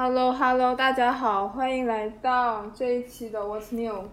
[0.00, 4.04] Hello Hello，大家好，欢迎来到这一期的 What's New。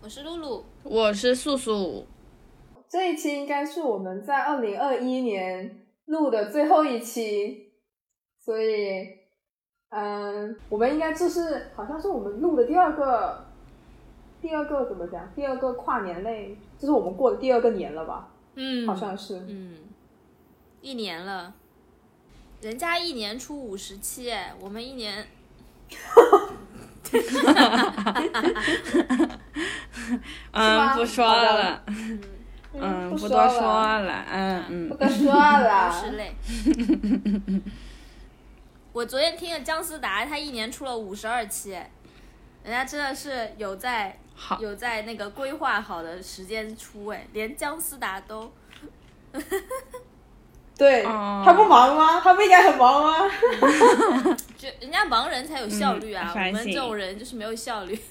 [0.00, 2.06] 我是露露，我是素素。
[2.88, 7.72] 这一期应该是我们在二零二一年录的最后一期，
[8.38, 9.08] 所以，
[9.88, 13.46] 嗯，我们应该这是好像是我们录的第二个，
[14.40, 15.28] 第二个怎么讲？
[15.34, 18.28] 第二个跨年类，这是我们过的第二个年了吧？
[18.54, 19.44] 嗯好像是。
[19.48, 19.76] 嗯，
[20.80, 21.52] 一年了，
[22.60, 25.26] 人家一年出五十期，哎，我们一年，
[30.52, 31.82] 嗯，不说了，
[32.72, 33.60] 嗯，不不多说
[33.98, 35.92] 了，嗯嗯，不多说了。
[36.00, 36.34] 是嘞。
[38.92, 41.90] 我昨天听了姜思达，他一年出了五十二期，哎
[42.62, 48.50] 人家真的是有在好，有在那个规划好的时间出，哎，连姜思达都，
[50.76, 52.20] 对，哦他不忙吗？
[52.20, 53.30] 他不应该很忙吗？
[54.58, 57.94] 就人家忙人才有效率啊，嗯我们这种人就是没有效率，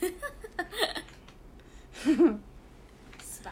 [2.04, 2.16] 是
[3.44, 3.52] 吧？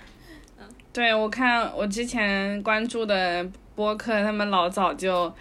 [0.60, 3.46] 嗯对我看我之前关注的
[3.76, 5.34] 播客，他们老早就。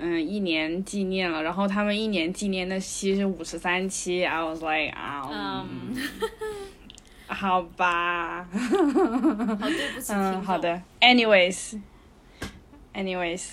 [0.00, 5.92] 嗯，一年纪念了，然后他们一年纪念的期是五十三期，I was like 啊、嗯，
[7.26, 8.56] 好吧，好
[9.66, 10.80] 对不起嗯，好的
[12.98, 13.50] ，anyways，anyways，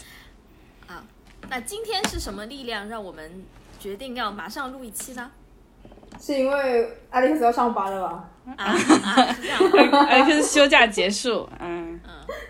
[0.88, 1.04] 啊，
[1.50, 3.46] 那今天是什么力量让我们
[3.80, 5.32] 决定要马上录一期呢？
[6.20, 8.30] 是因为艾利克斯要上班了吧？
[8.58, 8.76] 啊啊，
[9.34, 10.06] 是这样吗。
[10.06, 12.00] 哎，可是休假结束，嗯，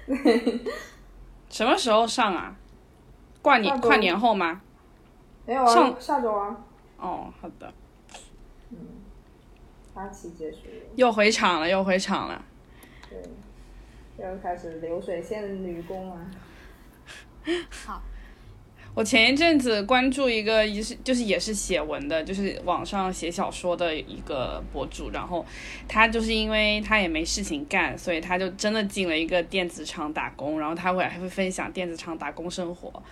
[0.07, 0.59] 嗯，
[1.49, 2.55] 什么时候上啊？
[3.41, 4.61] 跨年跨年后吗？
[5.45, 6.55] 没有啊，上下周啊，
[6.97, 7.73] 哦，好的，
[9.95, 12.43] 假期结束了，又回场了，又回场了。
[13.09, 13.19] 对，
[14.23, 16.25] 又开始流水线女工啊。
[17.85, 18.01] 好，
[18.93, 25.45] 我前一阵子关注一个，也是就是也是写文的，就是网上写小说的一个博主，然后
[25.87, 33.03] 他就是因为他也没事情干，所以他就真的进了一个电子厂打工，然后他会还会分享电子厂打工生活。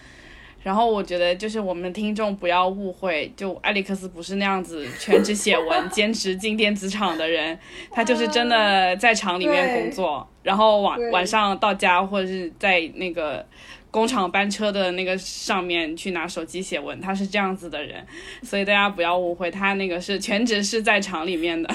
[0.63, 7.59] 然后我觉得就是我们的听众不要误会，就艾利克斯不是那样子全职写文、 兼职进电子厂的人，
[7.91, 13.46] 他就是真的在厂里面工作，然后晚晚上到家或者是在那个
[13.94, 18.04] 工厂班车的那个上面去拿手机写文，他是这样子的人，
[18.42, 21.70] 所以大家不要误会，他那个是全职是在厂里面的。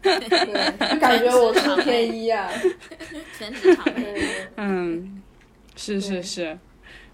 [0.00, 2.50] 对，就感觉我是天一啊。
[3.36, 4.48] 全职场妹。
[4.56, 5.22] 嗯，
[5.76, 6.58] 是是是，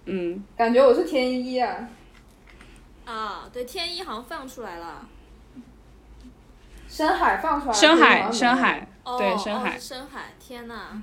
[0.05, 1.88] 嗯，感觉我是天一啊。
[3.05, 5.05] 啊，对，天一好像放出来了。
[6.88, 11.03] 深海放出来了，深海深海，哦，对深海深海，天呐，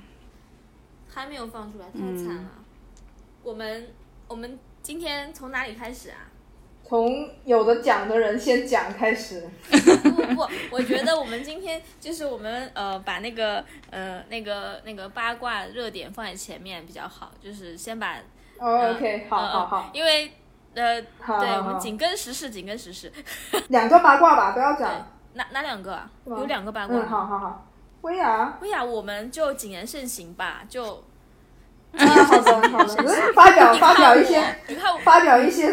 [1.12, 2.59] 还没有放出来，太惨了。
[3.42, 3.88] 嗯我们
[4.28, 6.28] 我们今天从哪里开始啊？
[6.84, 9.48] 从有的讲的人先讲开始。
[9.70, 18.16] 不不，我觉得我们今天就是我们呃把那个呃那个那个八卦热点放在前面比较好，就是先把
[18.58, 20.32] 哦 OK，好嗯好好，因为
[20.74, 23.10] 呃好，对我们紧跟时事，紧跟时事。
[23.68, 25.06] 两个八卦吧，不要讲。
[25.34, 26.10] 哪哪两个啊？
[26.26, 26.96] 有两个八卦。
[26.96, 27.66] 嗯，好好好。
[28.02, 31.04] 薇娅，薇娅，我们就谨言慎行吧，就
[31.92, 35.66] 啊，好的好的，嗯 发表发表一些，你看我，发表一些，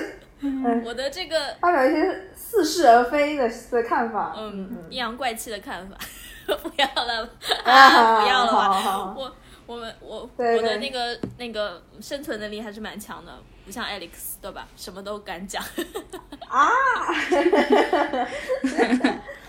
[0.85, 4.33] 我的这个发表一些似是而非的的看法。
[4.37, 4.85] 嗯嗯。
[4.89, 5.95] 阴阳怪气的看法，
[6.45, 7.29] 不要了，
[7.63, 9.13] 啊，不要了吧。
[9.15, 9.35] 我
[9.65, 13.31] 我们我我的那个那个生存能力还是蛮强的，
[13.65, 14.67] 不像 Alex 对吧？
[14.75, 15.61] 什么都敢讲。
[16.47, 16.69] 啊。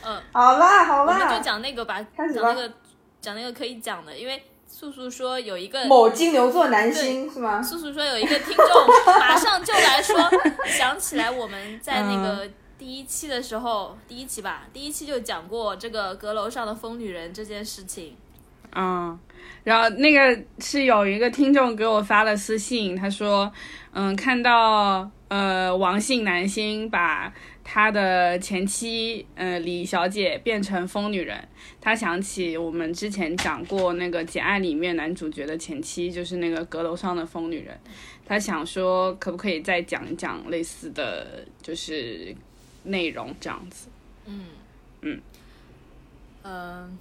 [0.05, 2.49] 嗯，好啦好我们就，讲那个吧，开始吧。
[2.49, 2.75] 讲那个
[3.21, 4.43] 讲那个可以讲的，因为
[4.79, 7.61] 素素说有一个某金牛座男星是吗？
[7.61, 8.65] 素素说有一个听众
[9.19, 10.17] 马上就来说，
[10.67, 18.15] 想起来我们在那个第一期的时候，第一期吧，第一期就讲过这个阁楼上的疯女人这件事情。
[18.73, 19.19] 嗯，
[19.65, 23.51] 然后那个是有一个听众给我发了私信，他说，
[23.93, 27.33] 嗯，看到呃王姓男星把
[27.71, 31.47] 他的前妻呃李小姐变成疯女人，
[31.83, 37.79] 他想起我们之前讲过那个《简爱》里面男主角的前妻就是那个阁楼上的疯女人，
[38.25, 42.35] 他想说可不可以再讲一讲类似的就是
[42.85, 43.89] 内容这样子。
[44.25, 44.47] 嗯
[45.03, 45.21] 嗯。
[46.45, 46.99] 嗯。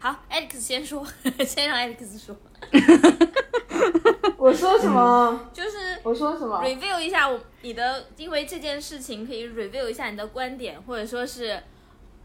[0.00, 1.06] 好，Alex 先说，
[1.46, 2.36] 先让 Alex 说，
[4.38, 5.48] 我说什么？
[5.52, 11.62] 就是我说什么？review 一下我你的，因为这件事情可以 review 一下你的观点，或者说是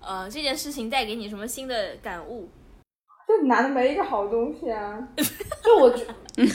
[0.01, 2.49] 呃这件事情带给你什么新的感悟。
[3.27, 4.99] 这男的没一个好东西啊！
[5.63, 6.05] 就我觉，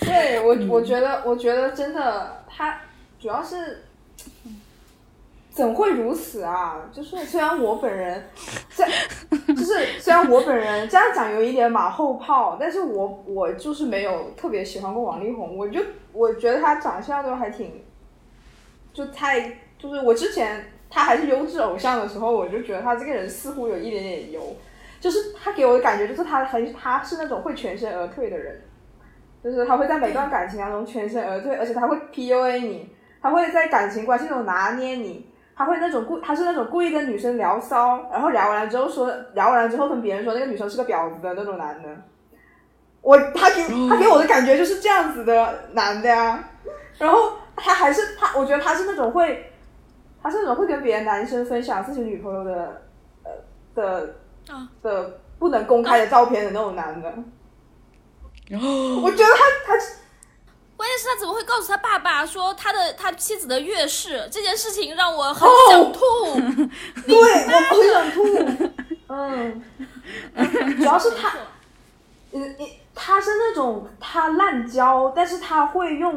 [0.00, 2.78] 对我我觉得我觉得真的他
[3.18, 3.84] 主要是
[5.58, 6.88] 怎会如此啊？
[6.92, 8.24] 就是虽然我本人
[8.70, 8.88] 在，
[9.48, 15.80] 就是虽然我本人这样讲有一点马后炮，但是我我就是没有特别喜欢过王力宏，我就
[16.12, 17.82] 我觉得他长相都还挺，
[18.92, 24.40] 就太就是我之前他还是优质偶像的时候，我就觉得他这个人似乎有一点点油，
[25.00, 28.62] 就是他给我的感觉就是他很他是那种会全身而退的人。
[29.42, 32.90] 就是他会在每段感情当中全身而退，而且他会 PUA 你，
[33.22, 35.27] 他会在感情关系中拿捏你，
[35.58, 41.88] 他会那种故他是那种故意跟女生聊骚，然后聊完了之后说聊完了之后跟别人说那个女生是个婊子的那种男的。
[43.00, 46.48] 我他给他给我的感觉就是这样子的男的呀，
[46.98, 49.52] 然后他还是他，我觉得他是那种会，
[50.22, 52.82] 他是那种会跟别的男生分享自己女朋友的
[53.24, 53.30] 呃
[53.74, 54.14] 的
[54.80, 57.12] 的不能公开的照片的那种男的。
[58.48, 58.68] 然后
[59.02, 59.74] 我觉得他他，
[60.78, 66.00] 关键是他怎么会告诉他爸爸说他的他妻子的月事这件事情让我很想吐，
[67.06, 67.24] 对我
[67.60, 68.22] 很想吐，
[69.08, 69.62] 嗯，
[70.78, 71.32] 主要是他，
[72.32, 72.78] 嗯你。
[73.00, 76.16] 他是那种他滥交，但是他会用，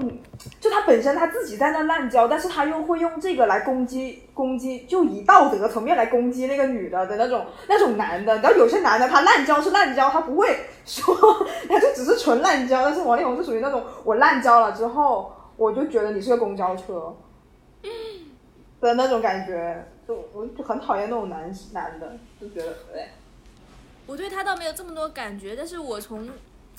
[0.60, 8.36] 就他本身他自己在那滥交，但是他又会用这个来攻击攻击，就以道德层面来攻击那个女的的那种那种男的。
[8.40, 11.16] 然后有些男的他滥交是滥交，他不会说
[11.70, 17.16] 他就只是纯滥交，但是王力宏是属于那种我滥交了之后，我就觉得你是个公交车
[18.80, 23.06] 的那种感觉，就我就很讨厌那种男男的，就觉得对。
[24.08, 26.28] 我对他倒没有这么多感觉，但是我从。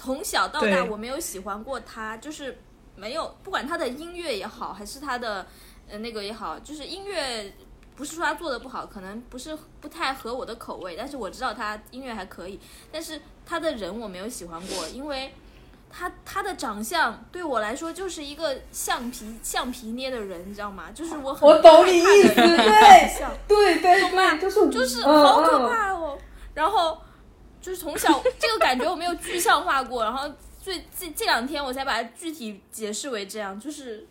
[0.03, 2.59] 从小到大，我没有喜欢过他，就是
[2.97, 5.47] 没有不管他的音乐也好，还是他的
[5.89, 7.55] 呃那个也好，就是音乐
[7.95, 12.59] 不是说他做的不好，可能不是不太合我的口味，但是我知道他音乐还可以。
[12.91, 15.33] 但是他的人我没有喜欢过，因为
[15.89, 20.91] 他他的长相对我来说就是一个橡皮橡皮捏的人，你知道吗？
[20.93, 22.47] 就是我很我懂你意思，对
[23.47, 26.19] 对对对，就是就是好可怕哦，
[26.55, 26.99] 然后。
[27.63, 30.29] 就是从小这个感觉我没有具象化过，然后
[30.61, 34.07] 最这这两天我才把它具体解释为这样，就是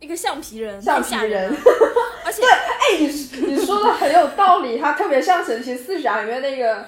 [0.00, 1.52] 一个橡皮人，橡皮人，
[2.24, 6.86] 而且哎，你你说的很有道理，它特别像神奇四侠里面那个，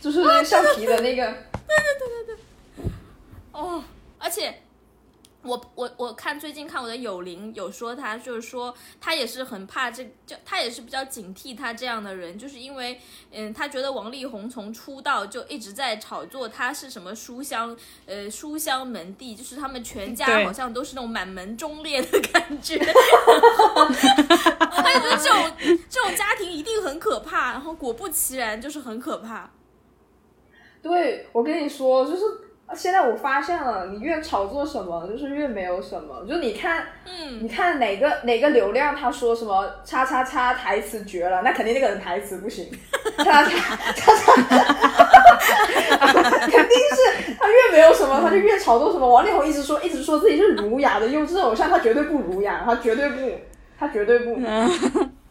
[0.00, 2.84] 就是那个橡皮的那个，对对对对对，
[3.52, 3.82] 哦，
[4.18, 4.62] 而且。
[5.46, 13.00] 我我我看最近看我的友邻有说他就是说他也是很怕这就他也是比较警惕他这样的人，就是因为
[13.30, 17.76] 嗯他觉得王力宏从出道就一直在炒作他是什么书香
[18.06, 22.76] 呃书香门第，就是他们全家好像都是那种满门忠烈的感觉，
[24.58, 25.52] 他就觉得这种
[25.88, 29.50] 这种家庭一定很可怕，然后果不其然就是很可怕。
[30.82, 32.45] 对我跟你说就是。
[32.74, 36.24] 现在我发现了，你越炒作什么，就是越没有什么。
[36.28, 42.68] 就你看，嗯，你看哪个哪个流量，他说什么“叉叉叉”台词绝了，那肯定那个人台词不行。
[43.18, 43.50] 叉 叉
[43.94, 44.32] 叉叉，
[46.40, 49.08] 肯定是他越没有什么，他就越炒作什么。
[49.08, 53.30] 王力宏一直说，一直说自己是儒雅的优质偶像，他绝对不儒雅，他绝对不，
[53.78, 54.40] 他绝对不。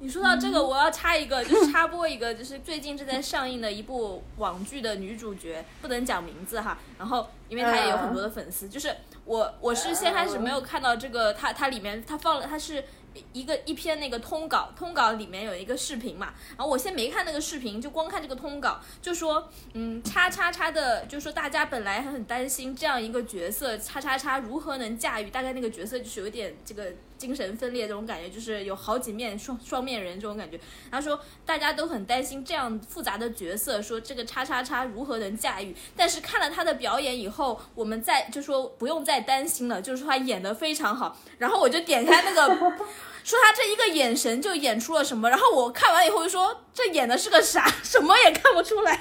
[0.00, 6.78] 你说到这个，我要插一个，就是插播一个，就是最近正在上映的一部网剧的女主角，不能讲名字哈。
[6.98, 12.84] 然后，因为她也有很多的粉丝，就是我，我是先开始没有看到这个，它它里面它放了，它是。
[13.32, 30.58] 一个一篇那个通稿，通稿里面有一个视频嘛，然后我先没看那个视频，就光看这个通稿，就说，嗯，叉叉叉的，就说大家本来很担心这样一个角色，叉叉叉如何能驾驭，大概那个角色就是有点这个精神分裂这种感觉，就是有好几面双双面人这种感觉。
[30.90, 41.18] 他说大家都很担心这样复杂的角色，说这个叉叉叉如何能驾驭，但是看了他的表演以后，我们再就说不用再担心了，就是他演的非常好。
[41.36, 42.48] 然后我就点开那个。
[43.22, 48.98] 说他这一个眼神就演出了什么，然后我看完以后就说这演的是个啥，什么也看不出来，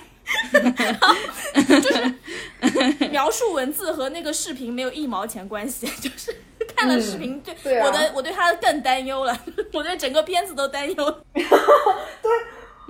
[1.81, 6.35] 就是描述文字和那个视频没有一毛钱关系，就是
[6.79, 9.37] 看了视频对我的我对他更担忧了，
[9.73, 10.95] 我对整个片子都担忧。
[11.33, 11.43] 对，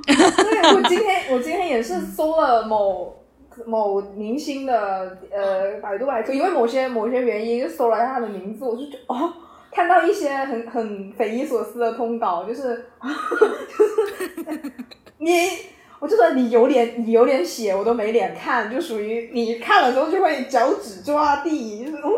[0.06, 3.24] 对我今天我今天也是搜了某
[3.66, 9.34] 某明星的呃百度百科，因为某些某些原因搜了他的名字，我就觉得哦。
[9.72, 12.86] 看到一些很很匪夷所思的通稿，就是
[13.78, 14.74] 就是
[15.20, 15.48] 你，
[16.00, 22.12] 我就说你有脸，你有脸写，我都没脸看，就属于你看了之后就会脚趾抓地，就是嗯，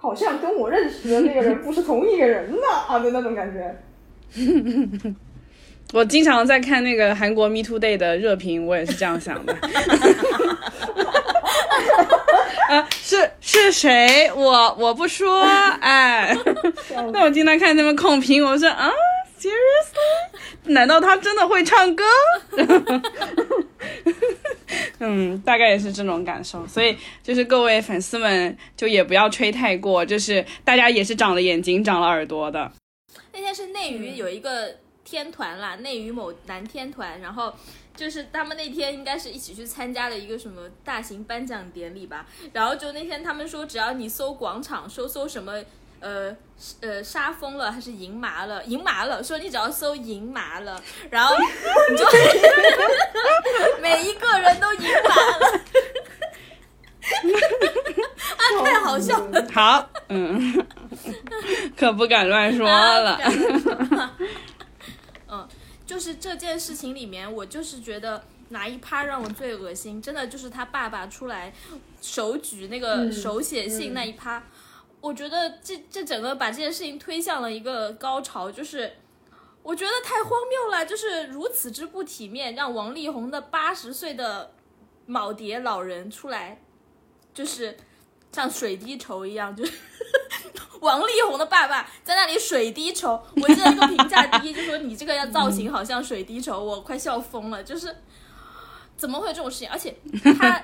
[0.00, 3.76] 好像跟我认识的那个人不是同一个人呢啊的那种感觉。
[5.92, 9.52] 我经常在看那个韩国 Me Too Day 的热评，我也是这样想的。
[12.68, 14.30] 啊， 是是谁？
[14.36, 15.40] 我我不说，
[15.80, 16.36] 哎，
[17.12, 18.90] 那我经常看他们控评，我说啊
[19.38, 22.04] ，seriously，难道他真的会唱歌？
[25.00, 32.72] 嗯，大概也是这种感受，所以就是各位粉丝们，就也不要吹太过，就是大家也是长了眼睛、长了耳朵的。
[33.32, 37.54] 那天是内娱有一个天团啦，内娱某男天团，然后
[37.94, 45.62] 就是他们那天应该是一起去参加了一个什么大型颁奖典礼吧，然后就那天他们说，只要你搜广场，搜搜什么。
[46.00, 46.36] 呃
[46.80, 48.62] 呃，杀疯了还是赢麻了？
[48.64, 51.36] 赢麻了，说你只要搜赢麻了， 然后
[51.90, 52.04] 你就
[53.82, 55.60] 每一个人都赢麻了，
[58.36, 59.46] 啊，太好笑了。
[59.52, 60.66] 好，嗯，
[61.76, 63.18] 可不敢乱说了。
[65.28, 65.48] 嗯，
[65.86, 71.52] 就是这件事情里面，我就是觉得哪一趴让我最恶心，真的就是他爸爸出来
[72.00, 74.42] 手举那个手写信那一趴。
[75.00, 78.96] 我觉得这这整个把这件事情推向了一个高潮，就是
[79.62, 84.52] 我觉得太荒谬了，就是如此之不体面，让王力宏的八十岁的
[85.08, 86.60] 耄耋老人出来，
[87.32, 87.76] 就是
[88.32, 89.72] 像水滴筹一样，就是
[90.80, 93.20] 王力宏的爸爸在那里水滴筹。
[93.36, 97.94] 我记得一个评价第一就说你这个要造型好像水滴筹，我快笑疯了，就是
[98.98, 99.70] 怎么会有这种事情？
[99.70, 99.96] 而且
[100.38, 100.62] 他。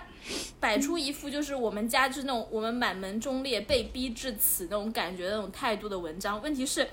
[0.59, 6.41] 摆出一副就是我们家就是那种我们满门忠烈被逼至此那种感觉那种态度的文章。
[6.41, 6.89] 问题是，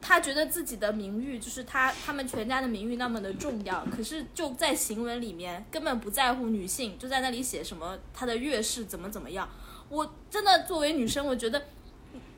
[0.00, 9.46] 他觉得自己的名誉就是他他们全家的名誉那么的重要，可是就在行文里面根本不在乎女性，就在那里写什么他的月事怎么怎么样。
[9.90, 11.64] 我真的作为女生，我觉得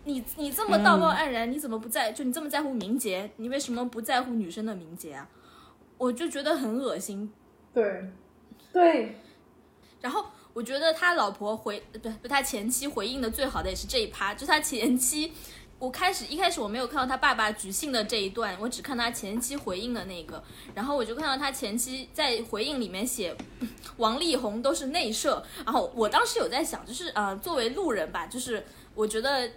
[0.06, 2.10] 你你这么道貌岸然，你怎么不在？
[2.10, 5.28] 就你这么在乎名节，你为什么不在乎女生的名节啊？
[5.98, 7.32] 我就觉得很恶心。
[7.72, 8.04] 对，
[8.72, 9.16] 对。
[10.00, 15.32] 然后我觉得他老婆回不不他前妻回应的最好的也是这一趴，就他前妻，
[15.78, 20.42] 我开始一开始我没有看到他爸爸举信的这一段，我只看他前妻回应的那个，
[20.74, 23.36] 然后我就看到他前妻在回应里面写
[23.98, 29.50] 王力宏都是内射，然后我当时有在想，就是呃作为路人吧，就是我觉得。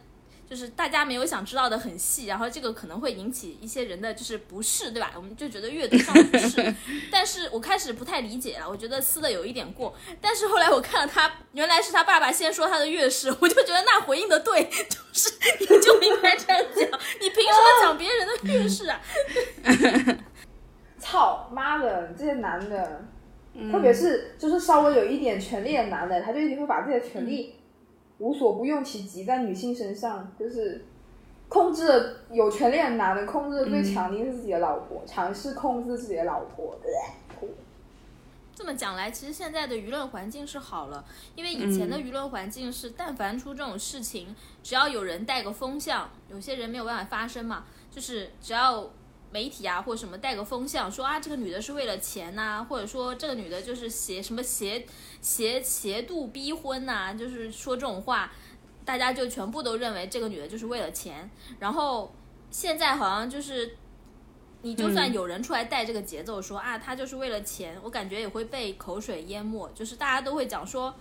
[0.51, 5.13] 就是大家没有想知道的很细，然后这个可能会引起一些人的就是不适，对吧？
[5.15, 6.75] 我们就觉得阅读上不适。
[7.10, 9.96] 但是我开始不太理解了，我觉得撕的有一点过。
[10.20, 15.31] 但是后来我看了他，原来是他爸爸先说他的月事，我就觉得那回应的对，就是
[15.62, 19.00] 你就应该这样讲，你凭什么讲别人的月事啊？
[21.00, 23.05] 操妈的，这些男的，
[23.72, 27.55] 特别是就是稍微有一点权利的男的，他就一定会把自己的权利。
[28.22, 30.86] 无所不用其极，在女性身上就是
[31.50, 36.78] 控制了有权利的男的，控制的最强硬是自己的老婆，尝试控制自己的老婆。
[38.54, 41.04] 这么讲来，其实现在的舆论环境是好了，
[41.36, 48.88] 因为以前的舆论环境是，但凡出这种事情，只要有人带个风向，有些人没有办法发声嘛，就是只要。
[49.34, 54.86] 媒体啊，或什么带个风向，说啊这个女的是为了钱呐，或者说这个女的就是邪什么邪
[55.22, 58.32] 邪邪度逼婚呐，就是说这种话，
[58.84, 61.30] 大家就全部都认为这个女的就是为了钱。
[61.60, 62.13] 然后
[62.50, 63.78] 现在好像就是，
[64.63, 70.94] 你就算有人出来带这个节奏，说啊她就是为了钱，我感觉也会被口水淹没，就是大家都会讲说，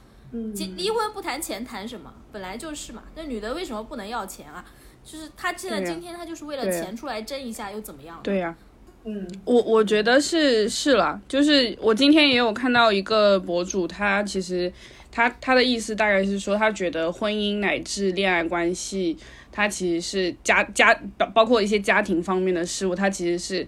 [0.54, 2.12] 结离婚不谈钱谈什么？
[2.30, 4.64] 本来就是嘛，那女的为什么不能要钱啊？
[5.02, 8.20] 就是她现在今天她就是为了钱出来争一下又怎么样？
[8.22, 8.56] 对呀，
[9.04, 14.72] 嗯，我我觉得是是了，就是我今天也有看到一个博主，他其实
[15.10, 19.16] 他他的意思大概是说，他觉得婚姻乃至恋爱关系，
[19.50, 23.66] 他其实是家家包包括一些家庭方面的事物，他其实是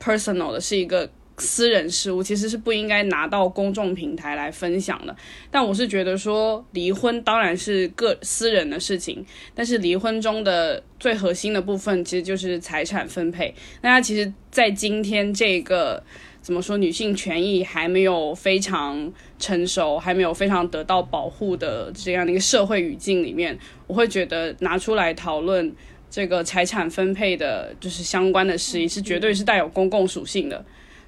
[0.00, 1.10] personal 的，是一个。
[1.38, 5.14] 私人事务其实是不应该拿到公众平台来分享的，
[5.50, 9.24] 但我是觉得说离婚当然是个私人的事情，
[9.54, 13.54] 但是离婚中的最核心的部分其实就是财产分配。
[13.82, 16.02] 那它其实，在今天这个
[16.40, 25.70] 怎么说女性权益还没有非常成熟，还没有非常得到保护的这样的一个社会语境里面，我会觉得拿出来讨论
[26.08, 30.64] 这个财产分配的，就是相关的事宜，是绝对是带有公共属性的。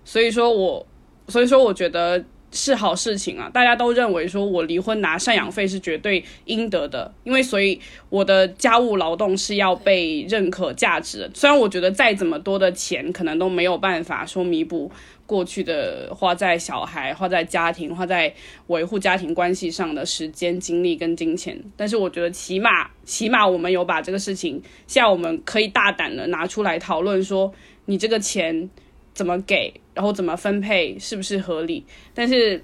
[0.09, 0.87] 所以说，我
[1.29, 3.51] 所以说，我觉得是好事情啊！
[3.53, 11.31] 大家都认为说我离婚拿赡养费是绝对应得的，因为所以我的家务劳动是要被认可价值。
[11.35, 14.91] 虽然我觉得再怎么多的钱，可能都没有办法说弥补
[15.27, 18.33] 过去的花在小孩、花在家庭、花在
[18.69, 24.55] 维护家庭关系上的时间、精力跟金钱，但是我觉得起码起码我们有把这个事情，
[24.87, 27.53] 现在我们可以大胆的拿出来讨论，说
[27.85, 28.71] 你这个钱
[29.19, 29.75] 怎么给。
[29.95, 31.85] 然后怎么分配是不是合理？
[32.15, 32.63] 但是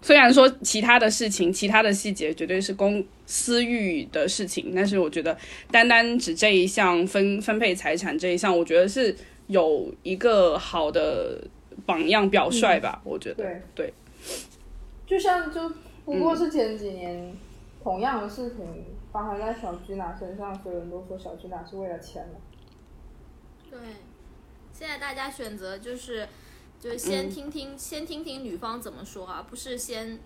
[0.00, 5.36] 虽然说其他的事情、其他的细节绝对是公私域的事情，但是我觉得
[5.72, 9.12] 单单指这一项分分配财产这一项，我觉得是
[9.48, 11.42] 有一个好的
[11.84, 13.02] 榜样表率吧。
[13.02, 13.94] 我觉得对对，
[15.04, 15.68] 就像就
[16.04, 17.34] 不过是前几年
[17.82, 22.38] 同样的事情发生在小居娜身上，所有人都说小居娜是为了钱嘛。
[23.68, 23.80] 对，
[24.76, 26.28] 现在大家选择就是
[26.78, 30.18] 就是先听听、先听听女方怎么说啊，不是先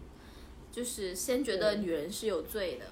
[0.73, 2.87] 就是先觉得女人是有罪的。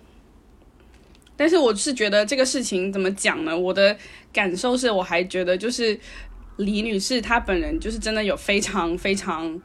[1.37, 3.59] 但是我是觉得这个事情怎么讲呢？
[3.59, 3.99] 我的
[4.33, 5.99] 感受是，我还觉得就是
[6.59, 9.61] 李女士她本人就是真的有非常非常。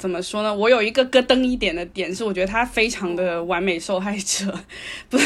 [0.00, 0.52] 怎么说呢？
[0.52, 4.50] 我有一个咯噔一点的点是，我觉得她非常的完美受害者，
[5.10, 5.18] 不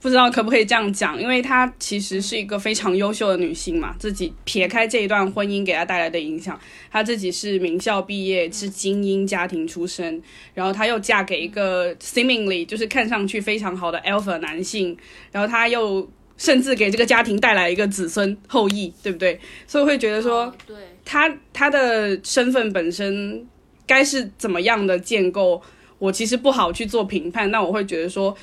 [0.00, 1.20] 不知道可不可以这样讲？
[1.20, 6.56] 因为她其实是一个非常优秀的女性嘛，自己撇开这一段婚姻给她带来的影响，
[6.88, 10.22] 她自己是名校毕业，是精英家庭出身，
[10.54, 14.96] 然后她又嫁给一个 seemingly 就是看上去非常好的 alpha 男性，
[15.32, 19.40] 然后她又甚至给这个家庭带来一个子孙后裔，对不对？
[19.66, 23.44] 所以会觉得说，对，她她的身份本身。
[23.92, 25.60] 该是怎么样的建构？
[25.98, 28.34] 我其实不好去做评判，但我会觉得说，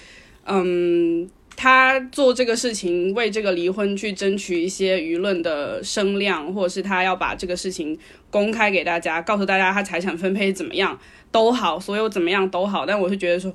[0.45, 1.27] 嗯，
[1.57, 7.97] 他做这个事情，为这个离婚去争取一些舆论的声量，或者是他要把这个事情
[8.29, 10.97] 公开给大家，告诉大家他财产分配怎么样
[11.31, 12.85] 都好，所有怎么样都好。
[12.85, 13.53] 但我是觉得说，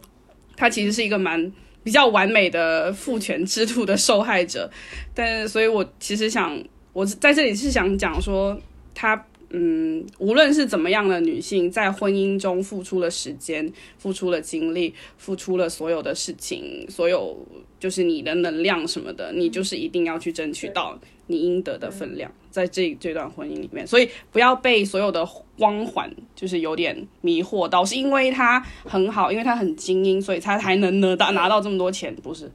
[0.56, 1.50] 他其实是一个蛮
[1.84, 4.70] 比较完美的父权制度的受害者。
[5.14, 8.60] 但是所以，我其实想，我在这里是想讲说
[8.94, 9.24] 他。
[9.56, 17.38] 嗯，无论是怎么样的女性，在婚姻中付出了时间、付出了精力、付出了所有的事情，所有
[17.78, 23.87] 就是你的能量什么的，你就是一定要去争取到你应得的分量，在这这段婚姻里面。
[23.87, 25.25] 所以不要被所有的
[25.56, 32.50] 光环就是有点迷惑到，是因为他很好，因为他很精英，所以他才能拿到拿到这么多钱，不是？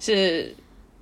[0.00, 0.52] 是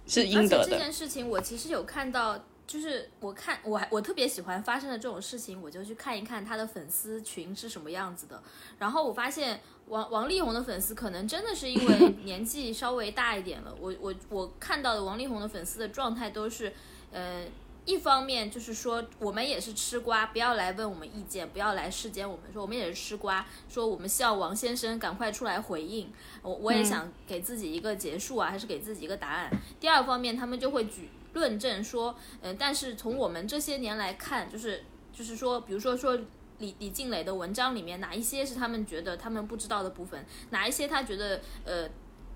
[0.07, 0.73] 是应得的。
[0.73, 2.39] 这件事情我其实有看到。
[2.69, 8.41] 就是我看我还我特别喜欢发生的这种事情，我就去看一看他的粉丝群是什么样子的。
[8.79, 13.75] 然后我发现王王力宏的粉丝可能真的是因为 年纪稍微大一点了。
[13.81, 16.71] 我我我看到的王力宏的粉丝的状态都是，
[17.11, 17.47] 呃，
[17.87, 26.13] 一方面就是说我们也是吃瓜，不要来问我们意见，不要来世间我们说我们也是吃瓜，说我们希望王先生赶快出来回应。
[26.43, 29.51] 我我也想给自己一个结束啊，还是给自己一个答案。
[29.81, 31.09] 第二方面，他们就会举。
[31.39, 36.19] 论证说，嗯，但是从我们这些年来看，就是就是说，比如说说
[36.59, 41.89] 李李静蕾的文章里面，哪一些是他们觉得他们不知道的部分，哪一些他觉得呃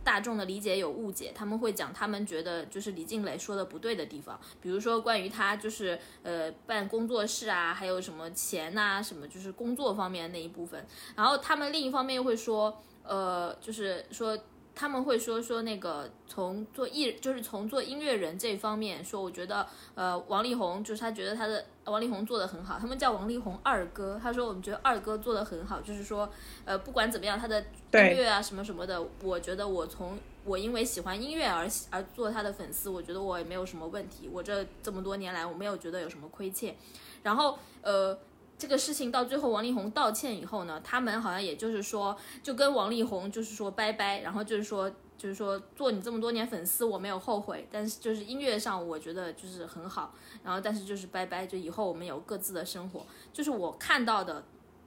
[0.04, 10.86] 大众的理解有误解，他们会讲他们觉得就是李静蕾说的不对的地方，比如说关于他就是呃办工作室啊，还有什么钱呐，什么就是工作方面那一部分，
[11.16, 14.38] 然后他们另一方面又会说，呃，就是说。
[14.74, 26.28] 他们会说说那个从做艺就是从做音乐人这方面说，我觉得呃王力宏就是他觉得他的王力宏做的很好，他们叫王力宏二哥，他说我们觉得二哥做的很好，就是说
[26.64, 36.74] 呃不管怎么样他的音乐啊什么什么的，我觉得我从我因为喜欢音乐而而做他的粉丝，我觉得我也没有什么问题，我这这么多年来我没有觉得有什么亏欠，
[37.22, 38.18] 然后呃。
[38.58, 44.88] 这个事情到最后，王力宏道歉以后呢，他们好像也就是说，就跟王力宏就是说拜拜，然后就是说，
[45.18, 53.04] 就是说做你这么多年粉丝，我没有后悔，但是就是音乐上我觉得就是很好，然后但是就是拜拜，就以后我们有各自的生活。
[53.32, 54.44] 就是我看到的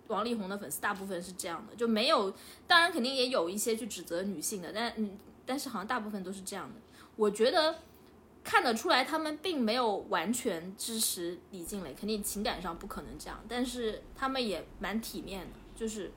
[0.08, 2.34] 王力宏的粉丝大部分是这样的，就没有，
[2.66, 6.76] 当然肯定也有一些去指责女性的，但嗯，但是好像大部分都是这样的。
[7.18, 7.76] 我觉得。
[8.46, 16.12] 看得出来，他们并没有完全支持李静蕾，肯定情感上不可能这样，但是他们也蛮体面的，就是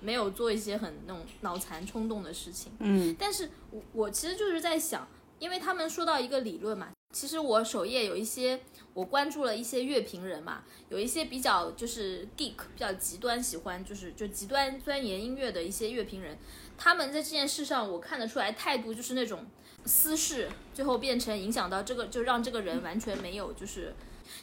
[0.00, 2.70] 没有做一些很那种脑残冲动的事情。
[2.78, 5.06] 嗯，但是我我其实就是在想，
[5.40, 8.60] 因为他们说到一个理论嘛，其实我首页有一些
[8.92, 16.38] 我关注了一些乐评人嘛，有一些比较就是 geek 比较极端喜欢就是就极端钻研音乐的一些乐评人，
[16.78, 19.44] 他们在这件事上我看得出来态度就是那种。
[19.84, 23.94] 私事最后变成影响到这个，就让这个人完全没有，就是，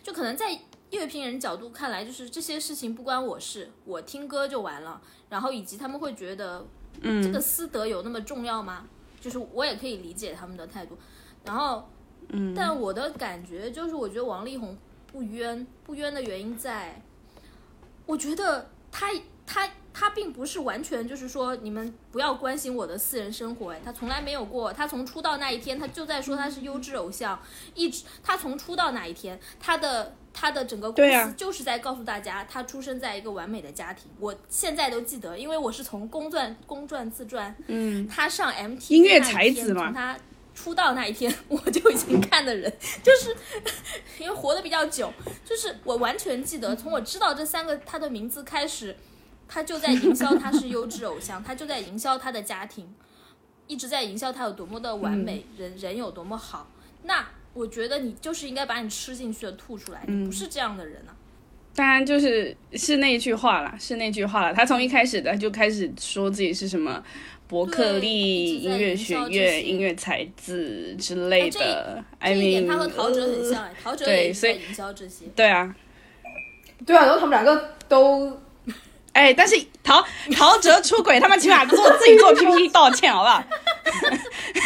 [0.03, 0.59] 就可能在
[0.91, 5.01] 乐评人角度看来，就是这些事情不关我事，我听歌就完了。
[5.29, 6.65] 然后以及他们会觉得，
[7.01, 8.87] 嗯，这个私德有那么重要吗？
[9.19, 10.97] 就是我也可以理解他们的态度。
[11.43, 11.89] 然后，
[12.29, 14.77] 嗯，但我的感觉就是，我觉得王力宏
[15.07, 17.01] 不冤，不冤的原因在，
[18.05, 19.11] 我觉得他
[19.45, 19.69] 他。
[19.93, 24.71] 他并不是完全就是说你们不要关心我的私人生活，哎，他从来没有过。
[24.71, 27.39] 他从出道那一天，他就在说他是优质偶像，
[27.73, 34.09] 一直他从出道那一天，他的他的整个公司就是在告诉大家，他出生在一个完美的家庭。
[34.19, 40.17] 我现在都记得，因为我是从公传公传自传，嗯，他上 MT 音乐才子嘛从他
[40.53, 42.71] 出道那一天 我就已经看的人，
[43.03, 43.35] 就是
[44.19, 45.11] 因为活得比较久，
[45.43, 48.95] 就是我完全记得，从我知道这三个他的名字开始，
[49.53, 52.87] 他就在营销他是优质偶像，他就在营销他的家庭，
[53.67, 56.71] 一直在营销他有多么的完美，人人有多么好。
[57.03, 61.11] 那我觉得你就是应该把你吃进去的吐出来，你不是这样的人啊。
[61.75, 64.53] 当然就是是那句话啦，是那句话啦。
[64.53, 67.03] 他从一开始的就开始说自己是什么
[67.47, 72.03] 伯克利音乐学院音乐才子之类哎这的。
[72.21, 75.25] 这一点他和陶喆很像陶喆对也在所以营销这些。
[75.35, 75.75] 对啊，
[76.85, 78.37] 对啊，然后他们两个都
[79.13, 80.03] 哎，但是陶
[80.35, 83.43] 陶喆出轨，他们起码做自己做 PPT 道歉，好不好？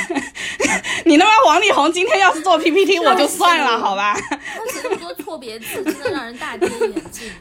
[1.05, 4.15] 你他妈王力宏今天要是做 PPT，我就算了，好吧？
[4.29, 7.31] 他写那么多错别字，真的让人大跌眼镜。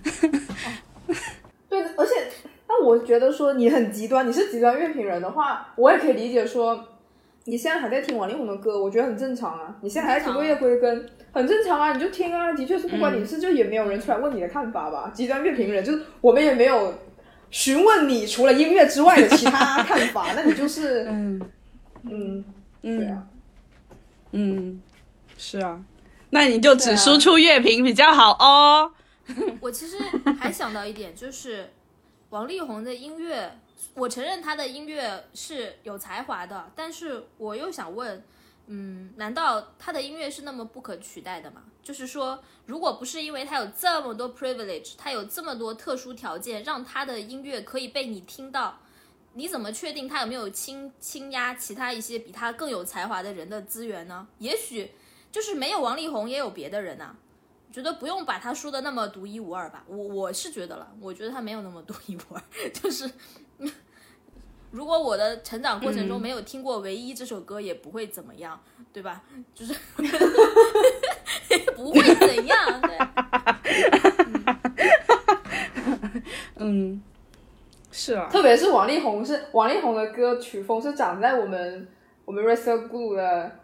[1.68, 2.26] 对，而且，
[2.68, 6.84] 那我觉得说你很极端，你是极端乐评人的话，我也可以理解说，
[7.44, 9.76] 你现在还在听王力宏的歌，我觉得很正常啊。
[9.83, 12.52] 你现在还在听落叶归根，很正常啊，你就听啊。
[12.54, 15.11] 的确是不管你事，就也没有人出来问你的看法吧。
[15.14, 16.94] 极端乐评人就是我们也没有
[17.50, 21.40] 询问你除了音乐之外的其他 看法，那你就是嗯
[22.11, 22.44] 嗯，
[22.83, 23.22] 对嗯啊，
[24.33, 24.83] 嗯，
[25.37, 25.83] 是啊，
[26.30, 28.92] 那你就只输出乐评比较好哦。
[29.61, 29.96] 我其实
[30.38, 31.70] 还想到一点，就是
[32.30, 33.52] 王力宏的音乐，
[33.94, 38.24] 我承认他的音乐是有才华的，但是我又想问，
[38.66, 41.62] 嗯，难道他的音乐是那么不可取代的吗？
[41.83, 48.80] 就是说，如果不是因为他有这么多 privilege，他有这么多特殊条件，让他的音乐可以被你听到，
[49.35, 54.26] 你怎么确定他有没有倾倾压其他一些比他更有才华的人的资源呢？
[54.38, 54.92] 也许
[55.30, 57.16] 就是没有王力宏，也有别的人啊。
[57.74, 62.40] 觉得不用把他说的那么独一无二吧，我我是觉得了，我觉得他没有那么独一无二，
[62.72, 63.10] 就是，
[64.70, 68.60] 如果我的成长过程中没有听过《唯一》这首歌，也不会怎么样，
[68.92, 69.24] 对吧？
[69.52, 69.74] 就是
[71.74, 72.96] 不会怎样，对，
[76.62, 77.02] 嗯，
[77.90, 81.88] 是啊，特别是王力宏是王力宏的歌曲风是长在我们
[82.24, 83.63] 我们 r e s t o Glue 的雷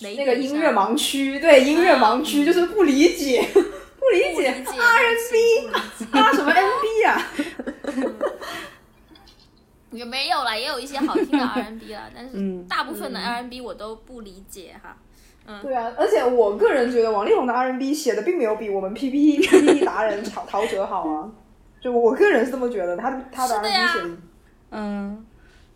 [0.00, 5.68] 那个音乐盲区，对音乐盲区就是不理解，不理解不理解 R&B
[6.18, 7.26] 啊什么 NB 啊，
[9.90, 14.96] 也没有啦，也有一些好听的 R N B 啦，但是嗯大部分的 R N B 我都不理解哈。
[15.62, 21.30] 对啊，而且我个人觉得王力宏的 R N B 写的并没有比我们 PPT PPT 达人陶陶喆好啊，
[21.82, 23.92] 就我个人是这么觉得，他他的是的呀。
[23.92, 24.16] R&B 写的，
[24.70, 25.26] 嗯，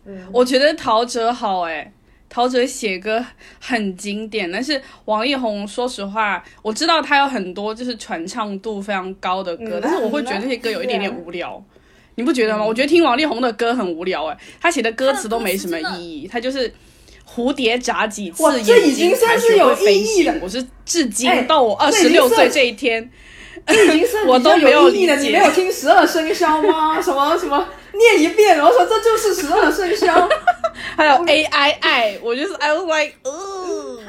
[0.05, 1.93] 嗯，我觉得陶喆好哎。
[2.29, 3.25] 陶喆写歌
[3.59, 11.61] 很经典，但是王力宏，说实话，我知道他有很多就是传唱度非常高的歌，嗯但是我会觉得这些歌有一点点无聊，
[12.15, 12.63] 你不觉得吗？
[12.63, 16.71] 我觉得听王力宏的歌很无聊哎，他写的歌词都没什么意义，他就是
[17.27, 20.41] 蝴蝶眨几次这已经睛才算是有飞意义的行。
[20.41, 23.09] 我是至今哎到我二十六岁这一天，
[23.65, 27.01] 这已经是 我都没有意义的，理解你没有听十二生肖吗？
[27.01, 30.27] 什么什么念一遍，然后说这就是十二生肖。
[30.95, 33.99] 还有 A I I，我就是 I was like，哦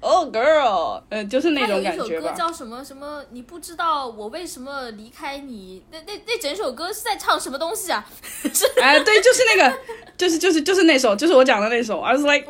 [0.00, 2.20] ，Oh girl，呃，就是那种他有一首。
[2.20, 3.24] 歌叫什么什么？
[3.30, 5.82] 你不知道我为什么离开你？
[5.90, 8.06] 那那那整首歌是在唱什么东西啊？
[8.80, 9.76] 哎，对，就是那个，
[10.16, 12.00] 就是就是就是那首，就是我讲的那首。
[12.00, 12.46] I was like。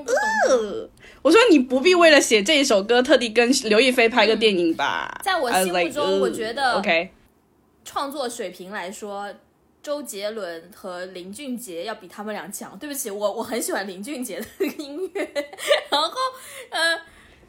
[0.48, 0.88] 呃，
[1.22, 5.20] 我说你不必为了写这一首歌特地跟刘亦菲拍个电影吧。
[5.24, 7.10] 在我心目中呃我觉得 OK，
[7.84, 9.28] 创作水平来说，
[9.86, 12.76] 周杰伦和林俊杰要比他们俩强。
[12.76, 15.54] 对不起，我我很喜欢林俊杰的音乐，
[15.88, 16.10] 然后
[16.70, 16.98] 呃，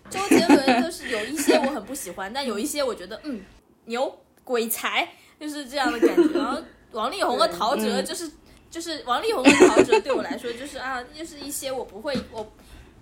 [0.07, 3.41] 周杰伦就是有一些我很不喜欢，但有一些我觉得嗯
[3.85, 6.37] 牛鬼才，就是这样的感觉。
[6.37, 8.31] 然后王力宏和陶喆嗯就是、
[8.69, 12.47] 就是王力宏和陶喆对我来说就是啊，就是一些我不会我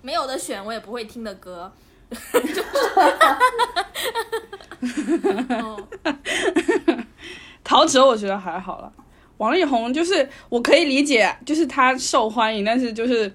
[0.02, 1.70] 没有的选，我也不会听的歌。
[2.32, 2.64] 就是，
[5.60, 5.86] 哦，
[7.66, 8.94] 陶喆我觉得还好了。
[9.38, 13.32] 王力宏就是我可以理解，就是他受欢迎，但是就是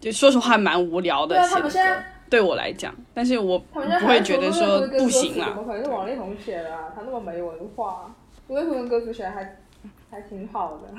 [0.00, 5.56] 就说实话蛮无聊的对啊，写的他们现在歌，对我来讲，但是我不会觉得说不行啊怎。
[5.56, 6.92] 么可能是王力宏写的啊？
[6.94, 8.14] 他那么没文化，
[8.48, 9.56] 刘亦菲的歌词写的还
[10.10, 10.94] 还挺好的。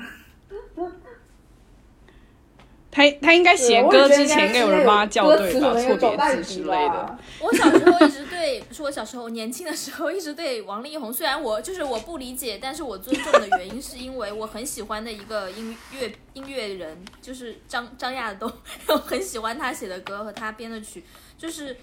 [2.96, 7.18] 他他应该写歌之前应该有人帮他校对吧，错别字之类的。
[7.40, 18.50] 我小时候一直对，是我小时候年轻的时候一直对王力宏，虽然我就是我不理解，但是我尊重的原因是因为我很喜欢的一个音乐音乐人，就是张张亚东，
[18.88, 21.04] 我很喜欢他写的歌和他编的曲，
[21.36, 21.76] 就是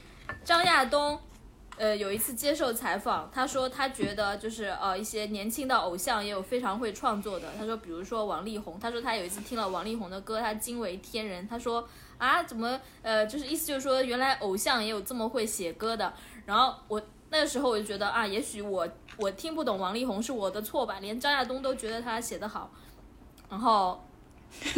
[0.44, 1.20] 张亚东。
[1.78, 7.48] 呃，有一次接受采访，他说他觉得就是呃一些年轻的偶像也有非常会创作的。
[7.58, 11.48] 他说，比如说王力宏，他说他有一次听了王力宏的歌，他惊为天人。
[11.48, 11.88] 他说
[12.20, 16.14] 啊，怎么呃，就是意思就是说，原来偶像也有这么会写歌的。
[16.46, 22.70] 然后我那个时候我就觉得啊，也许我我听不懂王力宏是我的错吧，连张亚东都觉得他写的好。
[23.50, 24.04] 然后，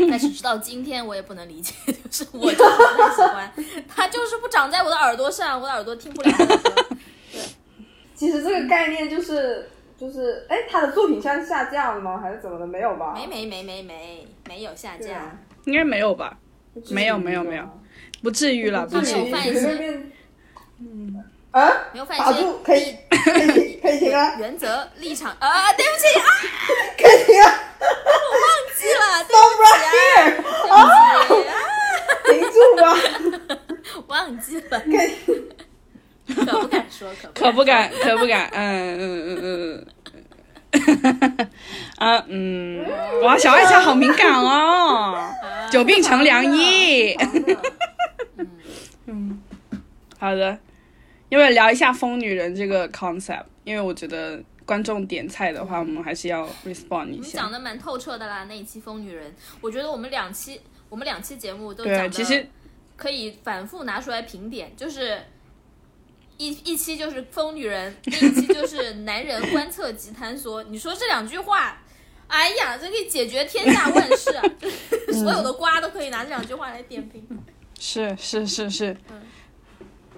[0.09, 1.73] 但是直到今天我也不能理解，
[2.09, 3.53] 就是我就是不太喜欢
[3.87, 6.31] 他，就是不长在我的耳朵上，我的耳朵听不了。
[6.37, 7.41] 对，
[8.15, 12.19] 其实这个概念就是就是，哎，他的作品现在下架了吗？
[12.21, 12.65] 还是怎么的？
[12.67, 13.13] 没有吧？
[13.15, 15.37] 没没没没没没有下架啊。
[15.65, 16.37] 应该没有吧？
[16.89, 17.63] 没有没有没有
[18.21, 19.31] 不至于了，不至于。
[19.31, 20.11] 随便
[20.79, 26.25] 嗯啊，没有犯打一些可以可以可以停啊，原则立场啊，对不起啊，
[26.99, 27.49] 可以停 了
[28.75, 29.39] 忘记了，对
[30.69, 30.73] 啊，
[32.25, 32.83] 停住吧，
[34.07, 34.81] 忘记了，
[36.35, 39.85] 可不敢说，可可不敢，可不敢，嗯嗯嗯嗯。
[41.97, 42.85] 啊嗯，
[43.21, 45.31] 哇，小爱家好敏感哦，
[45.71, 47.15] 久病成良医。
[49.05, 49.41] 嗯，
[50.19, 50.57] 好的，
[51.29, 53.45] 要不要聊一下疯女人这个 concept？
[53.63, 57.51] 因为我觉得观众点菜的话，我们还是要 respond 一下你讲。
[57.51, 62.47] 的蛮透彻的啦，那一期疯女人，我觉得我们两期我们两期节目都对，讲其实的
[62.97, 65.21] 可以反复拿出来评点，就是。
[66.37, 70.61] 一一期就是疯女人，另一期就是男人观测及坍缩。
[70.63, 71.81] 你说这两句话，
[72.27, 74.43] 哎呀，这可以解决天下万事啊！
[74.59, 74.69] 就
[75.13, 77.25] 是 所有的瓜都可以拿这两句话来点评。
[77.79, 79.21] 是是是是嗯，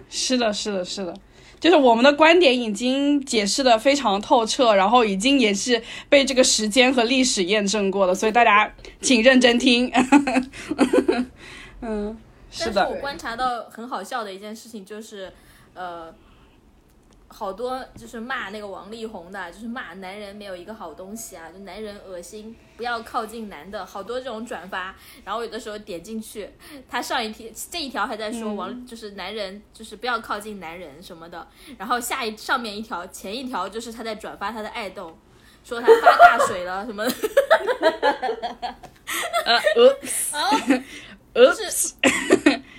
[0.10, 1.16] 是的，是的，是的。
[1.60, 9.92] 就是我们的观点已经解释的非常透彻，然后已经也是被这个时间和历史验证过的，所以大家请认真听。
[11.82, 12.18] 嗯，
[12.52, 15.32] 是但是的我，观察到很好笑的一件事情就是，
[15.74, 16.14] 呃，
[17.38, 24.96] 好多就是骂那个王力宏的，就是骂男人没有一个好东西啊，就男人恶心，不要靠近男的，好多这种转发。
[25.24, 26.50] 然后有的时候点进去，
[26.90, 31.48] 他上一条这一条还在说王、就是男人就是不要靠近男人什么的，
[31.78, 35.16] 然后下一上面一条前一条就是他在转发他的爱豆。
[35.64, 37.12] 说他发大水了什么的，
[39.46, 39.60] 呃
[40.32, 40.84] 呃
[41.34, 41.94] 呃，是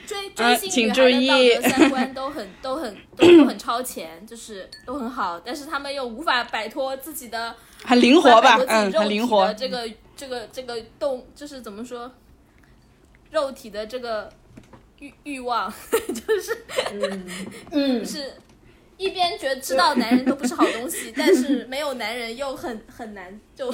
[0.08, 9.54] 追呃追星请女孩的注意道德三观都很都很都都很超前，就是都很好，但是他们又无法摆脱自己的很灵活吧嗯，己肉体很灵活的。
[9.54, 12.10] 这个这个这个动，就是怎么说，
[13.30, 14.32] 肉体的这个
[15.00, 15.70] 欲欲望，
[16.08, 16.64] 就是
[17.70, 18.32] 嗯，是
[18.96, 23.70] 一边觉得知道男人都不是好东西，但是没有男人又很很难就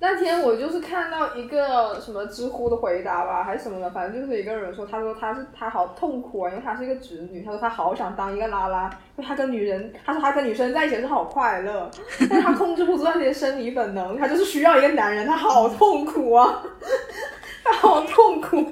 [0.00, 8.84] 那天我就是看到一个什么知乎的回答吧，还是什么的，反正就是一个人说，他说他是他好痛苦啊，因为他是一个直女，他说他好想当一个拉拉，
[9.16, 11.90] 因为他跟女人，他说他跟女生在一起的时候好快乐，
[12.30, 16.62] 但 他控制不住那些生理本能，他就是需要一个男人，他好痛苦啊，
[17.64, 18.64] 他好痛苦。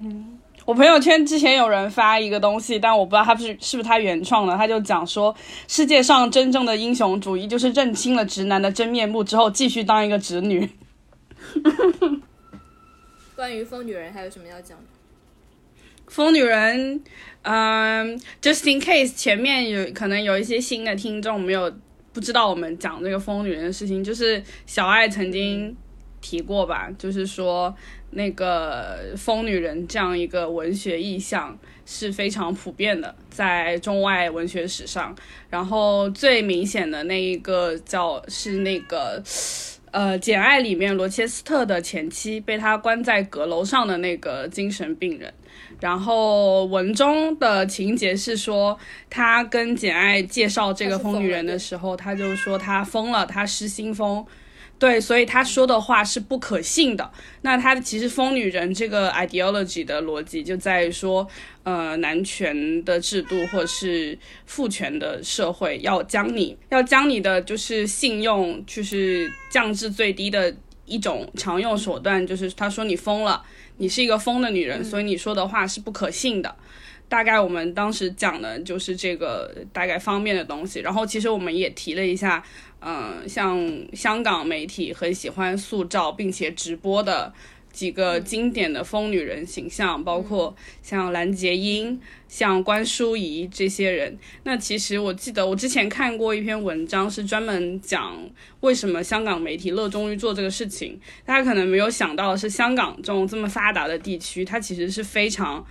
[0.00, 4.56] 嗯 我朋友圈之前有人发一个东西，但我不知道他是是不是他原创的。
[4.56, 5.34] 他就讲说，
[5.66, 10.68] 世界上真正的英雄主义就是认清了直男的真面目之后，继续当一个直女。
[13.34, 14.84] 关于疯女人还有什么要讲的？
[16.06, 17.02] 疯女人，
[17.42, 21.72] 嗯、j u s t in case 前面有可能有一些新的听众没有
[22.12, 25.74] 不知道我们讲这个疯女人的事情，就是小爱曾经
[26.20, 27.74] 提过吧，就是说
[28.12, 35.14] 那个疯女人这样一个文学意象是非常普遍的，在中外文学史上，
[35.50, 39.22] 然后最明显的那一个叫是那个。
[39.92, 45.30] 呃，《简爱》里面罗切斯特的前妻被他关在阁楼上的那个精神病人，
[45.80, 48.78] 然后文中的情节是说，
[49.10, 54.24] 他跟简爱介绍这个疯女人的时候，他就说他疯了，他失心疯。
[54.82, 57.08] 对，所以他说的话是不可信的。
[57.42, 61.24] 那他其实疯女人这个 ideology 的逻辑就在于说，
[61.62, 70.52] 呃，男权的制度或是父权的社会要将你要将你的就是信用就是降至最低的
[70.84, 73.40] 一种常用手段，就是他说你疯了，
[73.76, 76.56] 你是一个疯的女人，所以你说的话是不可信的。
[77.08, 82.42] 大概我们当时讲的就是这个大概方面的东西，然后其实我们也提了一下，
[82.84, 83.58] 嗯、像
[83.92, 87.32] 香港媒体很喜欢塑造并且直播的
[87.72, 94.18] 几个经典的疯女人形象，包括像蓝洁瑛、像关淑怡这些人。
[94.44, 98.18] 那其实我记得我之前看过一篇文章，是专门讲
[98.60, 101.00] 为什么香港媒体热衷于做这个事情。
[101.24, 105.64] 大家可能没有想到的是，香港这种这么发达的地区，它其实是非常。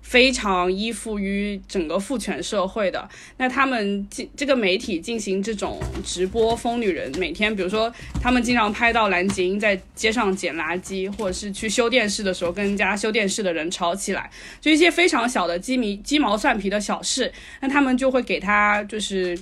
[0.00, 3.08] 非常依附于整个父权社会的。
[3.36, 14.30] 那他们进这个媒体进行这种直播疯女人，每天比如说他们经常拍到蓝洁瑛在街上捡垃圾，或者是去修电视的时候跟人家修电视的人吵起来，
[14.60, 19.38] 就一些非常小的鸡米鸡毛蒜皮的小事，那他们就会给他就是。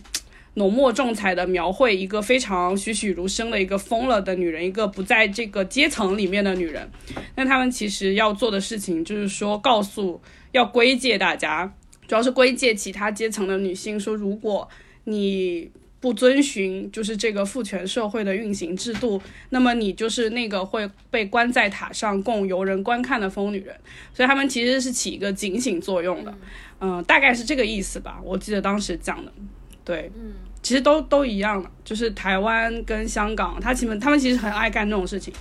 [0.58, 6.90] 浓墨重彩的描绘一个非常栩栩如生的一个疯了的女人，一个不在这个阶层里面的女人。
[7.34, 10.18] 那他们其实要做的事情就是说，告诉
[10.56, 11.72] 要归结大家，
[12.08, 14.68] 主要是归结其他阶层的女性，说如果
[15.04, 23.74] 你不遵循就是这个父权社会的运行制度，那么你就是那个会被关在塔上供游人观看的疯女人。
[24.14, 26.34] 所以他们其实是起一个警醒作用的，
[26.80, 28.20] 嗯、大概是这个意思吧。
[28.22, 29.32] 我记得当时讲的，
[29.84, 35.34] 对，嗯，其实都都一样的，就是台湾跟香港，他其实他们其实很爱干这种事情。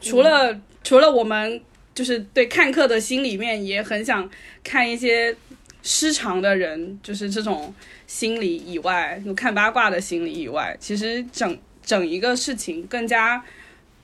[0.00, 1.60] 除了、除了我们
[1.94, 4.28] 就是对看客的心里面也很想
[4.62, 5.34] 看一些
[5.82, 7.74] 失常的人，就是这种
[8.06, 13.42] 心理以外，就看八卦的心理以外，其实整整一个事情更加。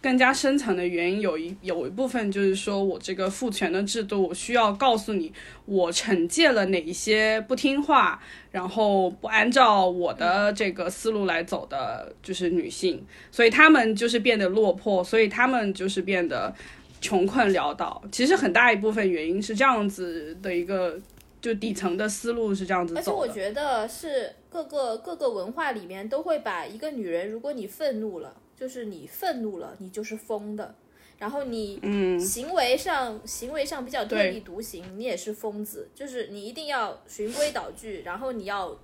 [0.00, 5.32] 更加深层的原因有一有一部分就是说我这个父权的制度，我需要告诉你，
[5.64, 8.22] 我惩戒了哪一些不听话，
[8.52, 16.54] 然后不按照我的这个思路来走的，就是女性，所以她们就是变得落魄，所以她们就是变得
[17.00, 18.02] 穷困潦倒。
[18.10, 20.98] 其实很大一部分原因是这样子的一个，
[21.40, 23.10] 就底层的思路是这样子而且。
[23.10, 30.74] 我觉得是各个各个文化里面都会把一个女人，如果你愤怒了，就是你愤怒了，你就是疯的。
[31.18, 35.88] 然后你嗯，行为上行为上比较特立独行，你也是疯子。
[35.92, 38.76] 就是你一定要循规蹈矩，然后你要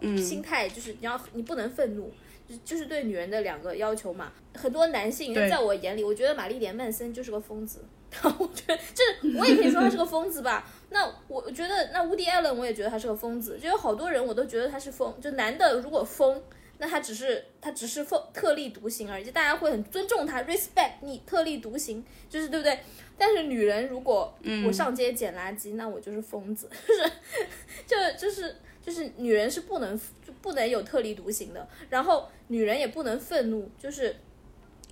[0.00, 2.12] 嗯心态就是你要你不能愤怒，
[2.48, 4.32] 就就是对女人的两个要求嘛。
[4.54, 7.84] 很多男性在我眼里，我觉得玛丽莲曼森就是个疯子。
[8.22, 10.64] 我觉得就是我也可以说他是个疯子吧。
[10.90, 15.20] 那我我觉得那乌迪艾伦我也觉得他是个疯子，就有好多人我都觉得他是疯。
[15.20, 16.40] 就男的如果疯，
[16.78, 22.78] 那他只是他只是疯特立独行而已，就大家会很尊重他，respect 你特立独行，就是对不对？
[23.18, 24.32] 但是女人如果
[24.64, 27.10] 我上街捡垃圾，那我就是疯子， 就是
[27.86, 28.54] 就就是
[28.84, 34.14] 就是女人是不能就不能有特立独行的，然后女人也不能愤怒，就是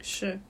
[0.00, 0.40] 是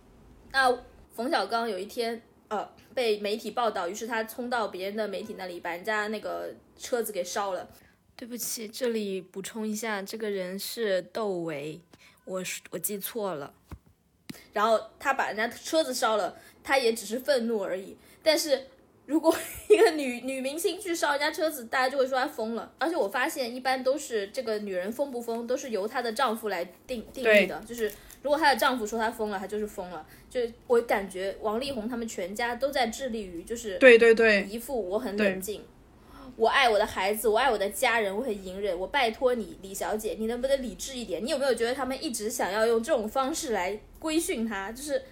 [0.52, 0.78] 那
[1.12, 7.68] 冯小刚有一天呃被媒体报道，于是他冲到别人的媒体那里，把人家那个车子给烧了。
[8.14, 11.80] 对不起，这里补充一下，这个人是窦唯，
[12.24, 13.52] 我是我记错了。
[14.52, 17.96] 然后他把人家车子烧了，他也只是愤怒而已。
[18.22, 18.66] 但是
[19.12, 19.36] 如果
[19.68, 22.72] 一个女女明星去烧人家车子，大家就会说她疯了。
[22.78, 27.62] 而且我发现，一般都是这个女人疯不疯，都是由她的丈夫来定定义的。
[27.66, 30.06] 就是如果她的丈夫说她疯了，她就是疯了。
[30.30, 35.62] 就我感觉王力宏他们全家都在致力于，就是对对对，一副我很冷静，
[36.36, 38.76] 我爱我的孩子，我爱我的家人，我很隐忍。
[38.78, 41.22] 我拜托你，李小姐，你能不能理智一点？
[41.22, 44.72] 你有没有觉得他们一直想要用这种方式来规训他？
[44.72, 45.02] 就是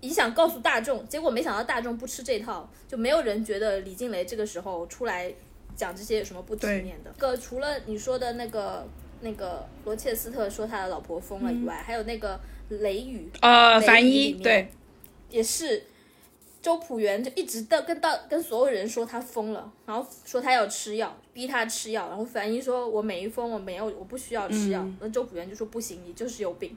[0.00, 5.32] 你想告诉大众，结果没想到大众不吃这套，就没有人觉得李静蕾这个时候出来
[5.74, 7.10] 讲这些有什么不体面的。
[7.18, 8.86] 个除了你说的那个
[9.20, 14.70] 那个罗切斯特说他的老婆疯了以外，还有那个雷雨，呃，雷樊一对，
[15.30, 15.82] 也是
[16.62, 26.76] 周朴园就一直到跟到跟所有人说他疯了，然后说他要吃药，逼他吃药，然后樊一说我没疯，我没有，我不需要吃药，那、周朴园就说不行，你就是有病，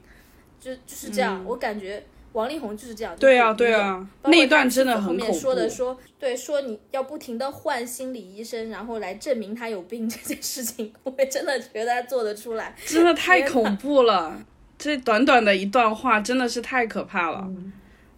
[0.60, 2.02] 就就是这样，我感觉
[2.32, 14.44] 王力宏就是这样，对啊对啊那一段真的后面很恐怖说的说对说你要不停的换心理医生，然后来证明他有病这件事情，我也真的觉得他做得出来，真的太恐怖了。
[14.78, 17.48] 这短短的一段话真的是太可怕了，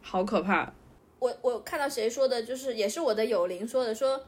[0.01, 0.73] 好可怕。
[1.19, 4.23] 我我看到谁说的，就是也是我的友邻说的，说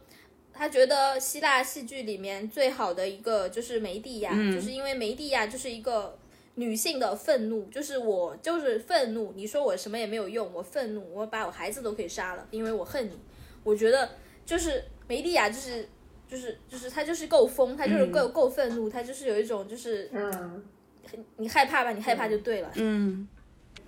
[0.52, 6.18] 他觉得希腊戏剧里面最好的一个就是梅蒂亚，就是因为梅蒂亚就是一个
[6.56, 13.12] 女性的愤怒，就是我就是愤怒，你说我什么也没有用，我愤怒，我把我孩子都可以杀了，因为我恨你。
[13.62, 14.08] 我觉得
[14.44, 15.86] 就是梅丽亚就是
[16.26, 20.64] 就是就是她就是够疯，她就是够、够愤怒，她就是有一种就是嗯，
[21.36, 22.70] 你害怕吧，你害怕就对了。
[22.76, 23.28] 嗯，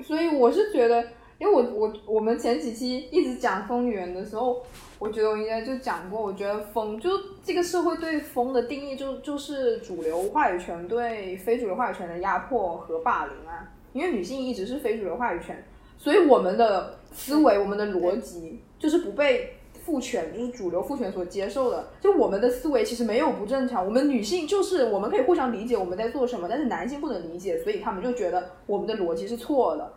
[0.02, 1.02] 所以我是觉得，
[1.38, 4.62] 因为我我我们前几期一直讲疯源的时候，
[4.98, 7.10] 我觉得我应该就讲过，我觉得风就
[7.44, 15.64] 这个社会对风的定义就就是主流话语权对非主流话语权的压迫和霸凌啊，因为女性一直是非主流话语权，
[15.96, 19.54] 所以我们的思维、我们的逻辑就是不被。
[19.84, 23.82] 父权就是主流父权所接受的，就我们的思维其实没有不正常。
[23.82, 29.90] 我们女性就是我们可以互相理解我们在做什么，但是男性不能理解，所以他们就觉得我们的逻辑是错的，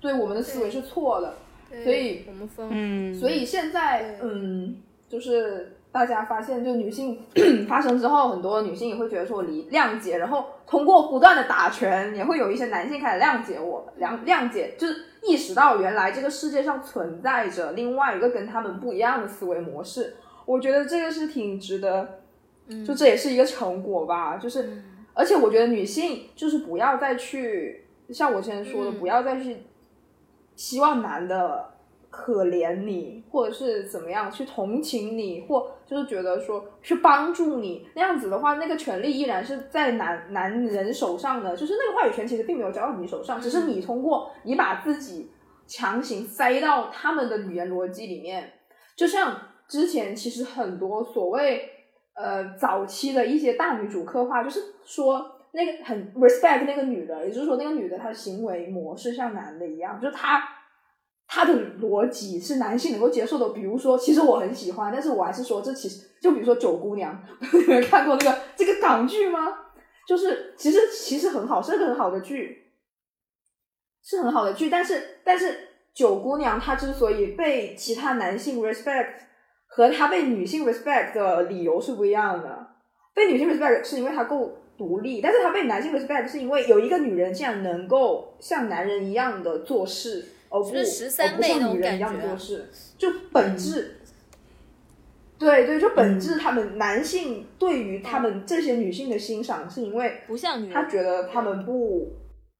[0.00, 1.34] 对我们的思维是错的。
[1.70, 4.76] 对所以我们疯，嗯，所以现在，嗯，
[5.08, 7.18] 就是大家发现，就女性
[7.68, 20.16] 发生之后，很多女性也会觉得说理谅解，然后通过不断的打拳，也会有一些男性开始谅解我，谅谅解就是意识到原来这个世界上存在着另外一个跟他们不一样的思维模式。
[20.44, 22.20] 我觉得这个是挺值得，
[22.86, 24.36] 就这也是一个成果吧。
[24.36, 29.56] 就是而且我觉得女性就是不要再去像我之前说的，不要再去
[30.56, 31.76] 希望男的。
[32.08, 45.30] 可怜你，或者是怎么样去同情你，或就是觉得说去帮助你那样子的话，那个权利依然是在男男人手上的，就是那个话语权其实并没有交到你手上，只是你通过你把自己
[45.66, 48.50] 强行塞到他们的语言逻辑里面，
[48.96, 49.38] 就像
[49.68, 51.68] 之前其实很多所谓
[52.14, 60.46] 呃早期的一些大女主刻画，就是说那个很 respect 那个女的，也就是说那个女的她的行为模式像男的一样，就是她。
[61.28, 67.20] 她的逻辑是男性能够接受的，比如说，其实我很喜欢，但是我还是说，这其实就比如说《九姑娘》，
[67.58, 69.40] 你们看过那个这个港剧吗？
[70.06, 72.70] 就是其实其实很好，是个很好的剧，
[74.04, 74.70] 是很好的剧。
[74.70, 75.50] 但是但是
[75.92, 79.14] 《九姑娘》她之所以被其他男性 respect，
[79.66, 82.68] 和她被女性 respect 的理由是不一样的。
[83.12, 90.32] 被女性 respect 是因为她够独立，但是他被男性 respect 是因为有一个女人竟然能够像男人一样的做事。
[90.48, 93.96] 而不，而不像女人一样做事，就本质，
[95.36, 102.12] 对对，就本质，他们男性对于他们这些女性的欣赏，是因为不像女人，他觉得他们不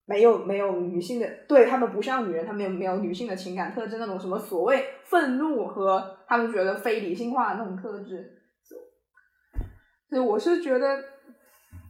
[0.04, 8.32] 没有没有女性的，对他们不像女人，他们有没有女性的情感特质，那种什么所谓愤怒和他们觉得非理性化的那种特质，
[10.10, 11.15] 所以我是觉得。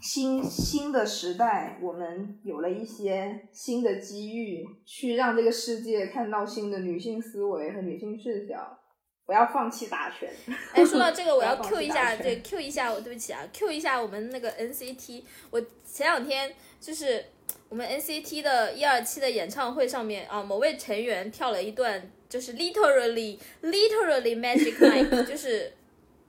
[0.00, 8.78] 新新的时代，我们有了一些新的机遇，去让这个世界看到新的女性思维和女性视角。
[9.24, 10.30] 不要放弃打拳。
[10.72, 15.24] 哎，说到这个，我要 Q 一下，对 Q 一下，我对不起啊，Q 一下我们那个 NCT。
[15.50, 17.24] 我前两天就是
[17.68, 25.72] 我们 NCT 的一二期的演唱会上面啊，某位成员跳了一段，就是 literally literally magic night，就是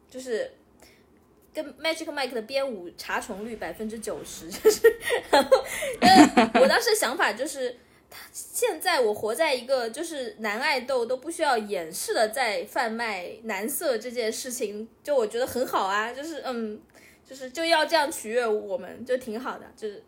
[0.09, 0.56] 就是。
[1.57, 4.95] 跟 Magic Mike 的编舞查重率百分之九十， 就是，
[5.31, 5.63] 然后，
[6.61, 7.75] 我当时想法就是，
[8.11, 16.79] 他现在我活在一个就是男爱豆都不需要掩饰的在贩卖男色这件事情，就我觉得很好啊，就是嗯，
[17.27, 20.03] 就是就要这样取悦我们，就挺好的，就是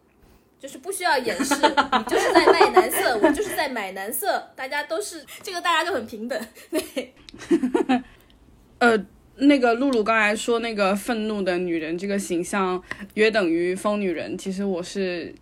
[0.59, 6.39] 就是不需要掩饰，你就是在卖男色，我就是在买男色，大家都是这个，大家就很平等，
[6.69, 7.13] 对，
[9.39, 12.81] 那个露露刚才说那个愤怒的女人这个形象
[13.13, 15.33] 约等于疯女人，其实我是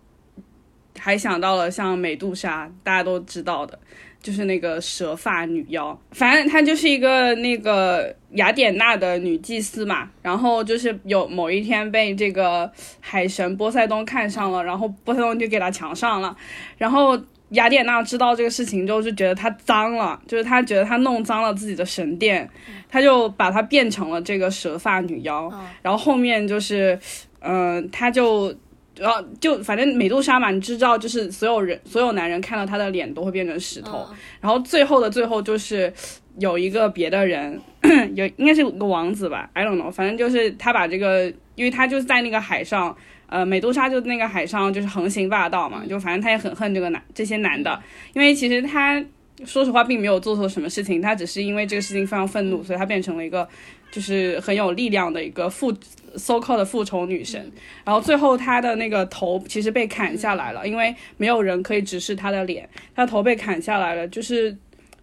[0.98, 3.78] 还想到了像美杜莎，大家都知道的，
[4.22, 12.70] 就是那个蛇发女妖，反正她就是一个那个雅典娜的女祭司嘛，然后就是有某一天被这个
[13.00, 16.36] 海神波塞冬看上了，然后波塞冬就给她强上了，
[16.76, 17.18] 然后。
[17.50, 22.48] 雅典娜知道这个事情之后，就觉得她脏了，就是她觉得她弄脏了自己的神殿，
[22.88, 25.50] 她就把她变成了这个蛇发女妖。
[25.80, 26.98] 然后后面就是，
[27.40, 28.54] 嗯，她就，
[28.96, 34.06] 然后就反正美杜莎嘛，你知道，就是所有人所有男人看到她的脸都会变成石头。
[34.40, 35.90] 然后最后的最后就是
[36.38, 37.58] 有一个别的人，
[38.14, 42.94] 有应该是个王子吧，I don't know，反正就是他把这个，因为他就是在那个海上。
[43.28, 47.80] 呃，美杜莎就那个海上就是横行霸道嘛，就反正她也很恨这个男这些男的，
[48.14, 49.02] 因为其实她
[49.44, 53.46] 说实话并没有做错什么事情，她只是因为这个事情非常愤怒，所以她变成了一个
[53.90, 55.72] 就是很有力量的一个复
[56.16, 57.52] so called 的复仇女神。
[57.84, 64.56] 然后最后她的那个头其实被砍下来了，因为没有人可以直视她的脸，他头被砍下来了，就是。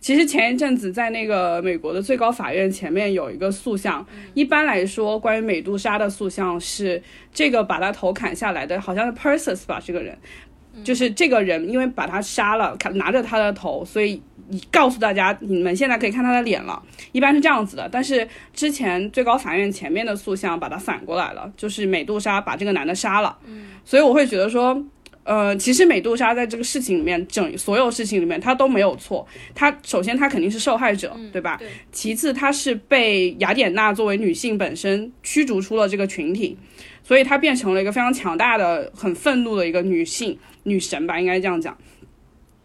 [0.06, 7.01] 其实前一阵子在那个美国的最高法院前面有一个塑像，一般来说关于美杜莎的塑像是
[7.34, 10.16] 这个把他头砍下来的，好像是 Perseus 吧，这个人，
[10.84, 16.80] 就是这个人因为把他杀了，拿着他的头，所以你告诉大家你们现在可以看他的脸了，
[17.12, 17.89] 一般是这样子的。
[17.91, 23.36] 但是之前最高法院前面的塑像把它反过来了，就是美杜莎把这个男的杀了，
[23.84, 24.86] 所以我会觉得说。
[25.26, 29.28] 呃，其实美杜莎在这个事情里面，整所有事情里面，她都没有错。
[29.56, 31.60] 她首先她肯定是受害者，对吧？
[31.92, 36.56] 其次，她是被雅典娜作为女性本身驱逐出了这个群体，
[37.04, 41.76] 所以她变成了一个非常强大的、很愤怒的一个女性女神吧，应该这样讲。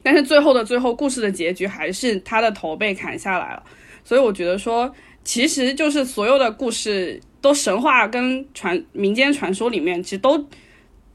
[0.02, 3.62] 但是最后的最后，故事的结局还是她的头被砍下来了。
[4.04, 4.94] 所以我觉得说，
[5.24, 10.46] 其实就是所有的故事都神话跟传民间传说里面，其实都。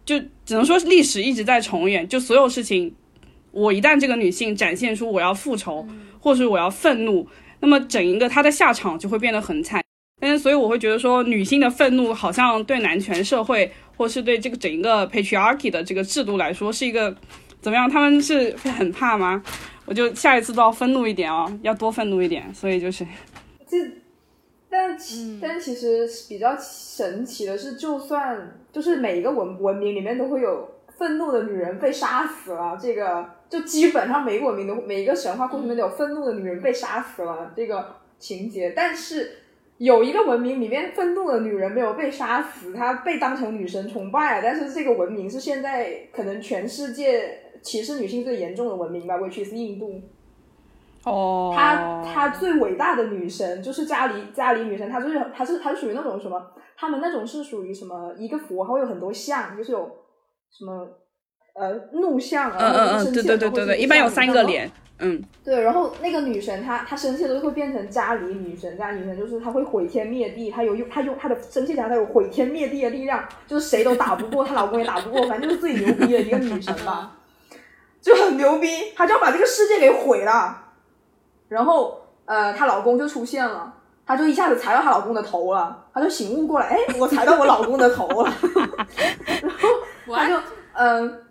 [0.06, 2.94] 就只能说历史一直在重演，就所有事情，
[3.52, 5.88] 我一旦这个女性展现出我要复仇，
[6.20, 7.28] 或者是我要愤怒，
[7.60, 9.84] 那么整一个她的下场就会变得很惨。
[10.22, 17.16] 但是所以我会觉得说，女性的愤怒好像对男权社会，或是对这个整一个 patriarchy 的这个制度来说，是一个
[17.60, 17.90] 怎么样？
[17.90, 19.44] 他们是会很怕吗？
[19.86, 22.52] 我就下一次都要愤怒一点哦，要多愤怒一点。
[22.54, 23.06] 所以就是，
[23.68, 23.78] 这，
[24.70, 39.38] 但其、但其实比较神奇的是，就算就是每一个文文明里面都会有愤怒的女人被杀死了，这个就基本上每个文明都每一个神话故事里面都有愤怒的女人被杀死了这个情节，但是。
[39.78, 44.42] 有一个文明里面愤怒的女人没有被杀死，她被当成女神崇拜。
[44.42, 50.02] 但是这个文明是现在可能全世界歧视女性最严重的文明吧，which is 印度。
[51.06, 56.42] 哦，她她最伟大的女神就是家里家里女神，她就是她是她是属于那种什么？
[56.78, 58.14] 他们那种是属于什么？
[58.18, 59.90] 一个佛会有很多像，就是有
[60.52, 60.86] 什么
[61.54, 65.62] 呃怒相，嗯嗯嗯，对对对对对，一般有三个脸，嗯，对。
[65.62, 77.16] 然后那个女神她她生气都会变成家里女神，家里女神就是她会毁天灭地，她有用她用她的生气起来她有毁天灭地的力量，就是谁都打不过，她老公也打不过，反正就是最牛逼的一个女神吧，
[78.02, 80.64] 就很牛逼，她就要把这个世界给毁了。
[81.48, 83.74] 然后，呃，她老公就出现了，
[84.06, 88.32] 她就一下子踩到她老公的头了，她就醒悟过来，哎，我踩到我老公的头了，
[90.06, 90.38] 然后 她就，
[90.74, 91.24] 嗯，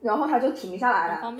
[0.00, 1.34] 然后她就停下来了，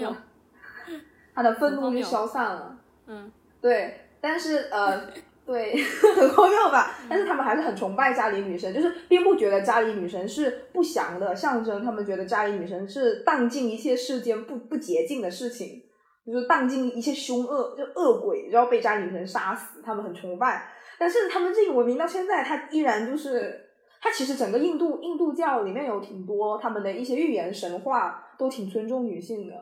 [1.34, 5.00] 她的愤怒就消散了，嗯，对，但是呃，
[5.46, 5.80] 对，
[6.16, 6.96] 很荒谬吧？
[7.08, 15.84] 但是他们还是很崇拜家里女神，就是并不觉得家里女神是不祥的象征，他们觉得家里女神是荡尽一切世间不不洁净的事情。
[16.30, 20.68] 就是荡尽一切凶恶，就恶鬼，然后被伽梨女神杀死，他们很崇拜。
[20.98, 23.58] 但是他们这个文明到现在，它依然就是，
[24.02, 29.54] 它其实整个印度印度教里面有挺多他们的一些寓言神话都挺尊重女性的。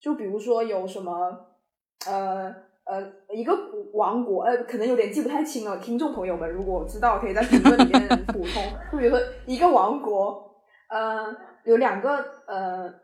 [0.00, 1.12] 就比如说有什么，
[2.06, 2.54] 呃
[2.84, 3.52] 呃，一个
[3.92, 5.78] 王国，呃，可能有点记不太清了。
[5.78, 8.62] 听众朋友们，如果知道，可以在评论里面补充。
[8.92, 10.54] 就比如说一个王国，
[10.88, 13.02] 呃，有两个呃。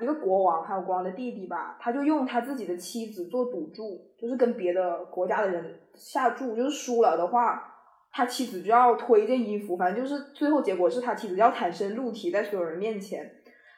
[0.00, 7.74] 一个国王还有国王的弟弟吧，他就用他自己的妻子做赌注，就是跟别的国家的人下注，就是输了的话，
[8.10, 13.30] 他妻子就要脱一件衣服，反正就是最后结果是他妻子要袒身露体在所有人面前，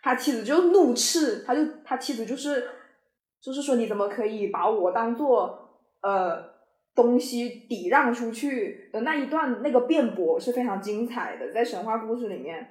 [0.02, 2.68] 他妻子就怒斥，他就他妻子就是
[3.40, 6.44] 就是说你怎么可以把我当做呃
[6.94, 12.68] 东西抵让出去的那一段那个辩驳是非常精彩的，在神话故事里面，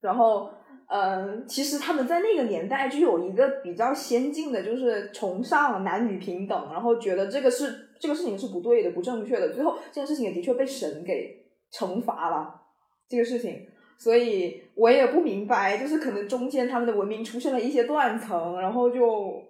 [0.00, 0.52] 然后。
[0.92, 9.54] 嗯，其实他们在那个年代就有一个比较先进的，就是崇尚男女平等，然后觉得这个是这个事情是不对的、不正确的。
[9.54, 12.60] 最后这件事情也的确被神给惩罚了
[13.08, 13.68] 这个事情，
[14.00, 19.40] 所以我也不明白，就是可能中间他们的文明出现了一些断层，然后就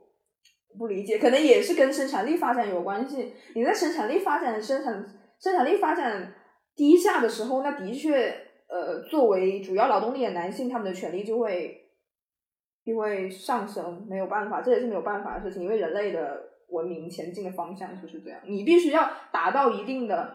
[0.78, 3.32] 不理解，可能也是跟生产力发展有关系。
[3.55, 5.03] 你在生产力发展、生产
[5.41, 6.34] 生产力发展
[6.76, 8.49] 低下的时候，那的确。
[8.71, 11.91] 呃，作为主要劳动力的男性，他们的权利就会
[12.85, 20.33] 就会上升，没有办法，这也是没有办法的事情，因为人类的文明前进的方向就是这样，你必须要达到一定的、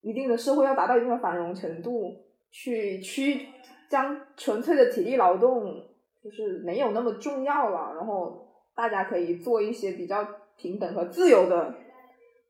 [0.00, 2.16] 一定的社会，要达到一定的繁荣程度，
[2.50, 3.46] 去去
[3.88, 5.86] 将纯粹的体力劳动
[6.20, 10.26] 就是没有那么重要了，然后大家可以做一些比较
[10.56, 11.72] 平等和自由的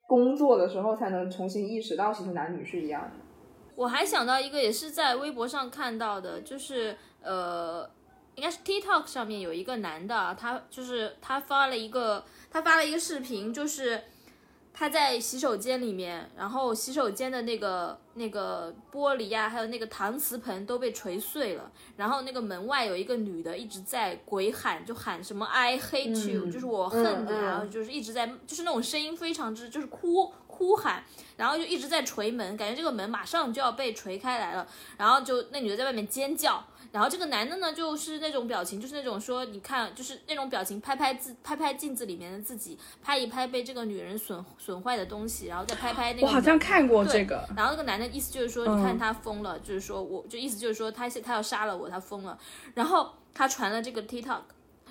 [0.07, 3.28] 工作的时候，才能重新意识到，其实男女是一样的。
[3.79, 7.89] 我还想到一个，也是在微博上看到的，就是呃，
[8.35, 14.03] 应该是 TikTok 上面有一个男的，他就是他发了一个，他发了一个视频，就是
[14.75, 30.35] 他在洗手间里面，然后洗手间的那个那个玻璃呀，还有那个搪瓷盆都被锤碎了，然后那个门外有一个女的一直在鬼喊，就喊什么 I hate you，就是我恨你，然后就是一直在，就是那种声音非常之就是哭。
[30.59, 31.05] 呼喊，
[31.37, 34.67] 然后就一直在捶门，感觉这个门马上就要被锤开来了。
[34.97, 46.27] 然后就那女的在外面尖叫，然后这个男的呢，就是那种表情，就是那种说，你看，就是那种表情，拍拍自拍拍镜子里面的自己，拍一拍被这个女人损损坏的东西，然后再拍拍那个。
[46.27, 47.49] 我好像看过这个。
[47.57, 52.37] 然后那个男的意思就是说，你看他疯了，就是说我就意思就是说他他要杀了我，他疯了。
[52.75, 54.41] 然后他传了这个 TikTok。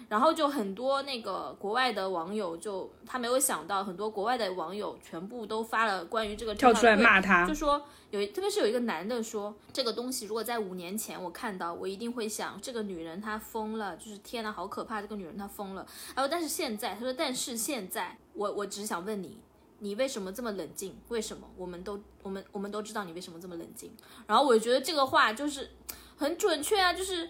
[0.09, 15.85] 然后就很多那个国外的网友就他没有想到，很多国外的网友全部都发了关于这个跳出来骂他，就说有特别是有一个男的说这个东西如果在五年前我看到，我一定会想这个女人她疯了，就是天呐好可怕，这个女人她疯了。
[16.15, 19.37] 然后但是现在他说但是现在我我只想问你，
[19.79, 20.97] 你为什么这么冷静？
[21.09, 23.91] 为什么我们都我们我们都知道你为什么这么冷静？
[24.25, 25.71] 然后我觉得这个话就是
[26.15, 27.29] 很准确啊，就是。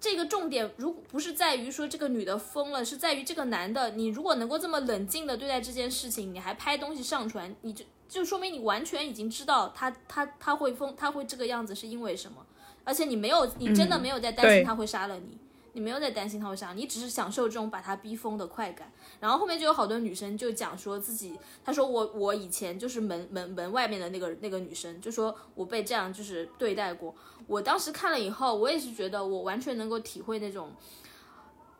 [0.00, 12.46] 这个重点如果不是在于说这个女的疯了，是在于这个男的，你如果能够这么冷静的对待这件事情，你还拍东西上传，你就就说明你完全已经知道他他他会疯，他会这个样子是因为什么，
[12.84, 15.38] 而且你没有，你真的没有在担心他会杀了你。
[15.74, 18.90] 你没有在担心他会杀你，只是享受这种把他逼疯的快感。
[19.20, 27.14] 然后后面就有好多女生就讲说自己，她说我我以前就是门门门外面的那个那个女生，就说我被这样就是对待过。
[27.48, 30.70] 我当时看了以后，我也是觉得我完全能够体会那种，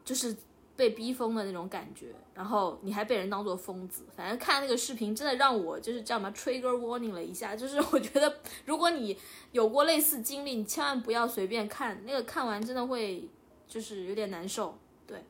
[0.04, 0.36] 就是
[0.74, 2.12] 被逼疯的那种感觉。
[2.34, 9.16] 然后你还被人当做疯子，反正看那个视频真的让我就是叫什么 trigger warning 了一下，就是 我觉得如果你
[9.52, 13.28] 有过类似经历，你千万不要随便看，那个看完真的会。
[13.68, 15.22] 就是有点难受，对，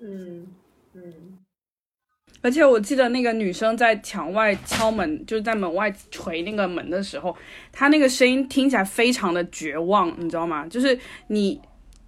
[0.00, 0.54] 嗯
[0.92, 1.38] 嗯，
[2.42, 7.34] 而且我记得那个女生在墙外敲门，就是在门外捶那个门的时候，
[7.70, 10.66] 她那个声音听起来非常的绝望，你知道吗？
[10.66, 11.60] 就是你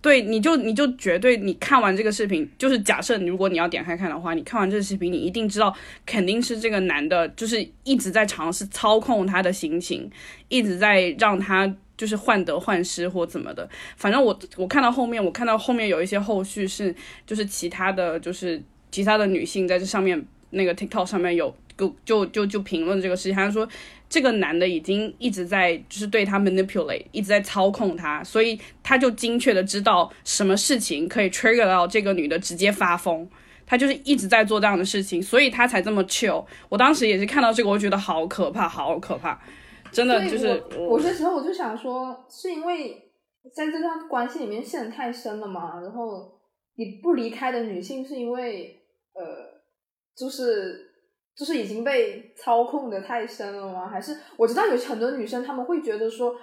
[0.02, 5.74] 对你就你就绝对你看完这个视频，就是假设你如果你要点开看的话，你看完这个视频，你一定知道
[6.04, 10.10] 肯定是这个男的，就是一直在尝试操控他的心情，
[10.48, 11.74] 一直在让他。
[11.96, 16.92] 就是患得患失或怎么的，反正我我看到后面，我看到后面有一些后续是，
[17.24, 18.60] 就是其他的就是
[18.94, 23.68] 其他的女性在这上面那个 TikTok 上面有就就就就评论这个事情，他说
[24.08, 33.28] 这个男的已经一直在就是对他 manipulate，一直在操控他，所以他就精确的知道什么事情可以 trigger 到这个女的直接发疯，
[33.66, 36.46] 他就是一直在做这样的事情，所以他才这么 chill。
[36.68, 39.42] 我当时也是看到这个，我觉得好可怕，好可怕。
[39.90, 42.96] 真的就是，有些时候我就想说，是因为
[43.52, 45.80] 在这段关系里面陷得太深了嘛？
[45.80, 46.30] 然后
[46.76, 48.83] 你不离开的女性是因为
[49.14, 49.62] 呃，
[50.16, 50.90] 就是
[51.36, 53.88] 就是已经被操控的太深了吗？
[53.88, 56.36] 还是我知道有很多女生她们会觉得说，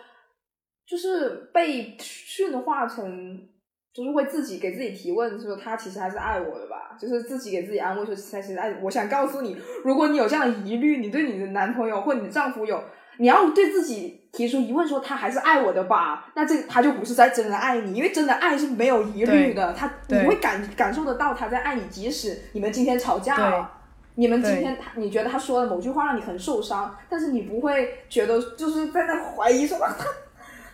[0.86, 3.48] 就是被驯化成，
[3.94, 6.98] 就是会自己给自己提问，说他其实还是爱我的吧？
[7.00, 8.80] 就是自己给自己安慰说，他其实爱。
[8.82, 12.84] 我想告诉你，如果你有这样的疑虑，你对你的男朋友或你的丈夫有。
[13.18, 16.32] 你要对自己提出疑问，说他还是爱我的吧？
[16.36, 19.74] 那这他就不是在真的爱你，因为真的爱是没有疑虑的。
[19.74, 23.70] 他你会感感受得到他在爱你，即使你们今天吵架了，
[24.16, 29.88] 你们今天他你觉得他说的某句话让你很受伤，但是你不会觉得就是在那怀疑说他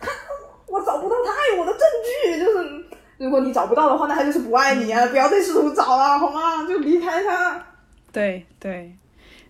[0.00, 0.08] 他
[0.66, 1.80] 我找不到他爱我的证
[2.24, 2.38] 据。
[2.38, 2.84] 就是
[3.16, 5.04] 如果你找不到的话，那他就是不爱你啊！
[5.08, 6.64] 不要再试图找了，好吗？
[6.64, 7.60] 就离开他。
[8.12, 8.96] 对对，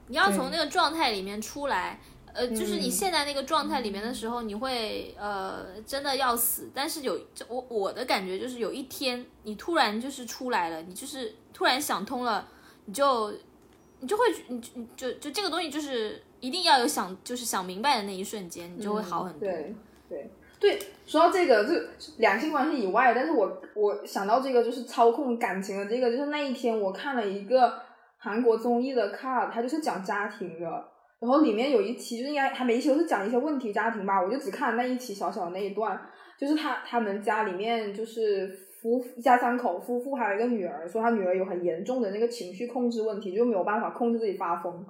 [0.07, 1.99] 你要从那个状态里面出来。
[2.39, 6.71] 呃，就是你现在那个状态里面的时候，你会呃真的要死。
[6.73, 12.49] 但是有我我的感觉就是有一天你突然就是出来了，你就是突然想通了，
[12.85, 13.35] 你就
[13.99, 19.41] 你就会你你就就这个东西就是一定要有想就是想明白的那一瞬间，你就会好很多。
[19.41, 19.75] 对
[20.09, 20.31] 对
[20.61, 21.75] 对，说到这个，就
[22.19, 27.83] 两性关系以外，但是我我想到这个就是操控感情的这个，就是那一天我看了一个
[28.17, 30.89] 韩国综艺的 card，它就是讲家庭的。
[31.21, 36.01] 然后里面有一期，就是应该他每一期都是讲一些问题家庭吧，我就只看了那一期小小的那一段，
[36.39, 38.49] 就是他他们家里面就是
[38.81, 44.87] 夫一家三口，夫妇还有一个女儿，说他女儿有很严重的那个情绪控制问题，就没有办法控制自己发疯，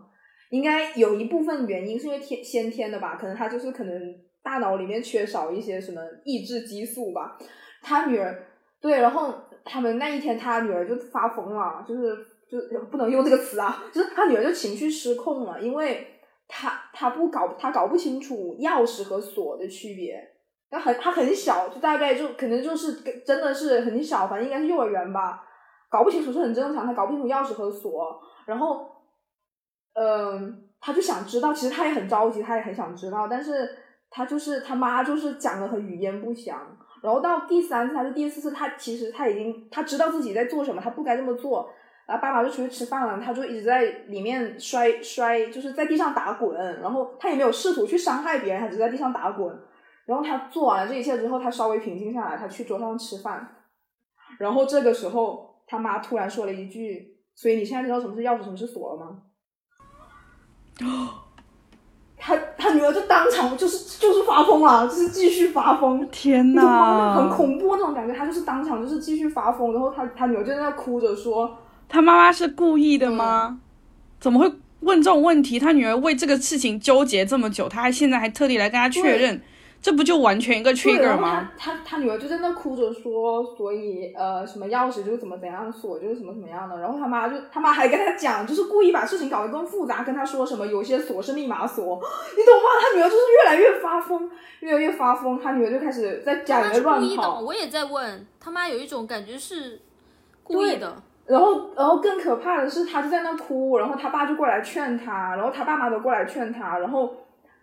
[0.51, 7.39] 应该有一部分原因是因为天先天的吧，可能他就是可能大脑里面缺少一些什么抑制激素吧，
[7.81, 8.45] 他女儿
[8.83, 9.33] 对，然后
[9.64, 12.14] 他们那一天他女儿就发疯了，就是
[12.51, 12.59] 就
[12.91, 16.07] 不能用这个词啊，就是他女儿就情绪失控了，因为。
[16.49, 20.19] 他他不搞他搞不清楚钥匙和锁的区别，
[20.71, 22.95] 他很他很小，就大概就可能就是
[23.25, 25.45] 真的是很小，反正应该是幼儿园吧，
[25.91, 26.87] 搞不清楚是很正常。
[26.87, 28.91] 他搞不清楚钥匙和锁，然后，
[29.95, 33.77] 嗯，他就想知道，其实他也很着急，他也很想知道，但是
[34.09, 36.59] 他就是他妈就是讲的很语焉不详。
[37.03, 41.71] 然后到第三次还是第四次，他其实他已经他知道自己在做什么，他不该这么做。
[42.09, 46.57] 然后爸爸就出去吃饭了，他就一直在里面摔摔，就是在地上打滚。
[46.81, 49.55] 然后他也没有试图去伤害别人，他只在地上打滚。
[50.07, 53.47] 然后他做完了这一切之后，他稍微平静下来，他去桌上吃饭。
[54.39, 59.19] 然后这个时候，他妈突然说了一句：“所以你现在知道什么是钥匙，什么是锁了吗？”
[62.17, 66.09] 他他女儿就当场就是就是发疯了，就是继续发疯。
[66.09, 68.15] 天呐，很恐怖那种感觉。
[68.15, 71.55] 他就是当场就是继续发疯，然后他他女儿就在那哭着说。
[71.89, 73.61] 他妈妈是故意的吗？
[74.20, 75.59] 怎么会问这种问题？
[75.59, 79.41] 他女儿为这个事情纠结这么久，他还现在还特地来跟他确认，
[79.80, 81.51] 这不就完全一个 trigger 吗？
[81.57, 86.78] 他他他女儿就在那哭着说，所以呃，什么钥匙就是怎么怎样锁就是什么怎么样的。
[86.78, 91.84] 然后他妈就他妈还跟他讲，就是故意把事情搞得更复杂，跟他说什么有些锁是密码锁，
[92.36, 92.68] 你懂吗？
[92.82, 94.28] 他女儿就是越来越发疯，
[94.61, 95.41] 越来越发疯。
[95.41, 97.41] 他女儿就开始在家里面乱跑。
[97.41, 99.80] 我也在问他妈，有一种感觉是
[100.43, 101.03] 故意的。
[101.29, 107.14] 然后然后更可怕的是，他就在那哭，然后他爸就过来劝他，然后他爸妈都过来劝他，然后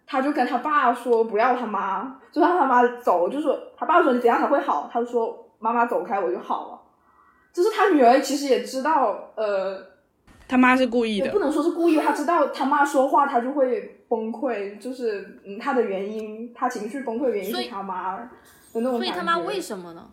[0.05, 6.82] 他就跟他爸说不要他妈，就让他妈走，就说他爸说你怎样才会好，他就说妈妈走开我就好了。
[7.51, 9.82] 就是他女儿其实也知道，呃，
[10.47, 18.30] 他妈是故意的，也不能说是故意，他知道他妈说话他就会崩溃，就是嗯他的原因，他情绪崩溃原因所以是他妈的
[18.74, 20.05] 那种所以他妈为什么呢？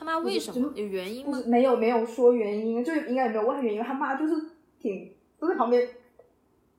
[0.00, 1.44] 他妈为什么有原因吗就？
[1.44, 3.82] 是没有没有说原因，就应该也没有问他原因。
[3.82, 4.34] 他妈就是
[4.80, 5.86] 挺就在旁边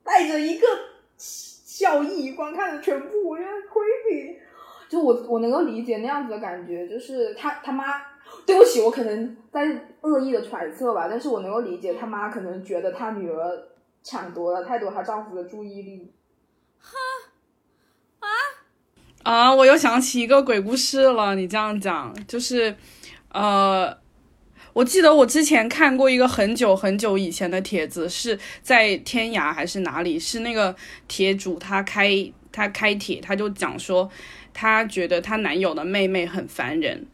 [0.02, 0.66] 带着一个
[1.16, 4.38] 笑意观看着全部，我觉得很 creepy。
[4.88, 7.84] 就我我能够理解那样子的感觉，就是他他妈，
[8.44, 13.68] 对不起，我可能在恶意的揣测吧，但是我能够理解他妈可能觉得他女儿
[14.02, 16.12] 抢夺了太多她丈夫的注意力。
[16.80, 16.98] 哈
[18.18, 18.26] 啊
[19.22, 21.36] 啊，我又想起一个鬼故事了。
[21.36, 22.74] 你这样讲，就是，
[23.32, 23.96] 呃，
[24.72, 30.18] 我记得我之前看过一个很久很久以前的帖子，是在天涯还是哪里？
[30.18, 30.74] 是那个
[31.08, 34.10] 铁主他开他开帖，他就讲说，
[34.52, 37.06] 他觉得他男友的妹妹很烦人。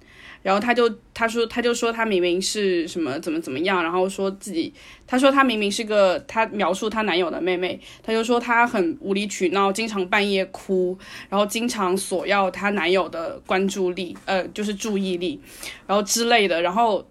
[0.42, 4.72] 然后他就他说他就说他明明是什么怎么怎么样，然后说自己
[5.06, 15.40] 他说他明明是个他描述他男友的妹妹，他就说他很无理取闹，经常半夜哭，然后经常索要他男友的关注力，呃，就是注意力，
[15.86, 16.62] 然后之类的。
[16.62, 17.06] 然后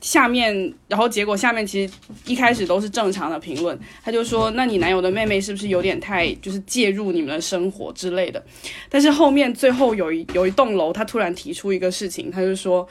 [0.00, 1.92] 下面，然后结果下面其实
[2.24, 8.42] 一开始都是正常的评论，他就说，那你男友的妹妹是不是有点太就是介入你们的生活之类的？
[8.88, 12.86] 但是后面最后有一有一栋楼，他突然提出一个事情，他就说，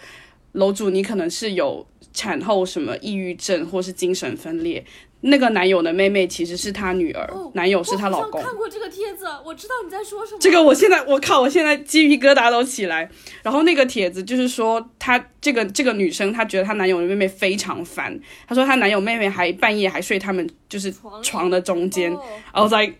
[0.54, 4.84] 楼主你可能是有产后什么抑郁症或是精神分裂。
[5.22, 8.46] 那个男友的妹妹其实是他女儿，哦男友是她老公我。
[8.46, 10.38] 看过这个帖子，我知道你在说什么。
[10.40, 13.10] 这个我现在我靠，我现在鸡皮疙瘩都起来。
[13.42, 18.18] 然后那个帖子就是说，她这个这个女生，她觉得她男友的妹妹非常烦。
[18.48, 20.94] 她说她男友妹妹还半夜还睡他们就是
[21.24, 22.94] 床的中间，哦然后在，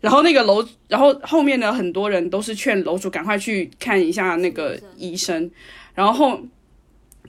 [0.00, 5.50] 然后那个楼，然后后面的很多人都是劝楼主赶快去看一下那个医生，
[5.94, 6.40] 然后后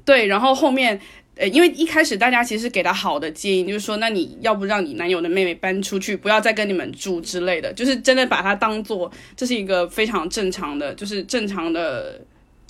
[0.06, 1.02] 对，然后后面。
[1.36, 12.22] 呃，因为一开始大家其实给他好的建议，就是说，那你要不让你男友的妹妹搬出去，不要再跟你们住之类的，就是真的把它当做这是一个非常正常的，就是正常的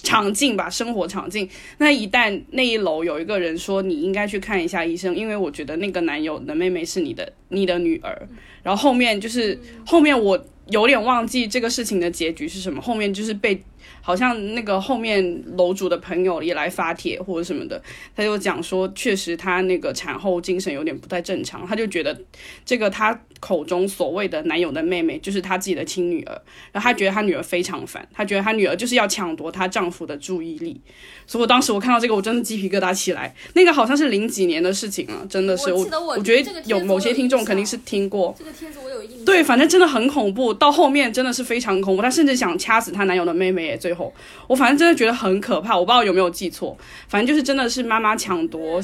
[0.02, 1.50] 场景吧，生活场景。
[1.80, 8.28] 那一旦那一楼有一个人说你应该去看一下医生，因为我觉得那个男友的妹妹是你的你的女儿，
[8.64, 13.62] 然后后面就是后面我有点忘记这个事情的结局是什么，后面就是被。
[14.06, 17.82] 好像那个后面楼主的朋友也来发帖或者什么的，
[18.14, 22.22] 他就讲说，确实他那个产后精神有点不太正常，他就觉得
[22.66, 26.32] 这个他口中所谓的男友的妹妹就是她自己的亲女儿，
[26.72, 30.80] 然后她觉得她女儿非常烦，她觉得她女儿就是要抢夺她丈夫的注意力，
[31.28, 35.86] 所以我当时我看到这个我真的鸡皮疙瘩起来，那个好像是零几年的事情了，真的是我
[36.18, 39.26] 我觉得有某些听众肯定是听过，这个帖子我有印象。
[39.26, 42.02] 对，反正真的很恐怖，到后面真的是非常恐怖。
[42.02, 44.14] 她甚至想掐死她男友的妹妹耶，最后
[44.48, 45.78] 我反正真的觉得很可怕。
[45.78, 46.78] 我不知道有没有记错，
[47.10, 48.82] 反正就是真的是妈妈抢夺，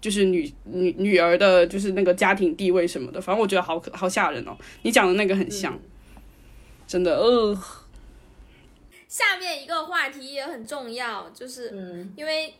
[0.00, 3.20] 就是女女女儿的，就是那个家庭地位什么的。
[3.20, 4.56] 反正我觉得好可好吓人哦。
[4.82, 5.78] 你讲的那个很像，
[6.86, 7.58] 真的，呃，
[9.08, 12.54] 下面一个话题也很重要，就是嗯因为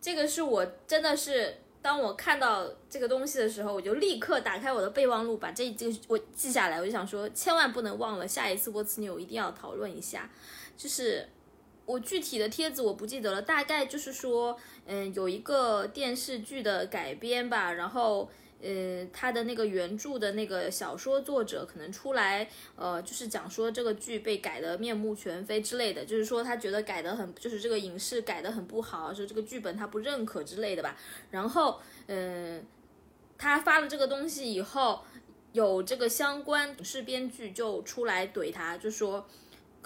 [0.00, 6.80] 这个是我真的是，当我看到这个东西的时候，我就立刻打开我的备忘录，把这这个我记下来。
[6.80, 10.30] 我就想说，千万不能忘了，下一次波茨牛一定要讨论一下。
[10.76, 11.26] 就是
[11.86, 18.30] 我具体的帖子我不记得了，大概就是说，嗯，有一个电视剧的改编吧，然后。
[18.62, 30.96] 呃，他的那个原著的那个小说作者可能出来，呃，就是讲说这个剧被改得面目全非之类的，就是说他觉得改得很，就是这个影视改得很不好，说这个剧本他不认可之类的吧。
[31.30, 32.64] 然后，嗯、
[33.36, 35.04] 他发了这个东西以后，
[35.52, 39.26] 有这个相关影视编剧就出来怼他，就说。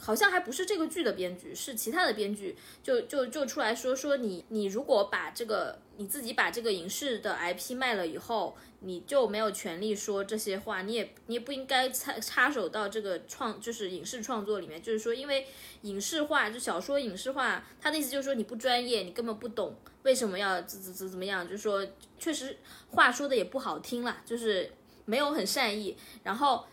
[0.01, 15.46] 好像还不是这个剧的编剧，是其他的编剧，就就就出来说说你你如果把这个你自己把这个影视的 IP 卖了以后，你就没有权利说这些话，你也你也不应该插插手到这个创就是影视创作里面，就是说因为
[15.82, 19.74] 影视化就小说影视化，他的意思就是说你不专业，你根本不懂
[20.05, 21.84] 为什么要怎怎怎怎么样，就是说
[22.18, 22.57] 确实
[22.90, 24.70] 话说的也不好听啦，就是
[25.05, 26.64] 没有很善意，然后。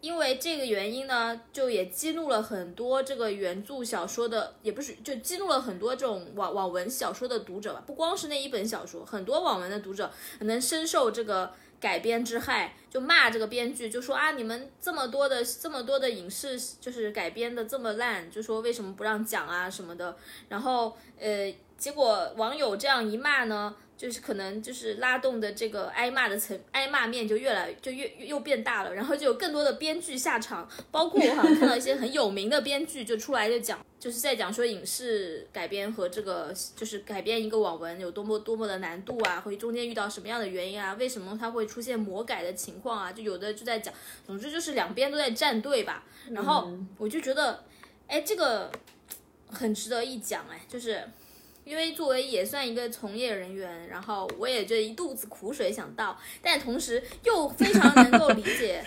[0.00, 7.82] 因为这个原因呢，就也激怒了很多这个原著小说的，也不是就激怒了很多这种网网文小说的读者吧。
[7.86, 20.16] 不光是那一本小说，很多网文的读者可能深受这个改编之害，就骂这个编剧，就说啊，你们这么多的这么多的影视就是改编的这么烂，就说为什么不让讲啊什么的。
[20.48, 23.76] 然后呃，结果网友这样一骂呢。
[24.00, 43.92] 就是可能就是拉动的这个挨骂的层挨骂面就越来就越又变大了，然后就有更多的编剧下场，包括我好像看到一些很有名的编剧就出来就讲，就是在讲说影视改编和这个就是改编一个网文有多么多么的难度啊，会中间遇到什么样的原因啊，为什么它会出现魔改的情况啊，就有的就在讲，
[44.26, 47.62] 总之就是两边都在站队吧，然后我就觉得，
[48.06, 48.72] 哎，这个
[49.50, 51.06] 很值得一讲，哎，就是。
[51.70, 58.84] 因为作为也算一个从业人员，然后我也就一肚子苦水想倒，但同时又非常能够理解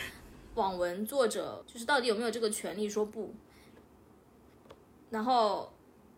[0.55, 3.33] 网文作者就是到底有没有这个权利说不。
[5.09, 5.71] 然后，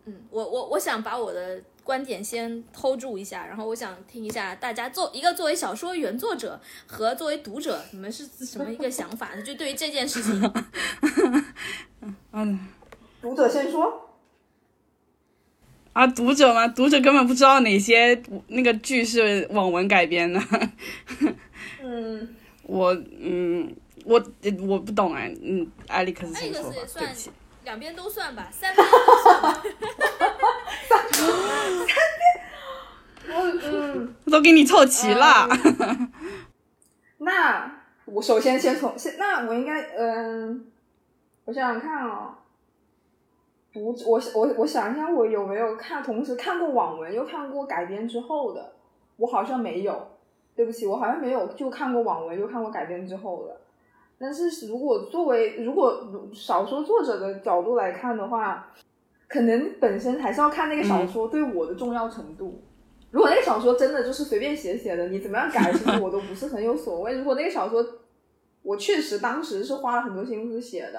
[0.06, 9.36] 嗯，我我我想把我的观点先 hold 住一下，然后我想听一下大家作一个作为小说原作者和作为读者，你们是什么一个想法？
[9.36, 10.52] 就对于这件事情，
[12.32, 12.66] 嗯，
[13.22, 14.05] 读者先说。
[15.96, 16.68] 啊，读者吗？
[16.68, 20.38] 读者根本不知道哪些那个剧是网文改编的。
[21.82, 23.74] 嗯，我嗯
[24.04, 24.22] 我
[24.60, 27.30] 我不懂哎，嗯，艾利克斯先说吧，对不起。
[27.64, 28.92] 两边都算吧，三边都
[29.22, 29.54] 算吧。
[30.86, 31.26] 三边，
[33.34, 35.48] 我嗯，都给你凑齐了。
[37.16, 37.72] 那
[38.04, 40.66] 我首先先从先，那我应该嗯，
[41.46, 42.34] 我想想看哦。
[43.76, 48.72] 读我我我想一下，我有没有看同时看过网文又看过改编之后的？
[49.18, 50.08] 我好像没有，
[50.54, 53.56] 对不起，我好像没有就看过网文又看过改编之后的。
[54.18, 56.02] 但是如果作为如果
[56.32, 58.72] 小说作者的角度来看的话，
[59.28, 62.62] 可能本身还是要看那个小说对我的重要程度。
[63.10, 67.18] 如果那个小说真的就是随便写写的，你怎么样改，其实我都不是很有所谓。
[67.18, 67.84] 如果那个小说
[68.62, 70.98] 我确实当时是花了很多心思写的。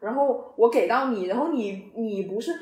[0.00, 2.52] 然后我给到你，然后你你不是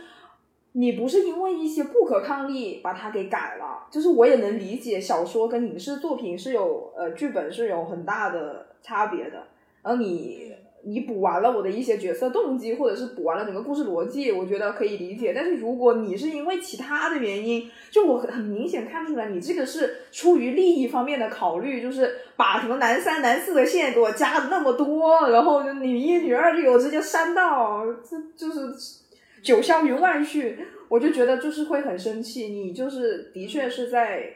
[0.72, 9.49] 你不是因为一些不可抗力把它给改了，就是我也能理解小说跟影视作品是有呃剧本是有很大的差别的，
[9.82, 10.53] 然后你。
[10.87, 15.32] 你补完了我的一些角色动机，或者是补完了整个故事逻辑，我觉得可以理解。
[15.35, 28.61] 但是如果你是因为其他的原因，就我很很明显看出来，你这个是出于利益方面的考虑，就是把什么男三男四的线给我加的那么多，然后就女一女二就给我直接删到，这就是
[29.43, 30.59] 九霄云外去，
[30.89, 32.49] 我就觉得就是会很生气。
[32.49, 34.35] 你就是的确是在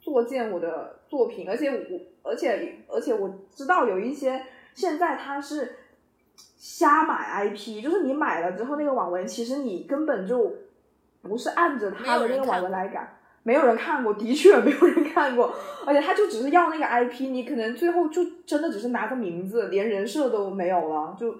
[0.00, 4.42] 作践我的作品，而且我而且而且我知道有一些
[4.74, 5.76] 现在他是。
[6.66, 10.50] 瞎买 IP，就是你买了之后，那个网文其实你根本就
[11.20, 15.54] 不是按着他的那个网文来改，没有人看过，的确没有人看过，
[15.84, 21.36] 而且他就只是要那个 IP，你可能最后就真的只是拿个名字，连人设都没有了，就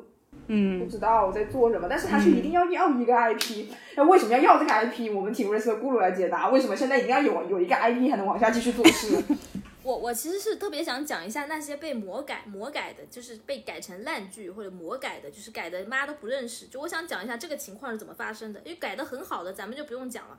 [0.49, 5.11] 嗯不知道在做什么，但是他是一定要要一个 IP，那为什么要要这个 IP？
[5.17, 9.17] 我们请瑞斯和咕噜来解答，为什么现在一定要有有一个 IP 才能往下继续做事？
[9.85, 16.67] 我我其实是特别想讲一下那些被魔改魔改的，就是被改成烂剧或者魔改的，就是改的妈都不认识。
[16.69, 20.39] 就我想讲一下这个情况是怎么发生的，因为改的很好的咱们就不用讲了。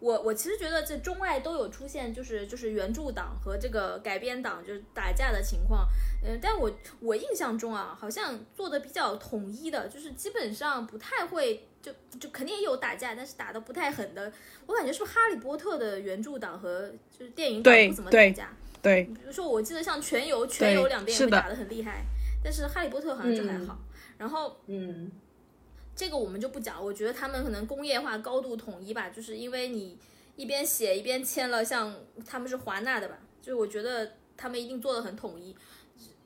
[0.00, 5.88] 我我其实觉得这中外都有出现，就是就是原著党和这个改编党就是打架的情况。
[6.22, 11.90] 嗯，但我我印象中啊，好像做的比较统一的，就是基本上不太会就
[12.20, 14.32] 就肯定也有打架，但是打的不太狠的。
[14.66, 18.54] 我感觉是不是哈利波特的原著党和就是电影党不怎么打架？
[18.80, 22.04] 对，比如说我记得像全游，全游两边会打的很厉害，
[22.42, 23.78] 但是哈利波特好像就还好。
[24.16, 25.10] 然后，嗯，
[25.94, 26.84] 这个我们就不讲。
[26.84, 29.96] 我觉得他们可能工业化高度统一吧，就是因为你
[30.36, 31.94] 一边写一边签了，像
[32.26, 35.54] 他们是华纳的吧，就是我觉得他们一定做的很统一。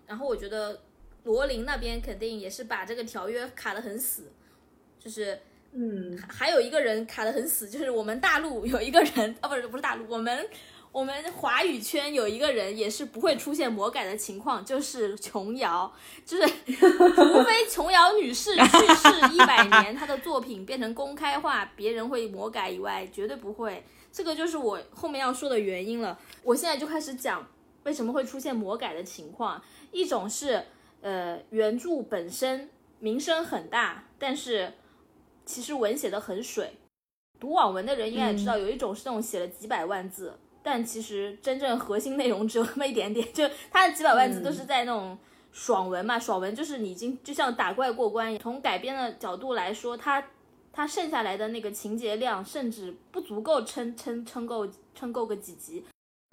[0.07, 0.81] 然后我觉得
[1.25, 4.31] 罗琳那边肯定也是把这个条约卡的很死，
[4.99, 5.39] 就是，
[5.73, 10.47] 嗯，还有一个人卡的很死，就是我们大陆有一个人啊，不是不是大陆，我们。
[10.93, 15.91] 我们华语圈有一个人也是不会出现魔改的情况，就是琼瑶，
[16.27, 23.83] 就是 除非琼瑶女士去世一百年，她的作品变成公开化，别人会魔改以外，绝对不会。
[24.13, 26.19] 这个就是我后面要说的原因了。
[26.43, 27.49] 我现在就开始讲
[27.85, 29.63] 为什么会出现魔改的情况。
[29.91, 30.63] 一种是，
[31.01, 32.69] 呃，原著本身
[32.99, 34.75] 名声很大，但是
[35.47, 36.75] 其实文写的很水。
[37.41, 40.39] 读网文的人应该也知道，有一种是那种写了几百万字。
[40.63, 45.19] 但其实真正核心内容只有那么一点点，就它的几百万字都是在那种
[45.53, 48.39] 爽文嘛，爽文就是你已经就像打怪过关。
[48.39, 50.25] 从改编的角度来说，它
[50.73, 55.85] 它剩下来的那个情节量甚至不足够撑撑撑够撑够个几集。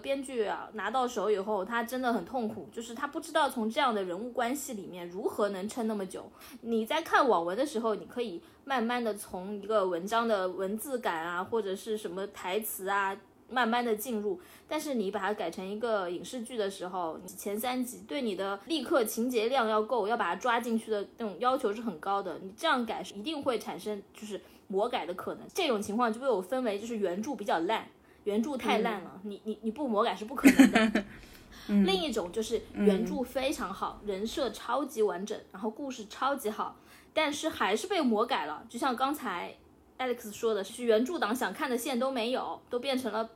[0.02, 6.32] 编剧啊拿到手以后，他真的很痛苦，就是他不知道从这样的人物关系里面如何能撑那么久。
[6.62, 13.14] 你在看网文的时候，你可以慢慢的从一个文章的文字感啊，或者是什么台词啊，
[13.50, 14.40] 慢慢的进入。
[14.68, 22.40] 但是你把它改成一个影视剧的时候，前三集对你的立刻情节量要够，要把它抓进去的那种要求是很高的。
[22.44, 25.48] 你这样改是一定会产生就是魔改的可能。
[25.54, 27.88] 这种情况就被我分为就是原著比较烂。
[28.26, 31.04] 原著太烂了，你你你不魔改是不可能的。
[31.68, 36.76] 另一种就是原著非常好，人设超级完整，然后故事超级好，
[37.14, 38.64] 但是还是被魔改了。
[38.68, 39.56] 就像刚才
[39.98, 43.30] Alex 说的，是原著党想看的线都没有，都变成了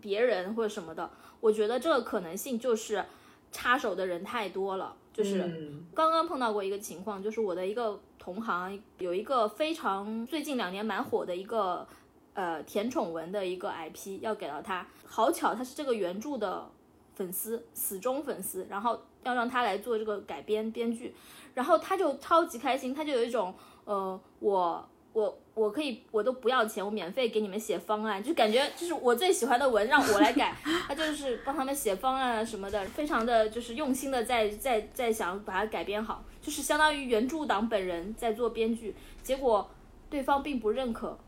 [0.00, 1.10] 别人或者什么的。
[1.40, 3.04] 我觉得这个可能性就是
[3.52, 4.94] 插手的人太多了。
[5.12, 11.86] 就是刚刚碰到过一个情况，就是我的一个同行有一个非常最近两年蛮火的一个。
[12.34, 16.70] 呃，甜宠文的一个 IP 要给到他，好巧，他是这个原著的
[17.16, 21.12] 粉丝，死忠粉丝，然后要让他来做这个改编编剧，
[21.54, 23.52] 然后他就超级开心，他就有一种，
[23.86, 30.56] 呃，我我我可以，我都不要钱，我免费给你们写方案，就感觉就是我最喜欢的文让我来改，
[30.86, 39.68] 他就是帮他们写方案啊什么的，非常的就是用心的在在在想把它改编好，就是相当于原著党本人在做编剧，结果
[40.08, 41.18] 对方并不认可。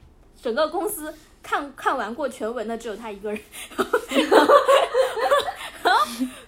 [0.42, 3.38] 整个公司看看完过全文的只有他一个人，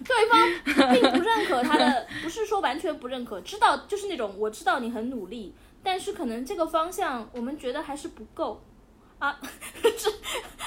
[0.03, 0.41] 对方
[0.95, 8.63] 并不认可他的，不是说完全不认可，知道就是那种我知道你很努力，但是可能这个方向我们觉得还是不够
[9.19, 9.41] 啊，
[9.83, 10.11] 这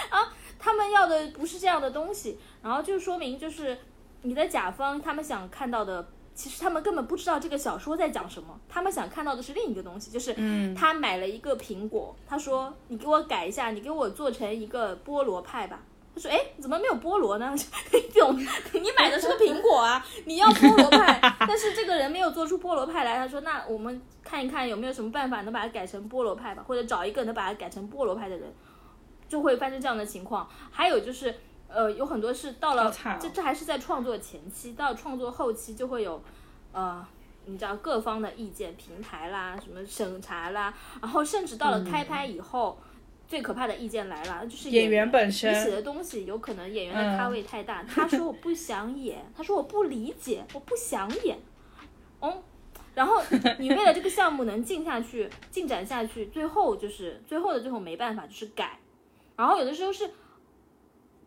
[0.09, 3.77] 啊，他们要的不是这样的东西，然后就说明就是
[4.21, 6.07] 你的甲方他们想看到的。
[6.35, 10.35] 其实他们根本不知道这个小说在讲什么，他们想看到的是另一个东西，就是
[10.75, 15.79] 他买了一个苹果，他说你给我改一下，你给我做成一个菠萝派吧。
[16.15, 17.53] 他说哎，怎么没有菠萝呢？
[17.91, 18.35] 这种
[18.73, 23.17] 你买的是个苹果啊，你要菠萝派， 但是这个人没有做出菠萝派来。
[23.17, 28.53] 他说那我们看一看有没有什么办法能把它改成菠萝派吧，或者找一个能把它改成菠萝派的人，
[29.27, 30.49] 就会发生这样的情况。
[30.71, 31.35] 还有就是。
[31.67, 36.21] 呃，有很多是到了，这这还是在创作前期，到创作后期就会有，
[36.71, 37.05] 呃，
[37.45, 42.77] 你知道各方的意见，平台啦，什么审查啦，然后甚至到了开拍以后，
[43.27, 51.37] 最可怕的意见来了，就是演员本身你写的东西有可能演员的咖位太大，他说我不想演，他说我不理解，我不想演，
[52.19, 52.43] 哦，
[52.93, 53.21] 然后
[53.59, 58.79] 你为了这个项目能进下去，进展下去，最后就是最后的最后没办法就是改，
[59.35, 60.09] 然后有的时候是。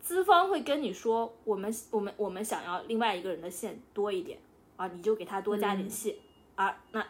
[0.01, 4.39] 资方会跟你说，我们我们我们想要另外一个人的线多一点
[4.77, 6.19] 啊，你就给他多加点戏
[6.55, 6.75] 啊。
[6.93, 7.07] 那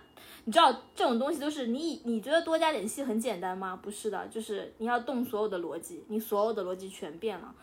[0.48, 3.78] 你知道这种东西都是你你觉得多加点戏很简单吗？
[3.82, 7.54] 不是的，就是你要动所有的逻辑，你所有的逻辑全变了，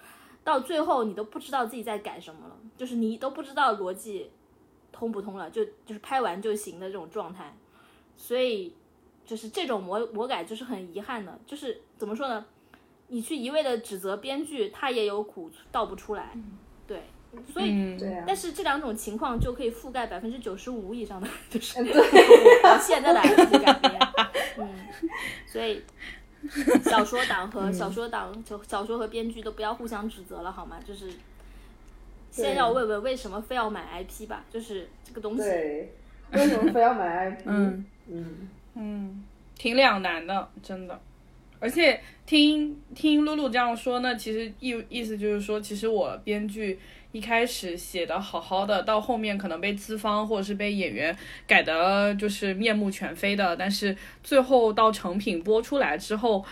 [0.44, 4.30] 到最后你都不知道自己在改什么了，就是你都不知道逻辑
[4.92, 7.58] 通不通了，就就是拍完就行的这种状态。
[8.16, 8.72] 所以
[9.26, 12.46] 就是这种魔魔改就是很遗憾的，就是怎么说呢？
[13.08, 16.38] 你去一味的指责编剧，他也有苦倒不出来，
[16.86, 17.02] 对，
[17.52, 21.84] 所以，但是这两种情况就可以覆盖百分之九十五以上的， 就是
[22.82, 24.00] 现在的改编，
[24.58, 24.70] 嗯，
[25.46, 25.82] 所以
[26.84, 30.78] 小说党和小说党，小小说和编剧都不要互相指责了，好吗？
[30.86, 31.12] 就是
[32.32, 35.44] 先要问问为什么非要买 IP 吧，就是这个东西，
[36.32, 37.42] 为什么非要买 IP？
[37.46, 37.86] 嗯。
[38.08, 38.50] 嗯。
[38.78, 39.24] 嗯，
[39.58, 41.00] 挺两难的，真的。
[41.62, 46.78] 而且听听露露这样说呢，其实意意思就是说，其实我编剧
[47.16, 53.56] 一开始写的好好的，到后面可能被资方或者是被演员改的，就是面目全非的。
[53.56, 56.44] 但是最后到成品播出来之后，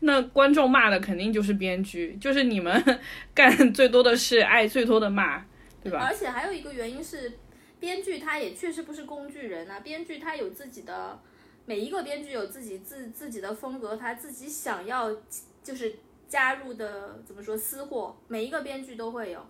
[0.00, 3.00] 那观众骂的肯定就是编剧，就是你们
[3.32, 5.44] 干 最多的是挨最多的骂，
[5.84, 6.00] 对吧？
[6.08, 7.38] 而且还有一个原因是，
[7.78, 11.16] 编剧他也确实不是工具人啊，编剧他有自己的。
[11.64, 15.14] 每一个编剧有自己自自己的风格，他自己想要
[15.62, 15.94] 就是
[16.26, 19.46] 加入的怎么说私货，每一个编剧都会有，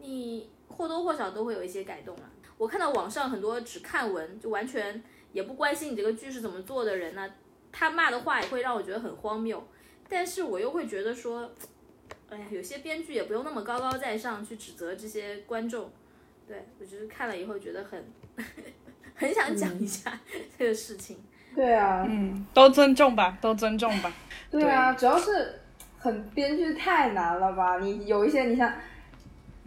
[0.00, 2.30] 你或多或少都会有一些改动啊。
[2.56, 7.28] 我看到网上很多只看文就完全也不关心你这个剧是怎么做的人呢，
[7.70, 9.62] 他骂的话也会让我觉得很荒谬，
[10.08, 11.50] 但是我又会觉得说，
[12.30, 15.90] 哎呀，有些编剧也不用那么高高在上去指责这些观众，
[16.46, 18.04] 对我就是看了以后觉得很
[19.14, 20.18] 很想讲一下
[20.58, 21.18] 这个事情。
[21.54, 24.12] 对啊，嗯，都尊重吧，都尊重吧。
[24.50, 25.60] 对啊，主要是
[25.98, 27.78] 很编剧太难了吧？
[27.78, 28.72] 你有一些，你像，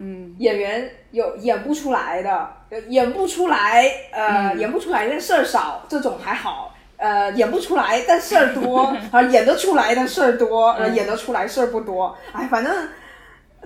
[0.01, 2.49] 嗯，演员有演不出来的，
[2.89, 6.73] 演不出来，呃，演不出来但事儿少，这种还好。
[6.97, 12.15] 呃，演不出来但事儿多，啊，演得出来的事儿多，呃，演得出来事儿不多。
[12.31, 12.89] 哎，反正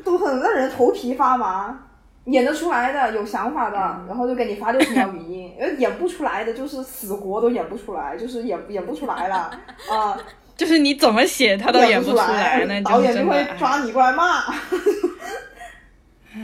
[0.04, 1.80] 都很让人头皮发麻。
[2.26, 3.78] 演得出来的有想法的，
[4.08, 9.52] 然后就给你发六十秒语音；呃，演不出来的就是死活都演不出来，就是演演不出来了
[9.92, 10.18] 啊。
[10.58, 14.42] 就是你怎么写他都演不出来，那导演就会抓你过来骂，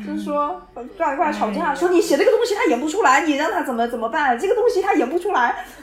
[0.06, 4.38] 就是说过来过来吵架，说你写这个东西他演不出来，你让他怎么怎么办？
[4.40, 5.66] 这个东西他演不出来。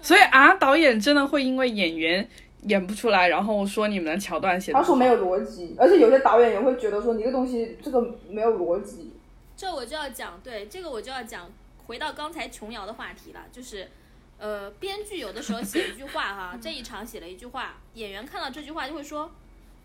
[0.00, 2.28] 所以啊，导演真的会因为演员。
[2.66, 8.00] 演不出来，然后说你们的桥段写的，他说没有逻辑，而且有些导演也会觉得说你这个东西这个
[8.30, 9.12] 没有逻辑。
[9.56, 11.50] 这我就要讲，对这个我就要讲，
[11.88, 13.88] 回到刚才琼瑶的话题了，就是，
[14.38, 19.28] 呃，编剧有的时候写一句话哈，这一场写了一句话，演员看到这句话就会说。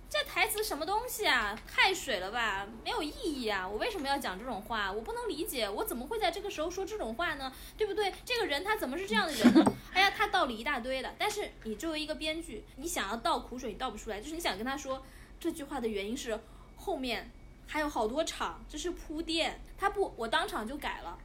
[0.09, 1.57] 这台词什么东西啊？
[1.67, 3.67] 太水了吧，没有意义啊！
[3.67, 4.89] 我为什么要讲这种话？
[4.89, 7.51] 我不能理解，我怎么会在这个时候说这种话呢？
[7.77, 8.13] 对不对？
[8.23, 9.65] 这个人他怎么是这样的人呢？
[9.93, 11.13] 哎呀，他道理一大堆的。
[11.19, 14.21] 但是你作为一个编剧，你想要倒苦水，你倒不出来。
[14.21, 15.03] 就是你想跟他说
[15.41, 16.39] 这句话的原因是
[16.77, 17.29] 后面
[17.67, 19.61] 还有好多场，这是铺垫。
[19.77, 21.17] 他不，我当场就改了。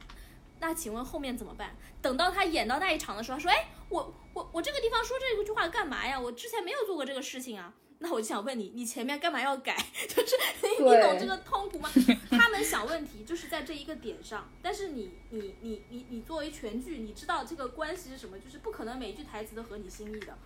[0.59, 1.73] 那请问后面怎么办？
[2.01, 6.19] 等到他演到那一场的时候，他说：“哎，我我我这个地方说这句话干嘛呀？
[6.19, 7.73] 我之前没有做过这个事情啊。”
[8.03, 9.73] 那我就想问你，你前面干嘛要改？
[10.09, 11.89] 就是你你懂这个痛苦吗？
[12.29, 18.37] 他们想问题就是在这一个点上，但是你你你你你作为全剧，你知道这个关系是什么？
[18.37, 20.37] 就是不可能每一句台词都合你心意的。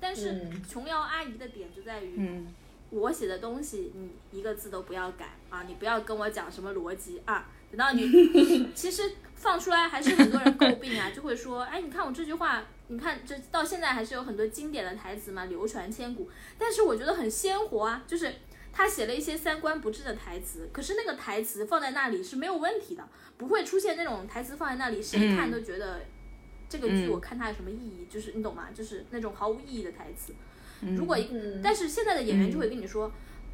[0.00, 2.46] 但是琼瑶阿姨的点就在于，
[2.88, 5.64] 我写的东西你一个字都不要改啊！
[5.68, 7.46] 你不要跟我讲什么逻辑啊！
[7.70, 12.64] 等到你 其实放出来还是很多人诟病啊，就会说，哎，你看我这句话。
[12.92, 16.28] 你看，这到现在还是有很多经典的台词嘛，流传千古。
[16.58, 18.30] 但是我觉得很鲜活啊，就是
[18.70, 26.02] 他写了一些三观不正的台词，可是那个台词放在那里是没有问题的，不会出现那种台词放在那里谁看都觉得
[26.68, 28.68] 这个剧我看它有什么意义，就是你懂吗？
[28.74, 30.34] 就是那种毫无意义的台词。
[30.80, 31.16] 如果，
[31.62, 33.10] 但是现在的演员就会跟你说。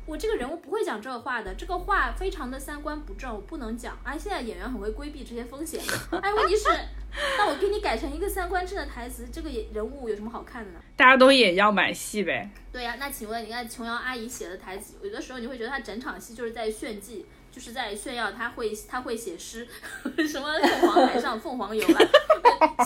[0.09, 3.95] 我这个人物不会讲这个话的，这个话非常的三观不正，我不能讲。
[4.03, 5.79] 哎，现在演员很会规避这些风险。
[6.23, 6.65] 哎，问题是，
[7.37, 10.81] 那我给你改成一个三观正的台词，这个人物有什么好看的呢？
[10.97, 12.51] 大家都也要买戏呗。
[12.73, 19.69] 对呀，那请问，你看琼瑶阿姨写的台词，有的时候你会觉得她整场戏就是在炫技，就是在炫耀她会她会写诗，
[20.27, 22.01] 什么凤凰台上凤凰游了，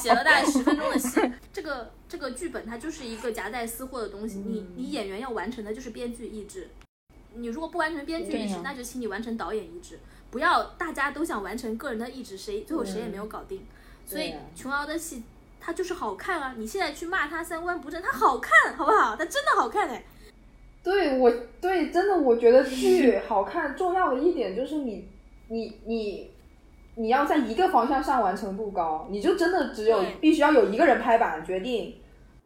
[0.00, 1.20] 写了大概十分钟的戏。
[1.52, 6.68] 这个这个剧本它就是一个夹带私货的东西，你你演员要完成的就是编剧意志。
[7.34, 9.98] 你如果不完成编剧意志，那就请你完成导演意志，
[10.30, 13.64] 不要大家都想完成个人的意志，谁最后谁也没有搞定。
[14.04, 15.22] 所以琼瑶的戏，
[15.60, 16.54] 它就是好看啊！
[16.58, 19.14] 你现在去骂他三观不正，他好看，好不好？
[19.16, 20.04] 他真的好看哎。
[20.82, 21.30] 对，我
[21.60, 25.08] 对真的我觉得剧 好看，重要的一点就是你
[25.48, 26.30] 你你
[26.96, 31.96] 你要在一个方向上完成度高，你就真的只有必须要有一个人拍板决定。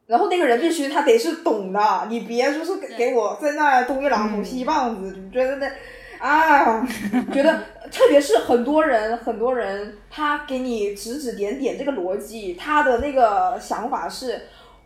[0.06, 5.68] 然后那个人必须他得是懂的，你别就是给我在那东一榔头西一棒子，你觉得那，
[6.18, 6.86] 啊，
[7.32, 14.42] 觉得 特别是很多人很多人他给你指指点点这个逻辑，他的那个想法是，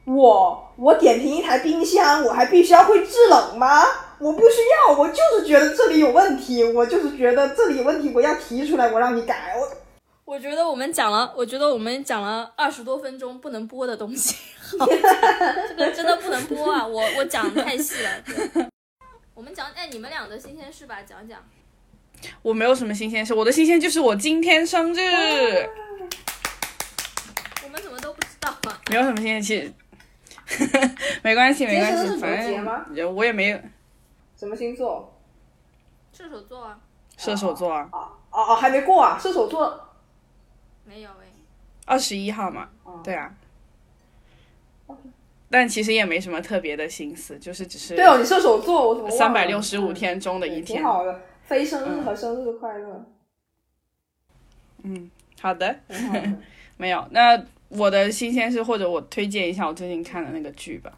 [0.07, 3.83] 我我点评一台冰箱，我还必须要会制冷吗？
[4.19, 4.57] 我不需
[4.89, 9.69] 要，我就是觉得这里有问题，我就是觉得这里有问题，我要提出来，我让你改，我。
[10.27, 14.37] 我觉得我们讲了，我觉得我们讲了二十多分钟不能播的东西，
[15.69, 16.87] 这个真的不能播啊！
[16.87, 18.11] 我我讲太细了。
[19.35, 21.43] 我们讲哎，你们俩的新鲜事吧，讲讲。
[22.43, 25.01] 我没有什么新鲜事，我的新鲜就是我今天生日。
[27.65, 28.81] 我们怎么都不知道啊？
[28.91, 29.73] 没有什么新鲜事，
[31.23, 33.59] 没关系没关系，反正我也没有。
[34.37, 35.17] 什么星座？
[36.13, 36.79] 射手座啊。
[37.17, 37.89] 射手座啊。
[37.93, 39.89] 哦哦，还没过啊，射手座。
[40.85, 41.27] 没有哎，
[41.87, 42.69] 二十一号嘛，
[43.05, 43.33] 对啊，
[45.51, 53.07] 但其实也没什么特别的心思，就是只是对哦，你射手座，我怎么三百六十五天中的一天，挺好的，非生日和生日快乐。
[54.85, 55.11] 嗯，
[55.41, 55.81] 好的，
[56.79, 57.07] 没有。
[57.11, 60.93] 那我的新鲜事，或者我推荐一下我最近看的那个剧吧。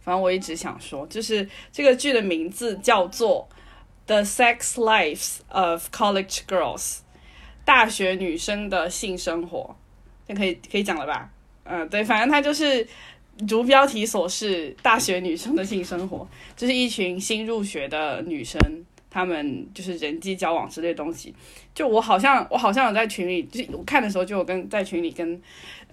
[0.00, 3.48] 反正我一直想说，就是这个剧的名字叫做
[4.06, 6.96] 《The Sex Lives of College Girls》。
[7.64, 9.74] 大学女生的性生活，
[10.28, 11.30] 这可以可以讲了吧？
[11.64, 12.86] 嗯，对，反正它就是
[13.48, 18.60] 如标题所示，大学女生的性生活，就是一群新入学的女生，
[19.10, 21.34] 她们就是人际交往之类的东西。
[21.74, 25.40] 就我好像我好像有在群里，就是我看的时候就有跟在群里跟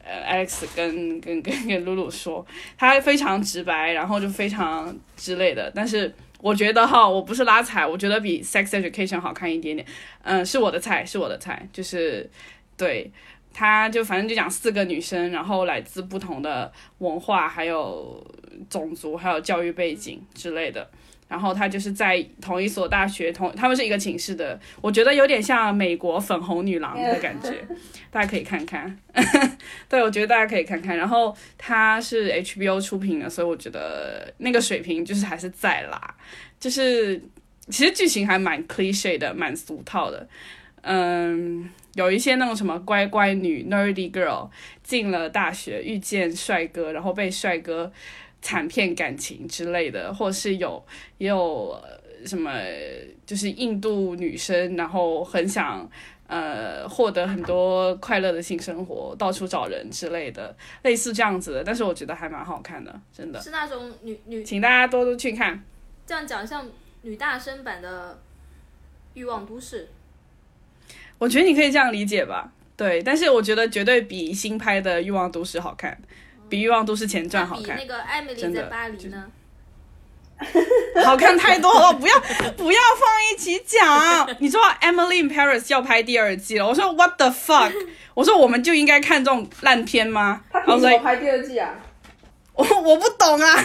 [0.04, 2.46] 呃 Alex 跟跟跟跟露露说，
[2.78, 6.14] 她非常直白，然后就非常之类的，但是。
[6.44, 9.88] 我觉得哈，我不是拉踩，我觉得比《Sex Education》好看一点点。
[10.24, 11.70] 嗯，是我的菜，是我的菜。
[11.72, 12.28] 就是，
[12.76, 13.12] 对，
[13.54, 18.26] 他就反正就讲四个女生，然后来自不同的文化，还有
[18.70, 20.90] 种族还有教育背景之类的。
[21.28, 27.66] 然后他就是在同一所大学，同他们是一个寝室的，我觉得有点像美国粉红女郎的感觉，
[28.10, 29.00] 大家可以看看。
[29.88, 30.98] 对，我觉得大家可以看看。
[30.98, 36.16] 然后它是 HBO 出品的，所以我觉得那个水平就是还是在啦。
[36.60, 37.18] 就是
[37.70, 40.28] 其实剧情还蛮 cliche 的，蛮俗套的。
[40.82, 44.50] 嗯，有一些那种什么乖乖女 nerdy girl
[44.84, 47.92] 进了大学，遇见帅哥，然后被帅哥。
[48.44, 50.84] 惨骗感情之类的，或者是有
[51.20, 51.80] 也有
[52.26, 52.52] 什么，
[53.24, 55.88] 就是印度女生，然后很想
[56.26, 61.64] 呃获得很多快乐的性生活，到处找人之类的，类似这样子的。
[61.64, 65.64] 但是我觉得还蛮好看的，真的是那种女女，请大家多多去看。
[66.08, 66.68] 这样讲像
[67.04, 68.20] 女大生版的
[69.14, 69.88] 欲望都市，
[71.22, 72.50] 我觉得你可以这样理解吧。
[72.76, 75.96] 对，但是我觉得绝对比新拍的欲望都市好看。
[76.50, 79.24] 比欲望都市前传好看，比那个艾米丽在巴黎呢，
[81.06, 82.20] 好看太多了，不要
[82.58, 84.36] 不要放一起讲。
[84.40, 87.72] 你知道 Emily in Paris 要拍第二季了，我说 What the fuck？
[88.16, 90.44] 我说我们就应该看这种烂片吗？
[90.52, 91.76] 他凭什么拍第二季啊？
[92.56, 93.56] 我我不懂啊。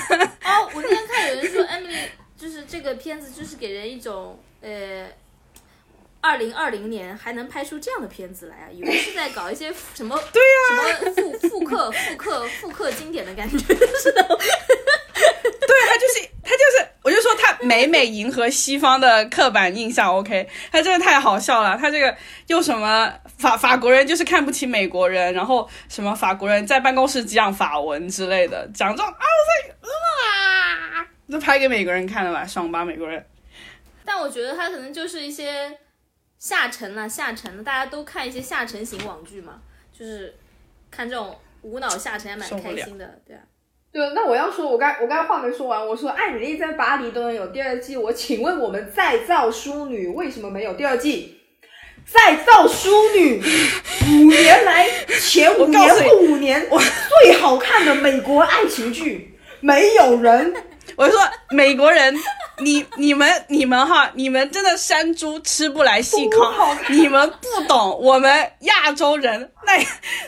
[0.44, 5.06] 哦，我那天看有人说 Emily 就是这个片子就是给人一种呃。
[6.20, 8.66] 二零二零年还能拍出这样的片子来啊？
[8.72, 13.58] 以为 是在搞一些什么对呀，什么复复刻、复刻、复刻经典的感觉
[14.02, 14.22] 是的。
[14.22, 20.14] 对他就是他就是，我就说他每每迎合西方的刻板印象。
[20.16, 21.76] OK，他真的太好笑了。
[21.78, 22.16] 他这个
[22.48, 29.90] 又什么法法国人就是看不起美国人，然后什么法国人在办公室讲法文之类的，讲这种啊，我在
[30.98, 33.24] 啊，就拍给美国人看的吧，爽吧美国人。
[34.04, 35.78] 但我觉得他可能就是一些。
[36.46, 39.54] 下沉了，下沉了，大家都看一些下沉型网剧嘛，
[39.92, 40.32] 就是
[40.92, 43.42] 看这种无脑下沉还蛮开心的，对啊。
[43.90, 51.40] 对，那我要说，我刚我刚才话没说完，我说《艾米丽在巴黎》都能有第二季，我请问我们再造淑女为什么没有第二季？
[52.04, 53.42] 再造淑女
[54.08, 54.88] 五年来
[55.20, 60.54] 前五年后五年最好看的美国爱情剧，没有人。
[60.96, 61.20] 我就说
[61.50, 62.14] 美国人。
[62.60, 69.72] 你你们你们哈，你们真的山猪吃不来细糠，你们不懂我们亚洲人那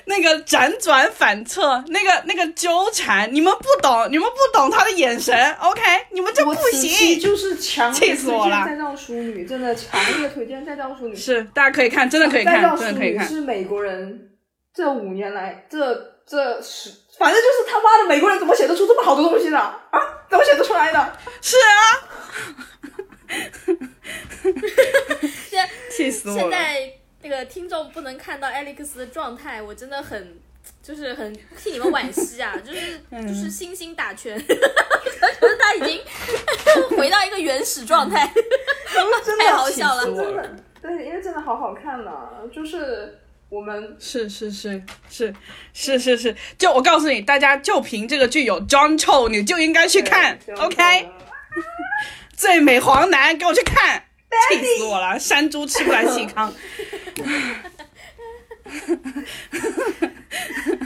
[0.05, 5.81] 那个辗转反侧，那个那个纠缠，你们不懂，你们不懂他的眼神，OK，
[6.11, 7.19] 你们这不行。
[7.19, 11.17] 就是强烈推荐再造淑女，真的强烈推荐再造淑女。
[11.17, 13.27] 是，大家可以看，真的可以看，真的可以看。
[13.27, 14.29] 是美国人
[14.75, 19.99] 这五年来，这这是，反正就是他妈的美国人怎么写得出这么好的东西呢啊？
[20.29, 21.19] 怎么写得出来的？
[21.41, 21.73] 是啊。
[25.49, 26.41] 现 气死我了！
[26.41, 26.93] 现在
[27.23, 30.39] 那个听众不能看到 Alex 的状态，我真的很
[30.83, 32.55] 就是很替你们惋惜啊！
[32.65, 36.01] 就是 就是星星打拳，觉得他已经
[36.97, 38.33] 回到一个原始状态，
[39.39, 40.57] 太好笑了，真的。
[40.81, 43.19] 对，因为真的好好看呐，就是
[43.49, 45.35] 我们是是是是
[45.73, 51.09] 是是是，就我告诉你，大家就凭这个剧有 John Cho，你就应该去看，OK。
[52.37, 54.03] 最美黄男，给我去看！
[54.51, 56.53] 气死我了，山猪吃不来细糠。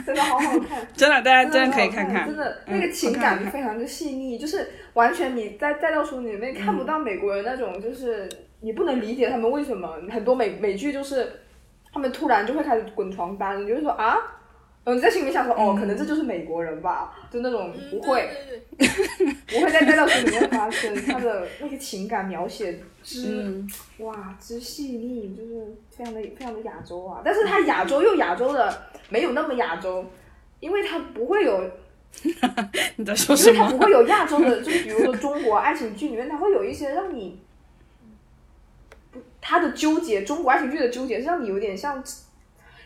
[0.05, 2.25] 真的好好看， 真的，大家真的可以看看。
[2.25, 8.27] 真的，那个情感非常的细腻，就是完全你在在到书里面看不到美国人那种，就是
[8.61, 11.41] 你不能理解他们为什么很多美美剧就是
[11.93, 14.17] 他们突然就会开始滚床单，你就说啊。
[14.85, 18.29] 嗯，在心里想说，哦，可能这就是美国人吧，就那种不会，
[18.77, 23.63] 不会在这道书里面发生，他的那个情感描写之
[23.99, 27.21] 哇之细腻，就是非常的非常的亚洲啊。
[27.23, 30.05] 但是他亚洲又亚洲的没有那么亚洲，
[30.59, 31.71] 因为他不会有，
[32.97, 33.55] 你在说什么？
[33.55, 37.39] 因为他不会有亚洲的，就比如说中国爱情剧里面，他会有一些让你，
[39.43, 42.03] 他的纠结，中国爱情剧的纠结是让你有点像。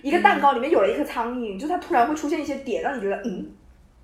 [0.04, 3.50] 一个蛋糕里面有了一颗苍蝇，就它突然会出现一些点，让你觉得嗯，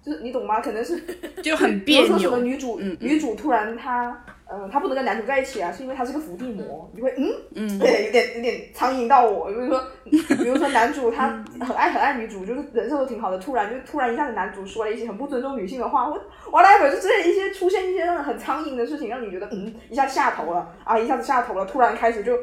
[0.03, 0.59] 就是你懂吗？
[0.59, 0.99] 可能是
[1.43, 2.07] 就很别扭。
[2.07, 7.25] 比如说什么女主，女主突然她，呃，她不能跟男主在一起啊，是因为他是个伏地魔，你会嗯
[7.55, 9.47] 嗯， 对，有点有点苍蝇到我。
[9.47, 16.19] 比如说，比如说男主他很爱很爱女主，就是人设都挺好的，突然就突然一下子男主说了一些很不尊重女性的话，我
[16.51, 22.37] 完了，就之类一些出现一些很苍蝇的事情，让你觉得嗯，一下下头了啊，一下子下头了，突然开始就。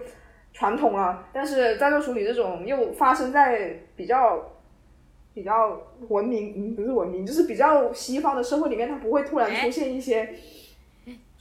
[0.53, 4.51] 传统了，但是在做处理这种又发生在比较
[5.33, 10.29] 比较文明，嗯，不是文明，就是比较西方的社会里面，它不会突然出现一些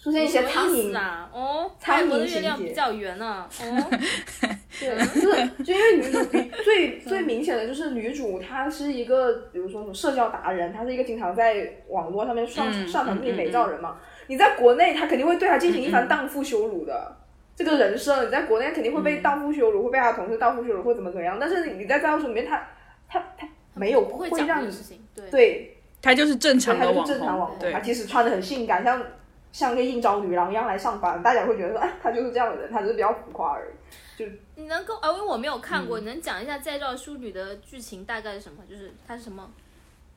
[0.01, 1.29] 出现一些苍蝇啊？
[1.33, 3.45] 哦，苍蝇情节月亮比较圆呢。
[3.49, 3.89] 哦，
[4.79, 13.97] 对，就是就因为女主比 最最明显的就是女主，她是一个比如说什么社交达人，她是一个经常在网络上面上嗯上传自己嗯美照的人嘛。
[14.27, 17.17] 你在国内，她肯定会对她进行一番荡妇羞辱的。
[17.55, 21.37] 这个人设，你在国内肯定会被荡妇羞辱，会被她同事荡妇羞辱，或怎么怎么样。
[21.37, 22.65] 但是你你在在书里面，她
[23.09, 24.71] 她她没有不会讲让你。
[25.13, 29.03] 对，对，他就是正常她就是常的网红正常网，红，对她，即使穿的很性感，像
[29.51, 33.73] 像个应招女郎一样来上班，大家会觉得说，哎，她就是这样的人，她只是比较浮夸而已。
[34.17, 35.09] 就你能够啊？
[35.11, 38.63] 因为我没有看嗯过，你能讲一下《再造淑女》的剧情大概是什么？
[38.69, 39.49] 就是她是什么？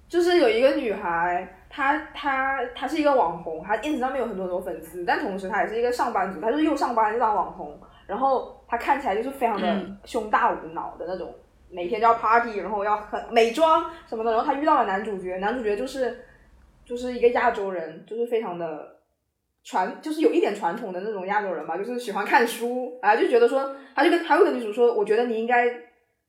[0.08, 11.34] 就是有一个女孩，她她她是一个网红，她 ins 上面有很多很多粉丝，但同时她也是一个上班族，她就是又上班又当网红，然后她看起来就是非常的嗯胸大无脑的那种，
[11.70, 16.22] 每天就要 party，然后要很美妆什么的，然后她遇到了男主角，男主角就是
[16.84, 18.96] 就是一个亚洲人，就是非常的
[19.64, 25.68] 传，就是有一点传统的那种亚洲人吧，就是喜欢看书啊，就觉得说，他就跟他会跟女主说，我觉得你应该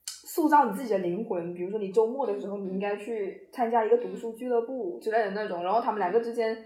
[0.06, 6.56] 塑造你自己的灵魂，比如说你周末的时候，你应该去参加一个读书俱乐部之类的那种，然后他们两个之间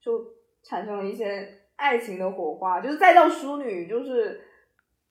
[0.00, 0.24] 就
[0.62, 4.40] 产生了一些爱情的火花，就是再造淑女，就是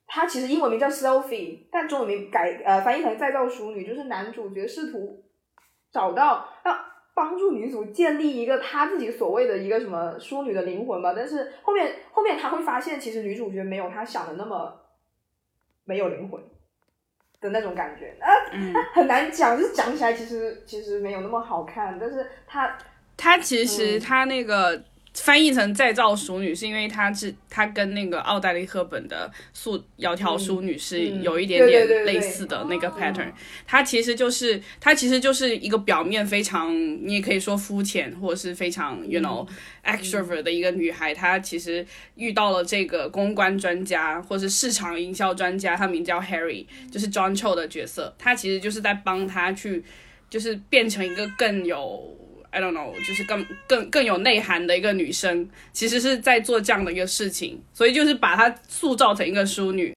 [0.07, 5.23] 他其实英文名叫 Selfie，但中文名改呃翻译成再造淑女，就是男主角试图
[5.91, 6.73] 找到要
[7.13, 14.73] 帮助女主建立一个她自己所谓的一个什么淑女的灵魂吧，但是后面后面她会发现，其实女主角没有她想的那么
[15.85, 16.41] 没有灵魂
[17.39, 22.77] 的那种感觉，啊，嗯，很难讲，就是讲起来其实其实没有那么好看，但是她
[23.15, 23.99] 她其实嗯。
[23.99, 24.83] 他那个
[25.13, 33.31] 翻译成再造熟女，是因为她是她跟那个奥黛丽赫本的素窈窕淑女是嗯有一点点类似的那个哦 pattern。
[33.67, 36.75] 她其实就是她其实就是一个表面非常，
[37.05, 39.47] 你也可以说肤浅，或者是非常 you know
[39.83, 41.85] 嗯 extrovert 的一个女孩，她其实
[42.15, 49.83] 遇到了这个公关专家或是市场营销专家，他名叫 Harry，就是 John Cho 的角色，他其实就是在帮她去，
[50.27, 52.17] 就是变成一个更有。
[52.53, 59.95] I don't know，就是更更更有内涵的一个女生，其实是在做这样的一个事情，所以就是把她塑造成一个淑女。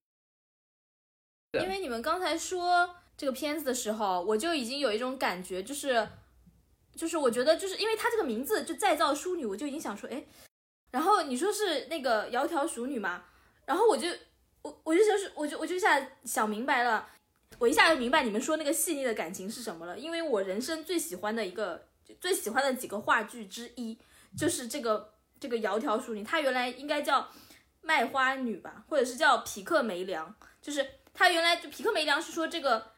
[1.52, 6.08] 因为你们刚才说这个片子的时候，我就已经有一种感觉，就是
[6.94, 10.24] 就是我觉得就是因为它这个名字就再造淑女，我就已经想说，哎，
[10.92, 13.24] 然后你说是那个窈窕淑女嘛，
[13.66, 14.08] 然后我就
[14.62, 17.06] 我我就想是我就我就一下想明白了，
[17.58, 21.85] 我一下就明白你们说那个细腻的感情是什么了，因为我人生最喜欢的一个
[22.20, 23.98] 最喜欢的几个话剧之一
[24.36, 27.30] 就是这个这个窈窕淑女，她原来应该叫
[27.82, 32.92] 卖花女吧，或者是叫匹克梅良，就是她原来就匹克梅良是说这个，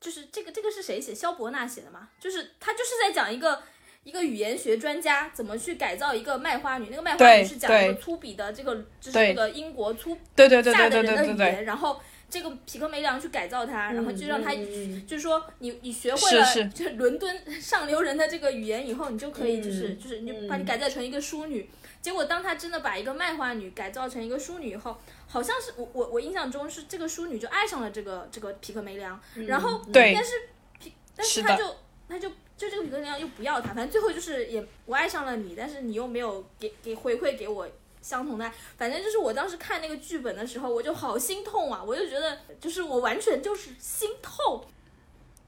[0.00, 1.14] 就是这个这个是谁写？
[1.14, 2.08] 萧伯纳写的嘛？
[2.18, 3.62] 就是他就是在讲一个
[4.02, 12.00] 一个语言学专家怎么去改造一个卖花女，那个卖花女是讲一个粗鄙的这个就是对那个英国粗对对对下对的人的语对对对对，言，然后
[12.30, 16.90] 这个匹克梅良去改造它，然后就让它嗯就是说你你学会了就是。
[16.90, 21.68] 伦敦上流人的这个语言以后，你就可以就是、嗯就是你把你改造成一个淑女。
[22.00, 24.96] 结果当他真的把一个卖花女改造成一个淑女以后，
[25.26, 30.32] 好像是我我我印象中是这个淑女就爱上了这个这个匹克梅良，然后但是
[30.78, 31.76] 匹但是是的他就
[32.08, 37.68] 他就就这个匹克梅良又不要他，反正最后就是也我爱上了你，但是你又没有给给回馈给我。
[38.02, 38.44] 相同的。
[38.44, 41.82] 爱，反正就是我当时看那个剧本的时候，我就好心痛啊！
[41.84, 44.64] 我就觉得，就是我完全就是心痛，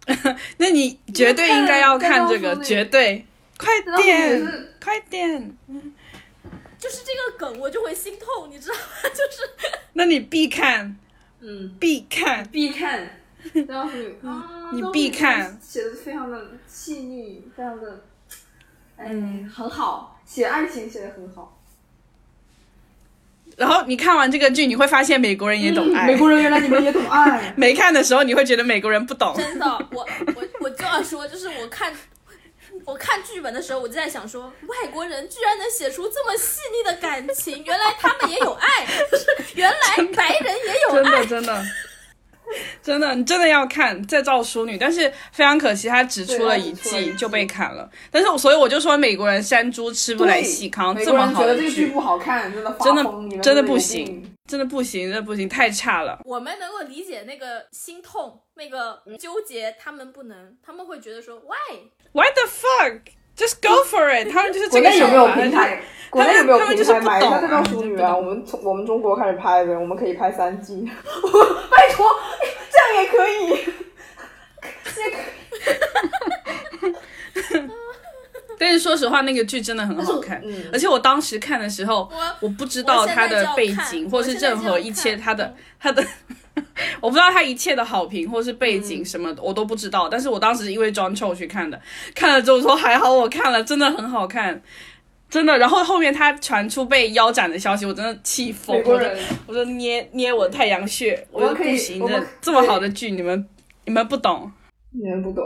[0.59, 3.27] 那你绝对应该要看这个，绝对，
[3.57, 3.69] 快
[4.03, 5.57] 点，快点，
[6.79, 8.81] 就是这个梗我就会心痛，你知道吗？
[9.03, 9.49] 就是。
[9.95, 10.97] 那你必看，
[11.41, 11.77] 嗯。
[11.79, 13.21] 必看，必看，
[13.69, 13.89] 然后
[14.29, 18.05] 啊，你必看，写的非常的细腻，非常的，
[18.97, 21.59] 嗯，很好，写爱情写的很好。
[23.57, 26.07] 然后你看完这个剧，你会发现美国人也懂爱。
[26.07, 29.35] 美国人原来你们也懂爱， 没看的时候，你会觉得美国人不懂。
[29.37, 31.93] 真的，我我我就要说，就是我看
[32.85, 41.65] 我看剧本的时候，我就在想说，外国人居然能写出这么细腻的感情，原来他们也有爱，就 是原来白人也有爱真爱的，真的，
[42.83, 47.89] 真的，你真的要看《再造淑女》，但是非常可惜，它只出了一季季就被砍了。
[48.11, 54.29] 但是，所以我就说，美国人山猪吃不来细糠，这么好的人觉得这个剧剧不好看，真的发真的疯真的不行。
[54.49, 56.19] 真的不行，真的不行，太差了。
[56.25, 63.01] 我们能够理解那个心痛、那个纠结，他们不能，他们会觉得说，why？What the fuck?
[63.37, 64.31] Just go for it！
[64.31, 65.81] 他们就是国这个内有没有平台？
[66.11, 68.15] 国内有没有平台买一下懂啊这套淑女啊？
[68.15, 70.87] 我们从我们中国开始拍的，我们可以拍三季。
[71.71, 72.07] 拜托，
[72.71, 73.65] 这样也可以，
[74.95, 75.17] 这可
[77.69, 77.73] 以。
[78.63, 86.05] 但是说实话，那个剧真的很好看，嗯而且我当时看的时候，我我不知道它的背景，或是任何一切它的 它的，
[87.01, 90.09] 我不知道它一切的好评或是背景什么的，我都不知道。
[90.09, 91.81] 但是我当时因为 John Cho 去看的，
[92.15, 94.63] 看了之后说还好我看了，真的很好看，
[95.29, 95.59] 真的。
[95.59, 99.17] 然后后面他传出被腰斩的消息，我真的气疯了，
[99.47, 103.49] 我说捏捏我的太阳穴，我说不行，我们这这么好的剧你们
[103.85, 104.53] 你们不懂。
[104.93, 105.43] 你们不懂。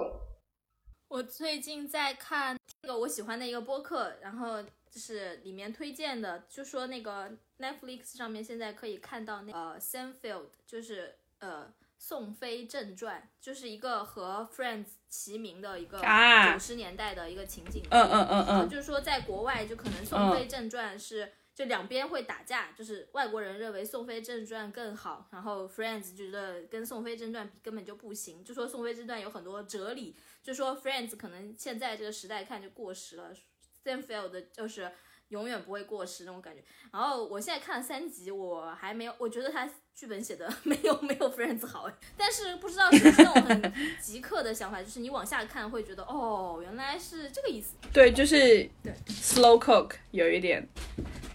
[1.09, 2.56] 我最近在看
[2.87, 11.65] 那个我喜欢的一个播客，然后就是里面推荐的，就说那个 Netflix 上面现在可以看到那呃 Seinfeld，就是呃
[11.99, 17.89] 《宋飞正传》，就是一个和 Friends 齐名的一个啊九十年代的一个情景剧。
[17.91, 33.33] 嗯嗯嗯嗯，就是说，在国外就可能《宋飞正传》是、就两边会打架，就是外国人认为《宋飞正传》更好，然后 Friends 觉得跟《宋飞正传》比根本就不行，就说《宋飞正传》有很多哲理，就说 Friends 可能现在这个时代看就过时了
[33.83, 34.93] ，Seinfeld 就是
[35.28, 36.62] 永远不会过时那种感觉。
[36.93, 39.66] 然后我现在看了三集，我还没有，我觉得他
[39.97, 47.77] 剧本写的 没有没有 Friends 好，但是不知道是不是那种很 极客的想法，就是你往下看会觉得哦，原来是这个意思。
[47.94, 48.68] 对，就是
[49.09, 50.68] slow cook 有一点，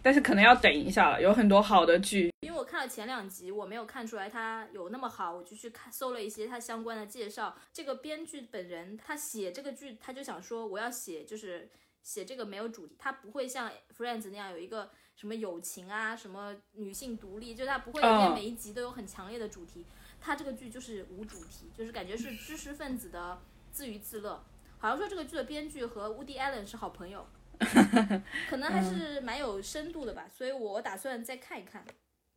[0.03, 2.31] 但是可能要等一下了，有很多好的剧。
[2.41, 7.57] 因为我看了前两集，我没有看出来它有那么好，我就去看搜了一些它相关的介绍。
[7.73, 11.67] 这个编剧本人他写这个剧，他就想说我要写就是
[12.03, 14.91] 写这个没有主题，他不会像 Friends 那样有一个
[15.21, 19.85] 什么友情啊，什么女性独立，就是他不会里面嗯每一集都有很强烈的主题。
[20.19, 23.39] 它这个剧就是无主题，就是感觉是知识分子的
[23.71, 24.43] 自娱自乐。
[24.79, 27.23] 好像说这个剧的编剧和 Woody Allen 是好朋友，
[28.49, 31.85] 可能还是蛮有深度的吧，所以我打算再看一看。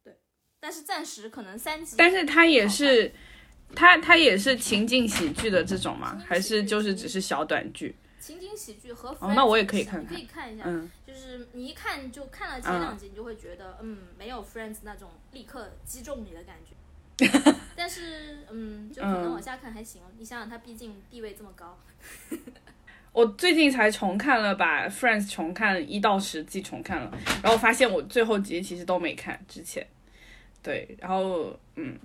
[0.04, 0.18] 对，
[0.60, 1.96] 但是暂时可能三集。
[1.96, 3.10] 但是它也是，
[3.74, 6.22] 它它也是情景喜剧的这种吗？
[6.28, 7.96] 还是就是只是小短剧？
[8.26, 16.74] 情景喜剧和哦那我也可以看看以看一下，嗯，就是你一看就看了前两集，你就会觉得嗯没有 Friends 那种立刻击中你的感觉。
[17.76, 20.00] 但是嗯，就可能嗯往下看还行。
[20.18, 21.78] 你想想，他毕竟地位这么高，
[23.12, 29.86] 我最近才重看了，把 Friends 重看一到十季重看了，然后发现我最后几集其实都没看之前，
[30.62, 31.98] 对，然后嗯，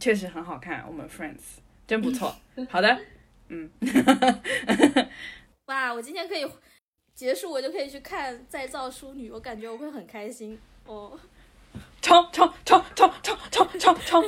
[0.00, 1.38] 确实很好看，我们 Friends
[1.86, 2.34] 真不错。
[2.68, 3.00] 好的，
[5.66, 5.92] 哇！
[5.92, 6.46] 我今天可以
[7.14, 11.18] 结束，我就可以去看《再造淑女》，我感觉我会很开心哦。
[12.00, 14.24] 冲冲冲冲冲冲冲冲！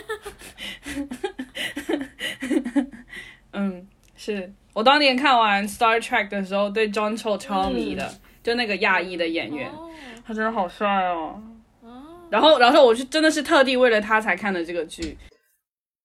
[3.52, 3.86] 嗯，
[4.16, 8.12] 是我当年看完 Star Trek 的时候，对 John Cho 超迷的，
[8.42, 9.88] 就那个亚裔的演员，哦
[10.26, 11.40] 他真的好帅哦。
[11.80, 15.16] 哦，然后，然后我是真的是特地为了他才看的这个剧。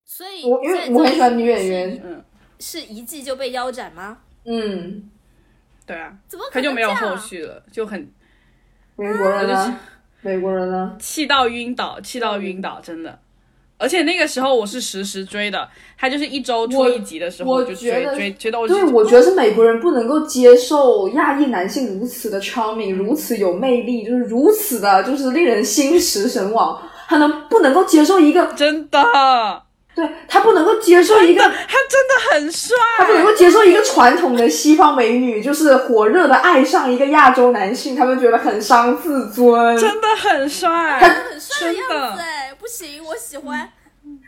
[0.06, 2.24] 所以我因为在我很喜欢女演员嗯，
[2.66, 4.20] 是一季就被腰斩吗？
[4.46, 5.10] 嗯，
[5.86, 8.10] 对啊，怎么他就没有后续了，就很
[8.96, 9.80] 美国人呢？
[10.22, 10.96] 美国人呢？
[10.98, 13.20] 气到晕倒，气到晕倒，真的。
[13.78, 15.68] 而且那个时候我是实时追的，
[15.98, 26.82] 他就是一周出一集的时候我就觉得追追追到我对，就我觉得是美国人不能够接受亚裔男性如此的 charming，如此有魅力，就是如此的，就是令人心驰神往。
[27.10, 28.54] 他能不能够接受一个？
[28.54, 29.63] 真的，
[29.96, 32.76] 对他不能够接受一个，他真的很帅。
[32.98, 39.78] 他不能够接受一个传统的西方美女，就是火热的爱上一个亚洲男性，他们觉得很伤自尊。
[39.78, 42.24] 真的很帅，他很帅的样子
[42.60, 43.70] 不行，我喜欢。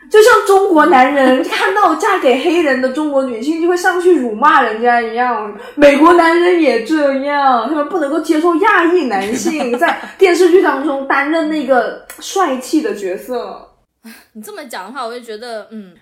[0.08, 13.65] 就像中国男人看到嫁给黑人的中国女性就会上去辱骂人家一样，美国男人也这样，他们不能够接受亚裔男性在电视剧当中担任那个帅气的角色。
[14.32, 15.96] 你这么讲的话，我就觉得嗯。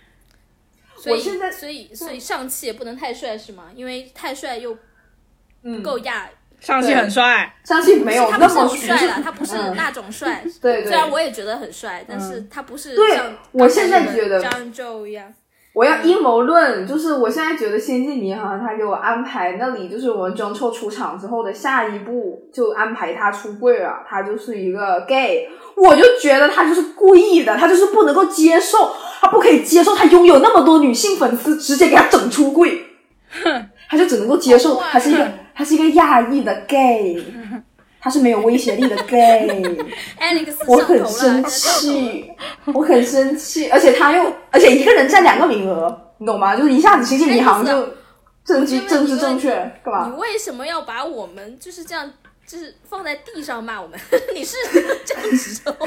[0.97, 3.70] 所以我现在所以所以上气也不能太帅是吗？
[3.74, 4.76] 因为太帅又
[5.62, 5.76] 嗯。
[5.76, 6.28] 不够亚，
[6.60, 9.74] 上戏很帅，上汽没有他那么不是很帅了，他不是嗯。
[9.76, 10.44] 那种帅。
[10.60, 10.86] 对对。
[10.86, 14.40] 虽然我也觉得很帅，但是他不是对像我现在觉得。
[14.40, 15.32] 张周一样。
[15.74, 32.84] 我要阴谋论，就是我现在觉得《仙境迷航》他给我安排那里，就是我们 John Cho 出场之后的下一步，就安排他出柜了，他就是一个 gay，我就觉得他就是故意的，他就是不能够接受，他不可以接受他拥有那么多女性粉丝，直接给他整出柜，
[33.42, 37.20] 哼他就只能够接受他是一个 他是一个亚裔的 gay，
[38.05, 39.48] 他是没有威胁力的 gay。
[40.20, 42.31] Alex 我很生气，
[42.66, 46.55] 我很生气，而且他又，而且一个人占两个名额，你懂吗？
[46.55, 47.89] 就是一下子星际迷航就
[48.44, 49.51] 政治政治正确
[49.82, 50.20] 干嘛你？
[50.20, 52.12] 为什么要把我们就是这样，
[52.47, 53.98] 就是放在地上骂我们？
[54.36, 54.55] 你是
[55.06, 55.74] 这样子说？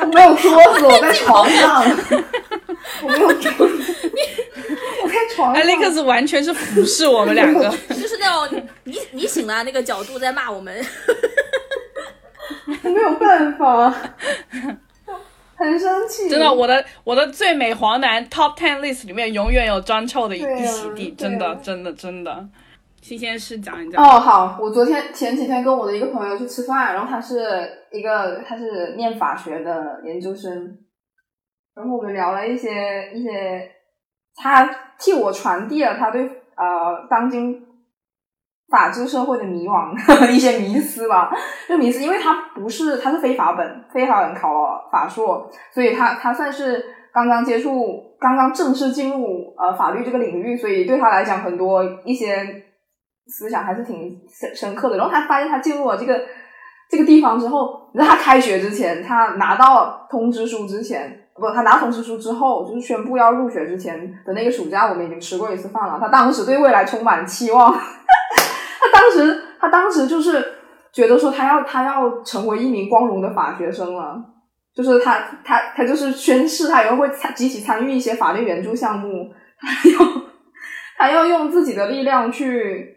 [0.00, 0.50] 我没有桌
[0.80, 1.84] 子，我在床上，
[3.02, 4.10] 我没有桌子，
[5.02, 5.64] 我在床上。
[5.64, 7.68] Alex 完全是俯视我们两个。
[7.88, 10.74] 就是那种，你你醒了，那个角度在骂我们。
[12.84, 13.94] 我没有办法，
[15.56, 16.28] 很生气。
[16.28, 22.48] 真的，我的我的最美黄男 Top Ten List 里面永远有张臭的一一席地，真的啊真的真的。
[23.00, 24.02] 新鲜事讲一讲。
[24.02, 30.76] 哦，好，我昨天前几天跟我的一个朋友去吃饭，然后他是一个他是念法学的研究生，
[31.74, 33.70] 然后我们聊了一些一些，
[34.36, 34.68] 他
[34.98, 36.22] 替我传递了他对
[36.56, 37.66] 呃当今
[38.68, 39.94] 法治社会的迷惘
[40.30, 41.30] 一些迷思吧，
[41.68, 52.64] 就迷思，因为他不是他是非法本，非法本考了法硕，所以他他算是刚刚接触，刚刚正式进入呃法律这个领域，所以对他来讲很多一些
[53.26, 54.96] 思想还是挺深深刻的。
[54.96, 56.20] 然后他发现他进入了这个
[56.90, 65.98] 这个地方之后，你知道他开学之前，他拿到通知书之前，不，他拿通知书之后，就是宣布要入学之前的那个暑假，我们已经吃过一次饭了。
[66.00, 67.80] 他当时对未来充满期望， 他
[68.92, 70.54] 当时他当时就是
[70.92, 74.22] 觉得说他要他要成为一名光荣的法学生了。
[74.74, 79.30] 就是他，他，他就是宣誓，他以后会参积极参与一些法律援助项目，
[79.60, 80.22] 他要，
[80.96, 82.96] 他要用自己的力量去，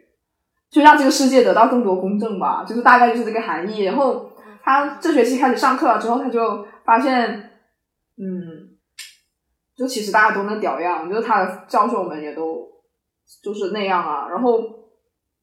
[0.71, 3.83] 去让这个世界得到更多公正吧，就是大概就是这个含义。
[3.83, 4.31] 然后
[4.63, 7.54] 他这学期开始上课了之后，他就发现，
[8.17, 8.77] 嗯，
[9.75, 12.67] 就其实大家都那屌样，就是他的教授们也都
[13.43, 14.61] 就是那样啊，然后。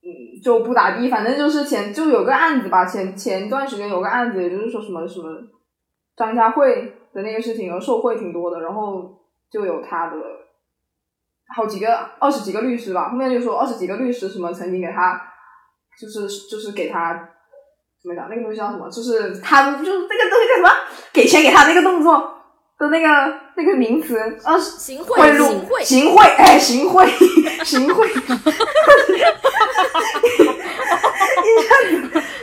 [0.04, 5.28] 嗯，就不咋地，反正就是前就有个案子吧，前前段时间有个案子，也就是说什么什么
[6.16, 9.16] 张家慧的那个事情，然后受贿挺多的，然后
[9.48, 10.16] 就有他的
[11.54, 15.22] 好几个二十几个律师吧，后面就说二十几个律师什么曾经给他，
[15.96, 17.14] 就是就是给他
[18.02, 20.68] 怎么讲那个东西叫什么，就是他就是那个东西叫什么，
[21.12, 22.41] 给钱给他那个动作
[22.78, 27.06] 的那个那个名词，二十行贿贿，赂行贿，行贿，哎，行贿，
[27.64, 28.08] 行贿，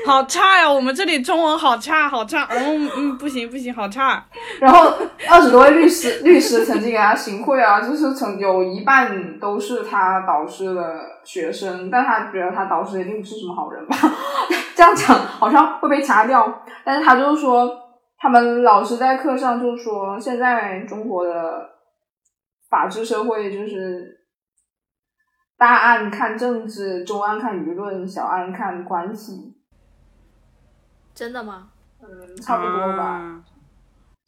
[0.05, 0.67] 好差呀！
[0.71, 2.47] 我们这里中文好差，好差。
[2.49, 4.25] 嗯嗯，不行不行，好差。
[4.59, 4.91] 然后
[5.29, 13.95] 二十多位律师律师曾经给他 行贿啊，就是曾有一半都是他导师的学生，但他觉得他导师一定不是什么好人吧？
[14.75, 17.69] 这样讲好像会被掐掉，但是他就是说，
[18.19, 21.69] 他们老师在课上就说，现在中国的
[22.69, 24.27] 法治社会就是
[25.57, 29.55] 大案看政治，中案看舆论，小案看关系，
[31.15, 31.69] 真的吗？
[32.01, 33.03] 嗯，差不多吧。
[33.03, 33.43] 啊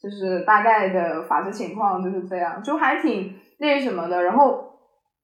[0.02, 4.24] 就是大概的法治情况就是这样，就还挺那什么的。
[4.24, 4.80] 然后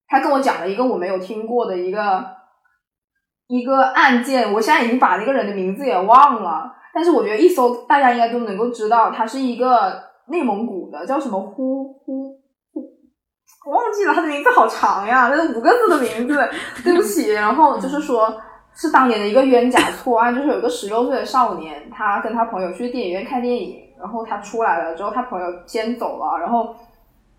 [0.07, 2.23] 他跟我讲了一个我没有听过的一个
[3.48, 12.34] 一个案件，我现在已经把那个人的名字也忘了，但是我觉得一搜大家应该都能够知道，他是一个内蒙古的，叫什么呼呼
[12.74, 12.82] 呼，
[13.68, 16.49] 我忘记了他的名字好长呀，这是五个字的名字，
[16.84, 17.32] 对不起。
[17.34, 18.36] 然后就是说。
[18.80, 26.76] 是当年的一个冤假错案，就是有一个十六岁的少年，他跟他朋友去电影院看电影，然后他出来了之后，他朋友先走了，然后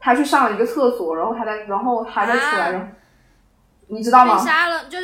[0.00, 2.86] 他去上了一个厕所，然后他再，然后他再出来，啊然后
[3.86, 4.38] 你知道被吗？
[4.38, 4.98] 杀了，就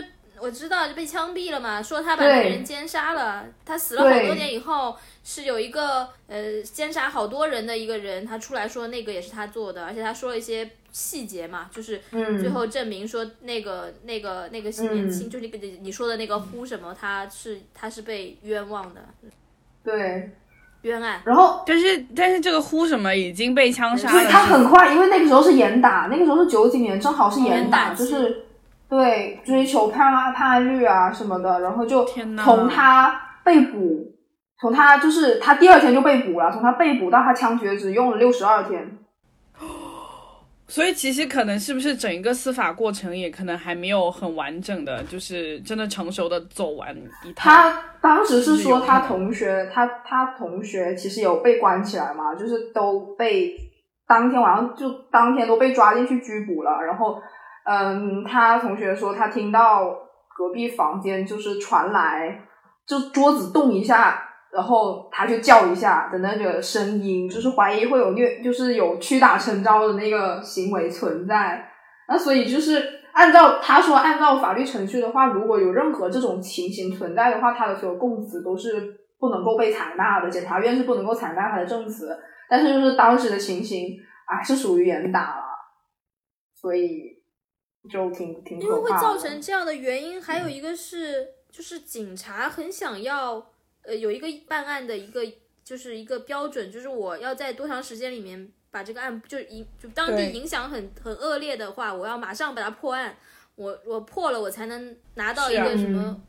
[0.44, 4.94] 我知道就被枪毙了嘛，说他把那个人奸杀了，他死了好多年以后，
[5.24, 19.00] 是有一个呃奸杀好多人的一个人，他出来说那个也是他做的，而且他说了一些细节嘛，就是嗯，最后证明说那个那个那个年轻，嗯就是那个你说的那个呼什么，他是他是被冤枉的。
[19.82, 20.30] 对，
[20.82, 21.22] 冤案。
[21.24, 28.44] 然后但是但是这个呼什么已经被枪杀了，所以他很快，因为那个时候是严打，那个时候是九几年，正好是严打，打就是
[28.88, 34.14] 对追求判案判案率啊什么的，然后就从他被捕，
[34.60, 38.98] 从他就是他第二天就被捕了，从他被捕到他枪决只用了六十二天。
[40.66, 47.34] 所以其实可能是不是整一个司法过程也可能还没有很完整的，就是真的成熟的走完一趟。
[47.36, 53.54] 他当时是说他同学，他他同学其实有被关起来嘛，就是都被
[54.08, 56.80] 当天晚上就当天都被抓进去拘捕了。
[56.82, 57.20] 然后，
[57.64, 59.90] 嗯，他同学说他听到
[60.36, 62.40] 隔壁房间就是传来
[62.86, 64.22] 就桌子动一下，
[64.52, 71.66] 然后他就叫一下的那个声音，就是怀疑会有虐，就是有屈打成招的那个行为存在。
[72.06, 82.14] 那所以就是按照他说，按照法律程序的话，如果有任何这种情形存在的话，他的所有供词都是不能够被采纳的，检察院是不能够采纳他的证词。
[82.46, 83.96] 但是就是当时的情形，
[84.26, 85.44] 啊，是属于严打了，
[86.54, 87.13] 所以
[87.90, 88.90] 就挺挺因为会。
[88.90, 93.50] 造成这样的原因，还有一个是，就是警察很想要，
[93.82, 95.20] 呃，有一个办案的一个，
[95.62, 103.16] 就是一个标准，就是我要在多长时间里面把这个案，就影，就当地影响很很恶劣的话，我要马上把它破案，
[103.56, 106.20] 我我破了，我才能拿到一个什么。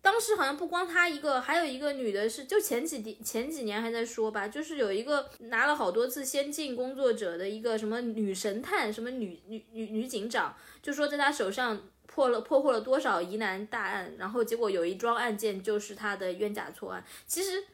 [0.00, 17.04] 当时好像不光他一个，还有一个女的是，就前几前几年还在说吧，就是有一个拿了好多次先进工作者的一个什么女神探，什么女女女女警长，就说在她手上破了破获了多少疑难大案，然后结果有一桩案件就是她的冤假错案。
[17.26, 17.64] 其实，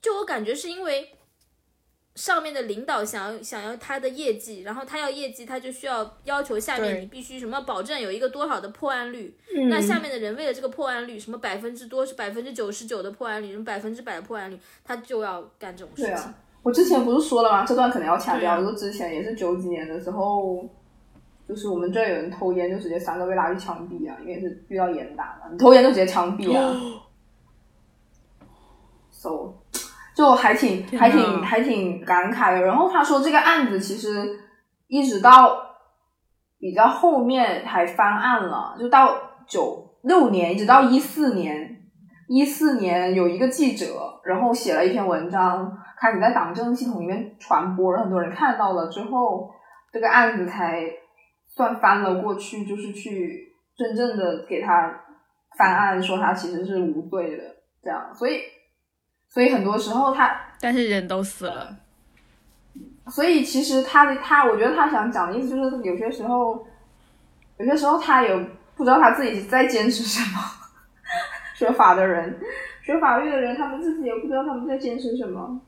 [0.00, 1.16] 就我感觉是因为
[2.14, 9.36] 上面的领导想要想要他的业绩，然后他要业绩，他就需要要求下面你必须什么保证有一个多少的破案率。
[9.56, 16.12] 嗯那下面的人为了这个破案率，什么百分之多是百分之九十九的破案率，什么百分之百的破案率，他就要干这种事情。
[16.12, 17.64] 对啊，我之前不是说了吗？
[17.64, 18.62] 这段可能要掐掉。
[18.62, 20.64] 就之前也是九几年的时候，
[21.48, 26.80] 就是我们这有人偷烟，就直接三个被拉去枪毙啊，因为是遇到严打嘛，你偷烟就直接枪毙啊。
[29.10, 29.52] so
[30.14, 32.62] 就还挺还挺还挺感慨的。
[32.62, 34.38] 然后他说这个案子其实
[34.86, 35.60] 一直到
[36.58, 39.16] 比较后面才翻案了，就到
[39.46, 41.82] 九六年一直到一四年，
[42.28, 49.50] 一四年有一个记者，然后写了一篇文章，开始在党政系统里面传播，然后很多人看到了之后，
[49.92, 50.82] 这个案子才
[51.48, 55.00] 算翻了过去，就是去真正的给他
[55.58, 57.42] 翻案，说他其实是无罪的，
[57.82, 58.40] 这样，所以，
[59.34, 61.76] 所以很多时候他但是人都死了。
[63.08, 66.64] 所以其实他的他，我觉得他想讲的意思就是，有些时候，
[67.58, 68.32] 有些时候他也
[68.76, 70.40] 不知道他自己在坚持什么。
[71.56, 72.38] 学法的人，
[72.80, 75.60] 学法律的人，他们自己也不知道他们在坚持什么。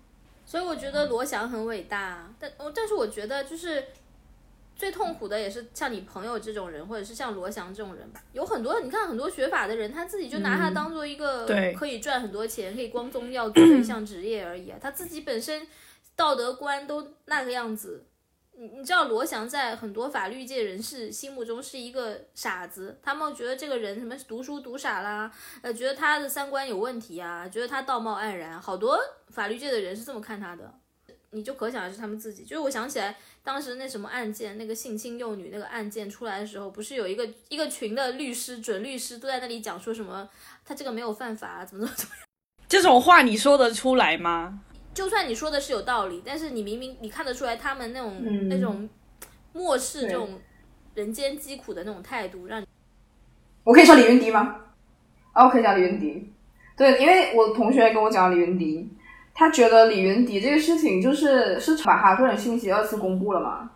[0.45, 3.85] 所以我觉得罗翔很伟大，但哦但是我觉得就是
[4.77, 8.23] 最痛苦的也是像你朋友这种人，或者是像罗翔这种人吧。
[8.33, 14.79] 有很多你看很多学法的人，他自己就拿他嗯当做一个可以赚很多钱、可以光宗耀祖的一项职业而已啊。
[14.81, 15.67] 他自己本身
[16.15, 18.05] 道德观都那个样子。
[18.59, 25.31] 你你知道罗翔在很多法律界人士心目中是一个傻子，他们觉得这个人什么读书读傻啦，
[25.61, 28.99] 呃，觉得他的三观有问题啊，觉得他道貌岸然，好多
[29.29, 30.73] 法律界的人是这么看他的。
[31.37, 32.43] 你就可想而知他们自己。
[32.43, 33.15] 就是我想起来
[33.45, 40.29] 当时那什么案件，那个性侵幼女那个案件出来的时候，不是有一个一个群的律师、准律师都在那里讲说什么
[40.65, 42.13] 他这个没有犯法，怎么怎么怎么。
[42.67, 44.61] 这种话你说得出来吗？
[44.95, 48.89] 就算你说的是有道理，但是你明明你看得出来他们那种、嗯那种
[49.53, 50.41] 漠视这种
[50.95, 52.67] 人间疾苦的那种态度，让你
[53.63, 54.65] 我可以说李云迪吗？
[55.33, 56.33] 啊，我可以讲李云迪。
[56.77, 58.89] 对，因为我同学跟我讲李云迪，
[59.37, 63.71] 他觉得李云迪这个事情就是是把他个人信息二次公布了嘛。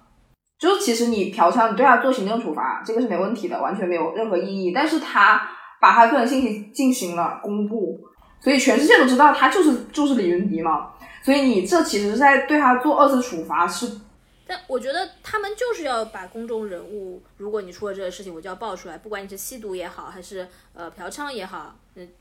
[0.58, 4.72] 就其实你嫖娼，你对他做行政处罚，这个是没问题的，完全没有任何意义。
[4.74, 5.40] 但是他
[5.80, 7.98] 把他个人信息进行了公布，
[8.40, 10.90] 所以全世界都知道他就是就是李云迪嘛。
[11.22, 14.00] 所以你这其实是在对他做二次处罚，是
[14.46, 21.74] 但我觉得他们就是要把公众人物，如果你出了这个事情，我就要爆出来，不管你是吸毒也好，还是呃嫖娼也好，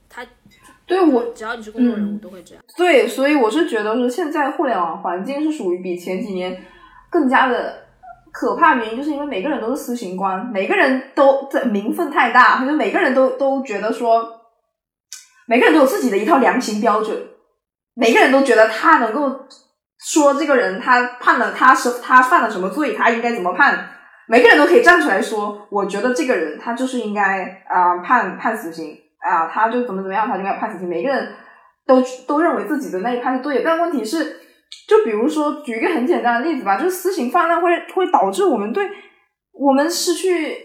[0.09, 0.25] 他
[0.85, 2.63] 对我只要你是公众人物，嗯都会这样。
[2.75, 6.63] 对，所以我是觉得说，现在互联网环境是属于比前几年
[7.09, 7.83] 更加的
[8.31, 8.75] 可怕。
[8.75, 14.41] 原因就是因为每个人都是私刑官，每个人都这名分太大，就是每个人都都觉得说，
[15.47, 17.17] 每个人都有自己的一套量刑标准，
[17.93, 19.45] 每个人都觉得他能够
[19.99, 23.89] 说这个人他判了他是他犯了什么罪，他应该怎么判。
[24.27, 30.87] 每个人都可以站出来说，我觉得这个人他就是应该啊、判判死刑啊、他就怎么怎么样，他就应该判死刑。
[30.87, 31.33] 每个人
[31.85, 34.39] 都都认为自己的那一判是对的，但问题是，
[34.87, 38.89] 就比如说举一个很简单的例子吧，就是私刑泛滥会会导致我们对
[39.51, 40.57] 我们失去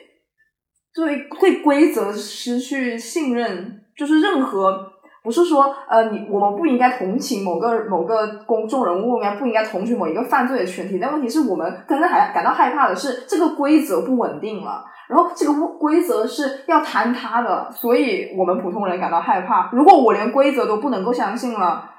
[0.94, 4.93] 对对规则失去信任，就是任何
[5.24, 14.84] 不是说呃你我们不应该同情某个某个公众人物，应该不应该同情某一个犯罪的群体，但问题是我们更加还感到害怕的是这个规则不稳定了。
[15.06, 19.68] 然后这个规则是要坍塌的，所以我们普通人感到害怕。
[19.72, 21.90] 如果我连规则都不能够相信了，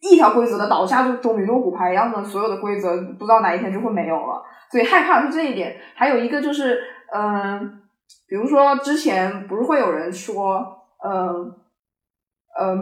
[0.00, 4.42] 一条规则的倒下就跟米诺骨牌一样的，所有的规则不知道哪一天就会没有了。
[4.68, 5.76] 所以害怕是这一点。
[5.94, 6.80] 还有一个就是，
[7.14, 7.80] 嗯、
[8.26, 10.58] 比如说之前不是会有人说，
[11.04, 11.54] 嗯、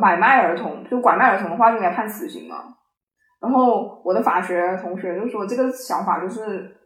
[0.00, 2.56] 买卖儿童就拐卖儿童的话就应该判死刑嘛。
[3.40, 6.76] 然后我的法学同学就说，这个想法就是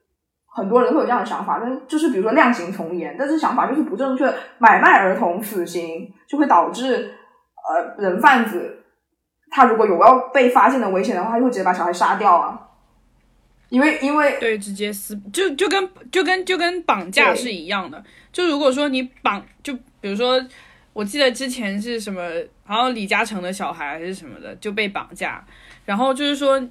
[0.47, 4.33] 很多人会有这样的想法，但就是比如说量刑从严，但是想法就是不正确。
[4.59, 7.15] 买卖儿童死刑就会导致
[7.69, 8.85] 呃人贩子
[9.51, 12.61] 他如果有要被发现的危险的话，他就会直接把小孩杀掉啊。
[13.71, 18.01] 因为因为对，直接撕，就就跟就跟就跟绑架是一样的。
[18.31, 20.41] 就如果说你绑，就比如说，
[20.93, 22.23] 我记得之前是什么，
[22.67, 25.45] 然后李嘉诚的小孩还是什么的就被绑架，
[25.85, 26.63] 然后就是说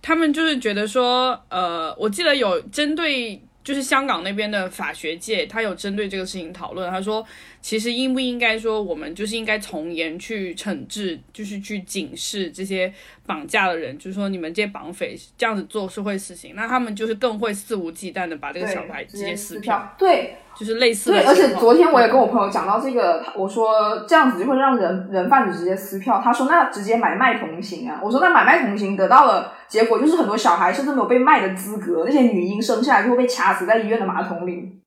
[0.00, 6.90] 他们就是觉得说，呃，我记得有针对就是香港那边的法学界，他有针对这个事情讨论。
[6.90, 7.24] 他说，
[7.60, 12.92] 其实应不应该说，我们就是应该从严去惩治，就是去警示这些
[13.24, 19.94] 绑架的人，就是说你们这些绑匪这样子做是会死刑，那他们就是更会肆无忌惮的把这个小孩直接撕票。
[19.96, 20.34] 对，
[20.64, 21.10] 就是类似。
[21.10, 26.20] 对，而且昨天我也跟我朋友讲到这个，我说这样子就会让人人贩子直接撕票。
[26.22, 28.00] 他说那直接买卖同行啊。
[28.02, 34.78] 我说那买卖同行得到了结果就是很多小孩甚至没有被卖的资格，那些女婴生下来就会被掐死在医院的马桶里。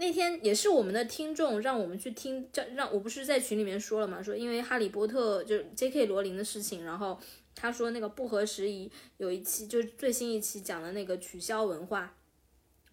[0.00, 6.06] 那天也是我们的听众让我们去听，让让我不是在群里面说了嘛，说因为哈利波特就 J.K.
[6.06, 7.18] 罗琳的事情，然后
[7.56, 12.12] 他说那个不合时宜，有一期就是最新一期讲的那个取消文化，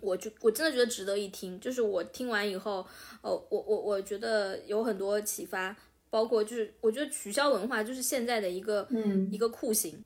[0.01, 2.85] 我就我真的觉得值得一听，就是我听完以后，
[3.21, 5.75] 呃，我我我觉得有很多启发，
[6.09, 10.03] 包括就是我觉得取消文化就是现在的一个嗯一个酷刑，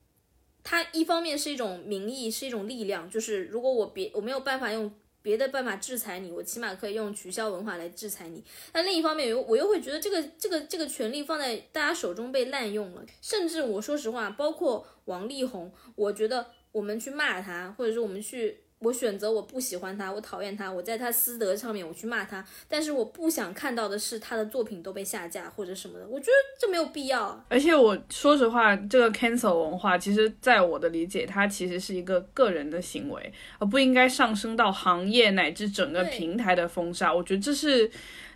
[0.62, 4.92] 它一方面是一种名义，是一种力量，就是如果我别我没有办法用。
[5.22, 8.42] 别的办法制裁你，我起码可以用取消文化来制裁你。
[8.72, 13.04] 但另一方面，又我又会觉得这个这个这个权利放在大家手中被滥用了。
[13.20, 18.60] 甚至我说实话，包括王力宏，我觉得我们去骂他，或者是我们去。
[18.80, 27.44] 我选择我不喜欢他，我讨厌他，我在他私德上面我去骂他，但是我不想看到的是他的作品都被下架或者什么的，我觉得这没有必要。
[27.50, 37.12] 而且我说实话，这个 cancel 文化，其实在我的理解，它其实是一个个人的行为，而不应该上升到行业乃至整个平台的封杀。
[37.12, 37.86] 我觉得这是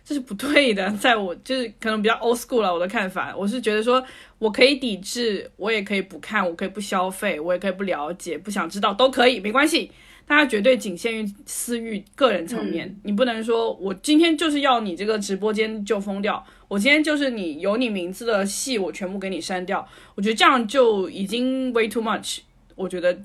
[0.03, 4.05] 这是不对的，在我就是可能比较 old school 了，我的看法，我是觉得说
[4.37, 9.91] 我可以抵制，我也可以不看，我可以不消费，我也可以不了解，不想知道都可以，没关系。
[10.27, 19.87] 大家绝对仅限于私域、个人层面，你不能说我今天就是要你这个直播间就封掉，我今天就是你有你名字的戏我全部给你删掉。
[20.15, 22.39] 我觉得这样就已经 way too much，
[22.73, 23.15] 我觉得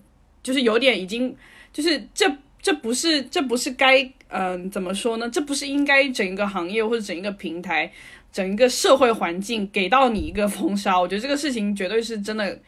[0.42, 1.34] 就是有点已经
[1.72, 5.26] 就是这这不是这不是该嗯怎么说呢？
[5.30, 7.90] 这不是应该整一个行业或者整一个平台、
[8.30, 11.00] 整一个社会环境给到你一个封杀？
[11.00, 12.58] 我觉得这个事情绝对是真的。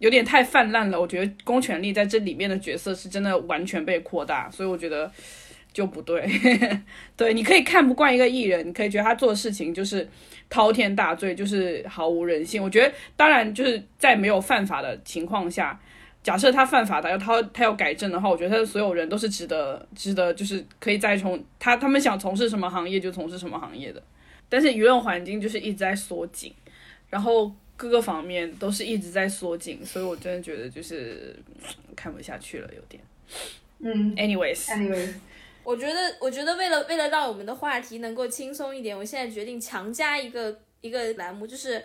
[0.00, 5.10] 有点太泛滥了，我觉得公权力在这里面的角色是真的完全被扩大，所以我觉得
[5.72, 6.28] 就不对。
[7.16, 10.06] 对，你可以看不惯一个艺人，你可以觉得他做的事情就是
[10.50, 12.62] 滔天大罪，就是毫无人性。
[12.62, 15.80] 我觉得，当然就是在没有犯法的情况下，
[16.22, 24.02] 假设他犯法的要他他要改正的话，我觉得他的所有人都是值得值得，就是可以再从他他们想从事什么行业就从事什么行业的。
[24.48, 26.52] 但是舆论环境就是一直在缩紧，
[27.08, 27.54] 然后。
[27.76, 31.36] 各个方面都是一直在缩紧，所以我真的觉得就是
[31.96, 33.02] 看不下去了，有点。
[33.80, 35.14] 嗯，anyways，anyways，
[35.64, 41.84] 我觉得，我觉得为了为了让我们的话题能够轻松一点，我现在决定强加一个一个栏目，就是。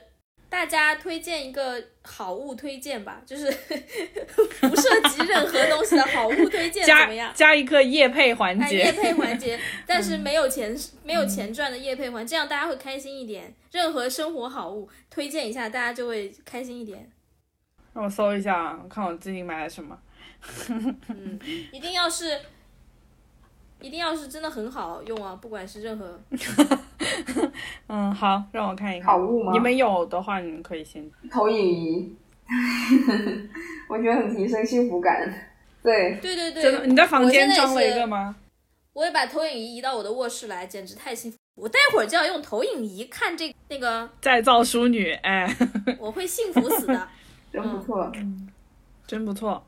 [0.50, 3.46] 大家推荐一个好物推荐吧，就是
[4.62, 7.32] 不涉及任何东西的好物推荐，怎么样？
[7.36, 13.54] 加一个夜配环节，叶配环节， 但是没有钱没有钱赚的夜配环，这样大家会开心一点。
[13.72, 17.10] 任何生活好物推荐一下，大家就会开心一点。
[17.94, 19.98] 让我搜一下，看我最近买了什么。
[20.70, 21.40] 嗯，
[21.72, 22.40] 一定要是。
[23.82, 25.40] 一定要是真的很好用啊！
[25.42, 26.20] 不管是任何，
[27.88, 29.52] 嗯，好，让我看一看好物吗？
[29.54, 32.16] 你们有的话，你们可以先投影仪，
[33.90, 35.32] 我觉得很提升幸福感。
[35.82, 38.36] 对，对对对，真的，你在房间装了一个吗？
[38.94, 41.38] 我也把投影仪移到我的卧室来，简直太幸福！
[41.56, 45.48] 我待会儿就要用投影仪看这那个再造淑女，哎，
[46.00, 47.08] 我会幸福死的，
[47.52, 48.12] 真不错，
[49.08, 49.66] 真不错。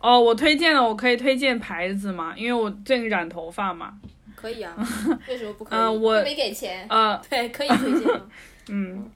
[0.00, 2.34] 哦，我推荐了，我可以推荐牌子吗？
[2.36, 3.98] 因为我最近染头发嘛。
[4.36, 4.76] 可以啊，
[5.28, 5.78] 为什么不可以？
[5.78, 6.86] 嗯，我没给钱。
[6.88, 8.08] 呃， 对，可以推荐。
[8.70, 9.10] 嗯，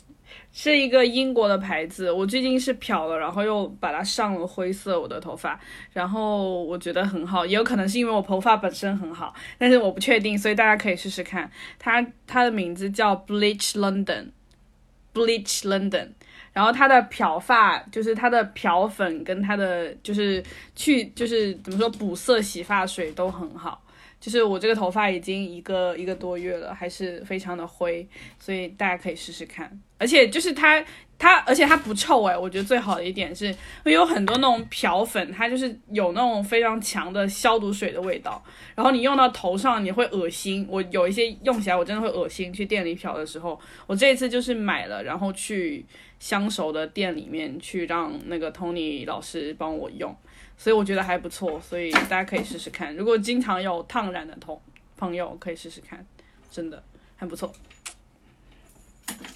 [0.53, 5.61] 是一个英国的牌子，我最近是漂了，然后又把它上了灰色我的头发，
[5.93, 11.51] 然后我觉得很好，也有可能是因为我头发本身很好，但是我不确定，所以大家可以试试看。
[11.79, 16.09] 它它的名字叫 Bleach London，Bleach London。
[16.53, 20.43] 然后它的漂发就是它的漂粉跟它的就是
[20.75, 23.81] 去就是怎么说补色洗发水都很好，
[24.21, 28.07] 就是我这个头发已经一个一个多月了，还是非常的灰，
[28.39, 29.81] 所以大家可以试试看。
[29.99, 30.85] 而且就是它
[31.19, 38.43] 它而且它不臭哎，我觉得最好的一点是，会有很多那种漂粉，它就是有那种非常强的消毒水的味道，
[38.75, 40.67] 然后你用到头上你会恶心。
[40.69, 42.53] 我有一些用起来我真的会恶心。
[42.53, 45.85] 去店里漂的时候，我这一次就是买了，然后去。
[46.21, 50.15] 相熟的店里面去让那个 Tony 老师帮我用，
[50.61, 52.95] 所以我觉得还不错，所以大家可以试试看。
[52.95, 54.61] 如果经常有烫染的同
[54.95, 56.05] 朋友可以试试看，
[56.51, 56.82] 真的
[57.16, 57.51] 很不错，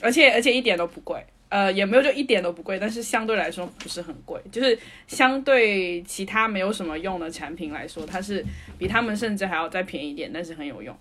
[0.02, 1.24] 而且而且一点都不贵。
[1.48, 8.44] 呃，也没有就一点都不贵，但是相对来说不是很贵，就是相对其他没有什么用的产品来说，它是
[8.76, 10.94] 比他们甚至还要再便宜一点，但是很有用，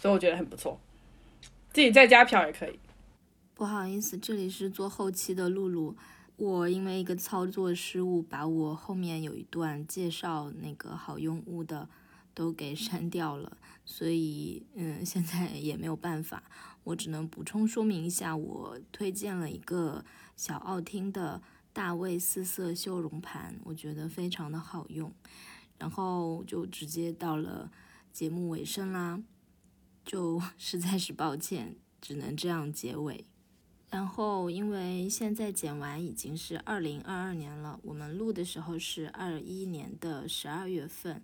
[0.00, 0.78] 所以我觉得很不错。
[1.72, 2.78] 自己在家漂也可以。
[3.54, 5.96] 不好意思，这里是做后期的露露。
[6.36, 11.88] 我因为一个操作失误，把我后面有一段介绍那个好用物的
[12.34, 16.42] 都给删掉了，所以嗯，现在也没有办法，
[16.82, 20.04] 我只能补充说明一下，我推荐了一个
[20.36, 21.40] 小奥汀的
[21.72, 25.12] 大卫四色修容盘，我觉得非常的好用。
[25.78, 27.70] 然后就直接到了
[28.12, 29.22] 节目尾声啦，
[30.04, 33.24] 就 实在是抱歉，只能这样结尾。
[33.94, 41.22] 然后，因为现在剪完已经是二零二二年了，我们录的时候是二一年的十二月份，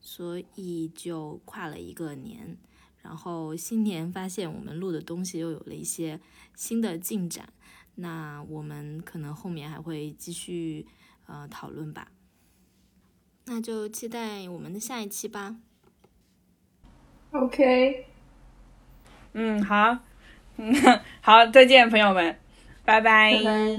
[0.00, 2.56] 所以就跨了一个年。
[3.02, 6.18] 然后新年发现我们录的东西又有了一些
[6.54, 7.52] 新的进展，
[7.96, 10.86] 那我们可能后面还会继续
[11.26, 12.10] 呃讨论吧。
[13.44, 15.58] 那就期待我们的下一期吧。
[17.32, 18.06] OK，
[19.34, 19.98] 嗯，好。
[20.58, 20.74] 嗯，
[21.20, 22.36] 好，再见，朋友们，
[22.84, 23.76] 拜拜拜。